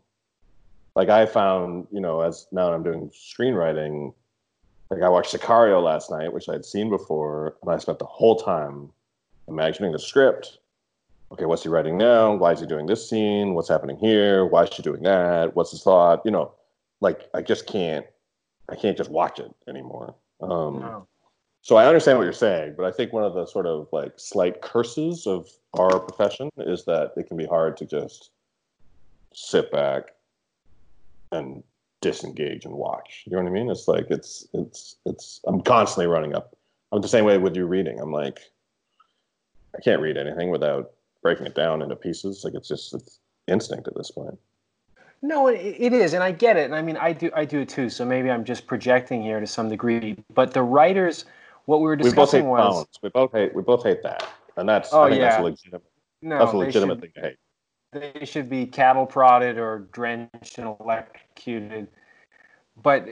[0.95, 4.13] Like I found, you know, as now I'm doing screenwriting,
[4.89, 8.37] like I watched Sicario last night, which I'd seen before, and I spent the whole
[8.37, 8.89] time
[9.47, 10.59] imagining the script.
[11.33, 12.35] Okay, what's he writing now?
[12.35, 13.55] Why is he doing this scene?
[13.55, 14.45] What's happening here?
[14.45, 15.55] Why is she doing that?
[15.55, 16.21] What's his thought?
[16.25, 16.53] You know,
[17.01, 18.05] like I just can't,
[18.69, 20.13] I can't just watch it anymore.
[20.41, 21.07] Um, no.
[21.63, 24.13] So I understand what you're saying, but I think one of the sort of like
[24.17, 28.29] slight curses of our profession is that it can be hard to just
[29.33, 30.11] sit back
[31.31, 31.63] and
[32.01, 33.23] disengage and watch.
[33.25, 33.71] You know what I mean?
[33.71, 36.55] It's like it's it's it's I'm constantly running up.
[36.91, 37.99] I'm the same way with you reading.
[37.99, 38.39] I'm like
[39.75, 40.91] I can't read anything without
[41.23, 42.43] breaking it down into pieces.
[42.43, 44.37] Like it's just it's instinct at this point.
[45.23, 46.65] No, it is, and I get it.
[46.65, 47.89] And I mean, I do, I do it too.
[47.89, 50.17] So maybe I'm just projecting here to some degree.
[50.33, 51.23] But the writers
[51.65, 52.87] what we were We both hate discussing was clowns.
[53.01, 53.55] We both hate.
[53.55, 54.27] We both hate that,
[54.57, 54.93] and that's.
[54.93, 55.41] Oh, I think that's yeah.
[55.41, 55.83] a legitimate.
[56.21, 58.13] no, that's a legitimate should- thing to hate.
[58.19, 61.87] they should be cattle prodded or drenched and electrocuted.
[62.81, 63.07] But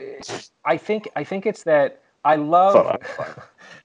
[0.64, 2.96] I think I think it's that I love.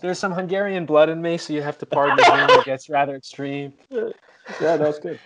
[0.00, 2.60] There's some Hungarian blood in me, so you have to pardon the humor.
[2.60, 3.72] It gets rather extreme.
[4.60, 5.18] Yeah, that's good.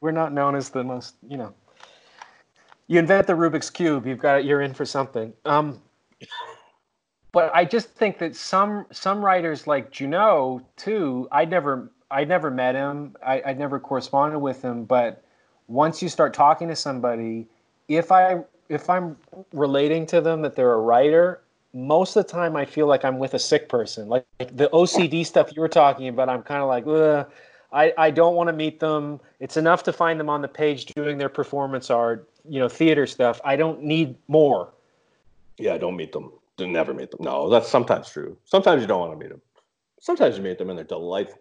[0.00, 1.52] We're not known as the most, you know.
[2.86, 5.34] You invent the Rubik's cube, you've got you're in for something.
[5.44, 5.82] Um,
[7.32, 11.28] but I just think that some some writers like Junod too.
[11.30, 13.14] I never I never met him.
[13.24, 14.84] I I never corresponded with him.
[14.84, 15.22] But
[15.68, 17.46] once you start talking to somebody,
[17.88, 19.16] if I if I'm
[19.52, 21.42] relating to them that they're a writer,
[21.72, 24.08] most of the time I feel like I'm with a sick person.
[24.08, 27.30] Like, like the OCD stuff you were talking about, I'm kind of like, Ugh,
[27.72, 29.20] I I don't want to meet them.
[29.38, 33.06] It's enough to find them on the page doing their performance art, you know, theater
[33.06, 33.40] stuff.
[33.44, 34.72] I don't need more.
[35.58, 36.32] Yeah, don't meet them.
[36.58, 37.20] Never meet them.
[37.22, 38.36] No, that's sometimes true.
[38.44, 39.40] Sometimes you don't want to meet them.
[40.00, 41.38] Sometimes you meet them and they're delightful.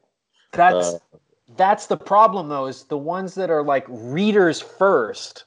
[0.52, 1.00] That's Uh,
[1.58, 5.46] that's the problem though is the ones that are like readers first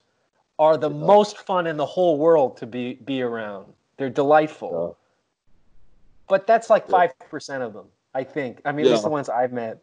[0.58, 3.72] are the most fun in the whole world to be be around
[4.02, 4.96] they're delightful
[6.28, 7.06] but that's like Yeah.
[7.30, 9.08] 5% of them i think i mean at least Yeah.
[9.08, 9.78] the ones i've met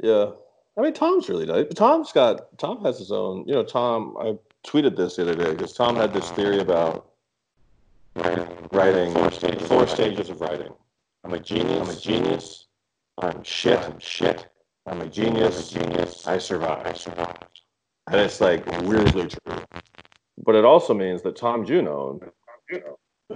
[0.00, 0.30] Yeah.
[0.78, 1.64] I mean, Tom's really nice.
[1.74, 4.36] Tom's got, Tom has his own, you know, Tom, I
[4.68, 7.06] tweeted this the other day because Tom had this theory about
[8.72, 10.74] writing, four stages, of writing.
[11.24, 11.80] I'm a genius.
[11.80, 12.66] I'm a genius.
[13.22, 13.80] I'm shit.
[13.88, 14.48] I'm shit.
[14.86, 15.72] I'm a genius.
[15.72, 16.26] I'm a genius.
[16.26, 16.86] I survived.
[16.86, 17.60] I survived.
[18.08, 19.62] And it's like weirdly true.
[20.44, 22.30] But it also means that Tom Junod,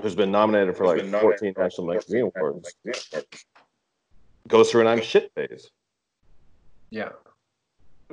[0.00, 2.74] who's been nominated for like 14 National Magazine Awards,
[4.48, 5.70] goes through an I'm shit phase.
[6.90, 7.10] yeah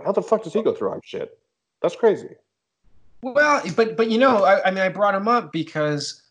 [0.03, 1.37] How the fuck does he go through I'm shit?
[1.81, 2.29] That's crazy.
[3.21, 6.21] Well, but but you know, I, I mean, I brought him up because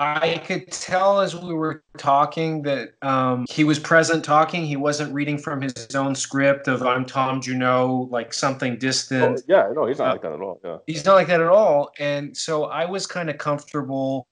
[0.00, 4.66] I could tell as we were talking that um, he was present talking.
[4.66, 9.38] He wasn't reading from his own script of "I'm Tom Junod," like something distant.
[9.38, 10.60] Oh, yeah, no, he's not Uh, like that at all.
[10.64, 10.78] Yeah.
[10.88, 14.26] He's not like that at all, and so I was kind of comfortable.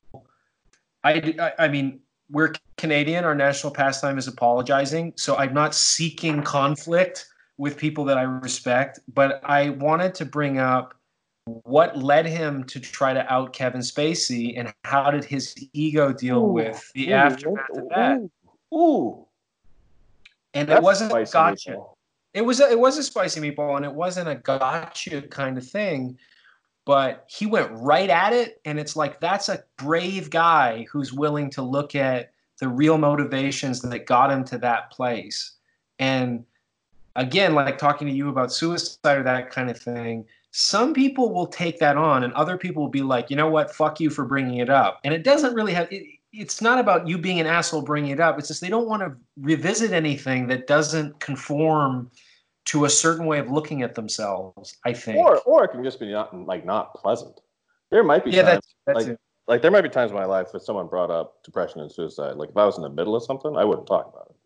[1.05, 2.01] I, I I mean,
[2.31, 3.25] we're Canadian.
[3.25, 7.27] Our national pastime is apologizing, so I'm not seeking conflict
[7.59, 10.95] with people that I respect, but I wanted to bring up
[11.45, 16.45] what led him to try to out Kevin Spacey and how did his ego deal
[16.45, 18.19] Ooh, with the Ooh, aftermath of that?
[18.73, 19.27] Ooh, ooh,
[20.55, 21.73] And that's it wasn't a gotcha.
[21.73, 21.95] meatball.
[22.35, 25.69] It was a, it was a spicy meatball, and it wasn't a gotcha kind of
[25.69, 26.19] thing.
[26.85, 31.49] But he went right at it, and it's like that's a brave guy who's willing
[31.51, 35.53] to look at the real motivations that got him to that place.
[35.99, 36.45] And
[37.17, 41.47] again, like talking to you about suicide or that kind of thing, some people will
[41.47, 44.25] take that on, and other people will be like, you know what, fuck you for
[44.25, 45.01] bringing it up.
[45.05, 45.91] And it doesn't really have.
[45.93, 48.39] It, it's not about you being an asshole bringing it up.
[48.39, 52.11] It's just they don't want to revisit anything that doesn't conform
[52.67, 54.77] to a certain way of looking at themselves.
[54.85, 55.19] I think.
[55.19, 57.41] Or, or it can just be not like not pleasant.
[57.91, 59.21] There might be yeah, times, that's that's like, it.
[59.47, 62.37] like there might be times in my life that someone brought up depression and suicide.
[62.37, 64.37] Like if I was in the middle of something, I wouldn't talk about it.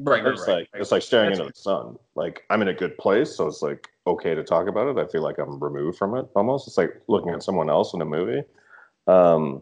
[0.00, 1.96] Right, It's like it's like staring That's into the sun.
[2.14, 4.96] Like I'm in a good place, so it's like okay to talk about it.
[4.96, 6.68] I feel like I'm removed from it almost.
[6.68, 8.44] It's like looking at someone else in a movie.
[9.08, 9.60] Um,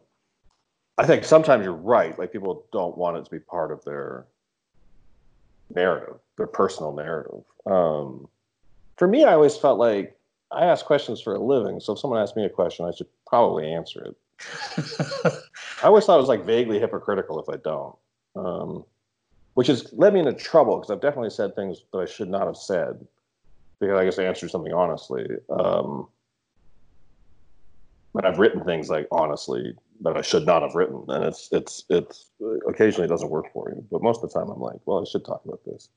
[0.98, 2.18] I think sometimes you're right.
[2.18, 4.26] Like people don't want it to be part of their
[5.74, 7.44] narrative, their personal narrative.
[7.66, 8.28] Um,
[8.96, 10.16] for me, I always felt like
[10.52, 11.80] I ask questions for a living.
[11.80, 14.16] So if someone asks me a question, I should probably answer it.
[15.82, 17.96] I always thought it was like vaguely hypocritical if I don't,
[18.36, 18.84] um,
[19.54, 22.46] which has led me into trouble because I've definitely said things that I should not
[22.46, 23.06] have said
[23.80, 25.26] because I guess I answered something honestly.
[25.50, 26.08] Um,
[28.14, 31.84] but I've written things like honestly that I should not have written, and it's it's
[31.90, 32.30] it's
[32.66, 35.04] occasionally it doesn't work for you, but most of the time I'm like, well, I
[35.04, 35.90] should talk about this.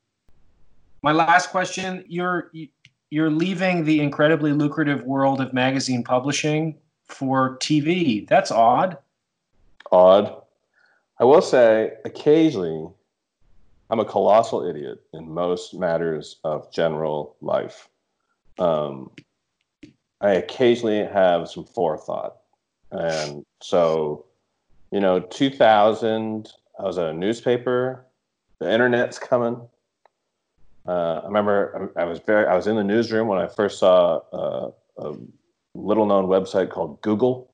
[1.01, 2.51] My last question: You're
[3.09, 8.27] you're leaving the incredibly lucrative world of magazine publishing for TV.
[8.27, 8.97] That's odd.
[9.91, 10.41] Odd.
[11.19, 12.88] I will say, occasionally,
[13.89, 17.89] I'm a colossal idiot in most matters of general life.
[18.59, 19.11] Um,
[20.21, 22.38] I occasionally have some forethought.
[22.91, 24.26] And so,
[24.91, 28.05] you know, 2000, I was at a newspaper,
[28.59, 29.59] the internet's coming.
[30.90, 33.78] Uh, I remember I, I was very, I was in the newsroom when I first
[33.78, 35.16] saw uh, a
[35.76, 37.53] little known website called Google.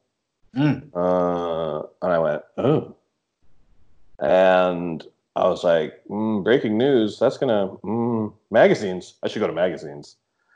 [0.56, 0.90] Mm.
[0.96, 2.96] Uh, and I went, oh.
[4.20, 5.06] And
[5.36, 7.20] I was like, mm, breaking news.
[7.20, 9.16] That's gonna mm, magazines.
[9.22, 10.16] I should go to magazines.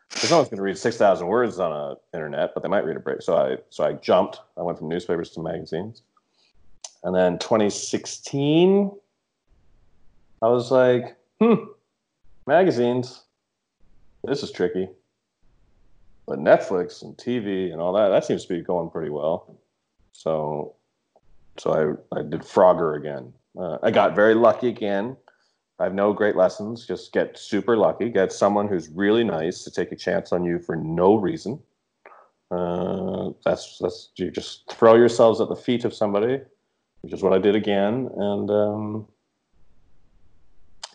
[0.10, 2.96] Because no one's gonna read six thousand words on a internet, but they might read
[2.96, 3.22] a break.
[3.22, 4.40] So I so I jumped.
[4.58, 6.02] I went from newspapers to magazines,
[7.04, 8.90] And then 2016,
[10.42, 11.56] I was like, hmm,
[12.50, 13.24] magazines,
[14.26, 14.90] this is tricky.
[16.28, 19.58] But Netflix and TV and all that, that seems to be going pretty well.
[20.12, 20.76] So,
[21.58, 23.32] so I, I did Frogger again.
[23.58, 25.16] Uh, I got very lucky again.
[25.80, 26.86] I have no great lessons.
[26.86, 28.10] Just get super lucky.
[28.10, 31.60] Get someone who's really nice to take a chance on you for no reason.
[32.52, 36.42] Uh, that's that's you just throw yourselves at the feet of somebody,
[37.02, 38.10] which is what I did again.
[38.16, 39.08] And um,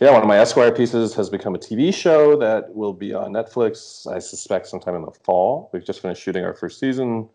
[0.00, 3.32] yeah, one of my Esquire pieces has become a TV show that will be on
[3.32, 4.10] Netflix.
[4.10, 5.70] I suspect sometime in the fall.
[5.72, 7.28] We've just finished shooting our first season.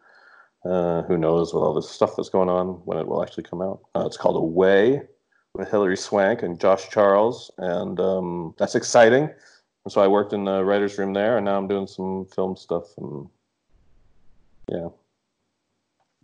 [0.65, 3.61] Uh, who knows with all this stuff that's going on when it will actually come
[3.61, 3.79] out?
[3.95, 5.01] Uh, it's called Away
[5.53, 9.29] with Hilary Swank and Josh Charles, and um, that's exciting.
[9.85, 12.57] And so I worked in the writers' room there, and now I'm doing some film
[12.57, 13.29] stuff and
[14.69, 14.89] yeah.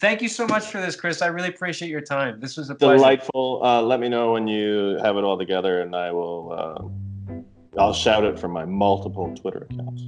[0.05, 1.23] Thank you so much for this, Chris.
[1.23, 2.39] I really appreciate your time.
[2.39, 2.97] This was a pleasure.
[2.97, 3.59] delightful.
[3.63, 6.51] Uh, let me know when you have it all together, and I will.
[6.53, 7.41] Uh,
[7.81, 10.03] I'll shout it from my multiple Twitter accounts.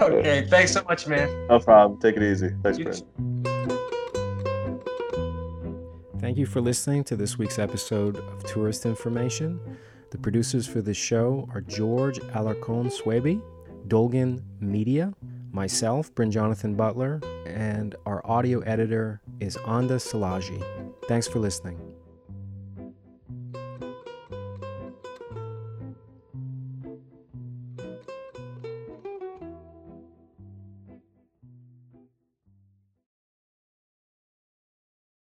[0.00, 0.46] Okay.
[0.48, 1.28] Thanks so much, man.
[1.48, 2.00] No problem.
[2.00, 2.54] Take it easy.
[2.62, 3.02] Thanks, Brad.
[6.18, 9.60] Thank you for listening to this week's episode of Tourist Information.
[10.12, 13.42] The producers for this show are George Alarcon Swaby,
[13.86, 15.12] Dolgan Media,
[15.52, 20.62] myself, Bryn Jonathan Butler, and our audio editor is Anda Salaji.
[21.08, 21.78] Thanks for listening.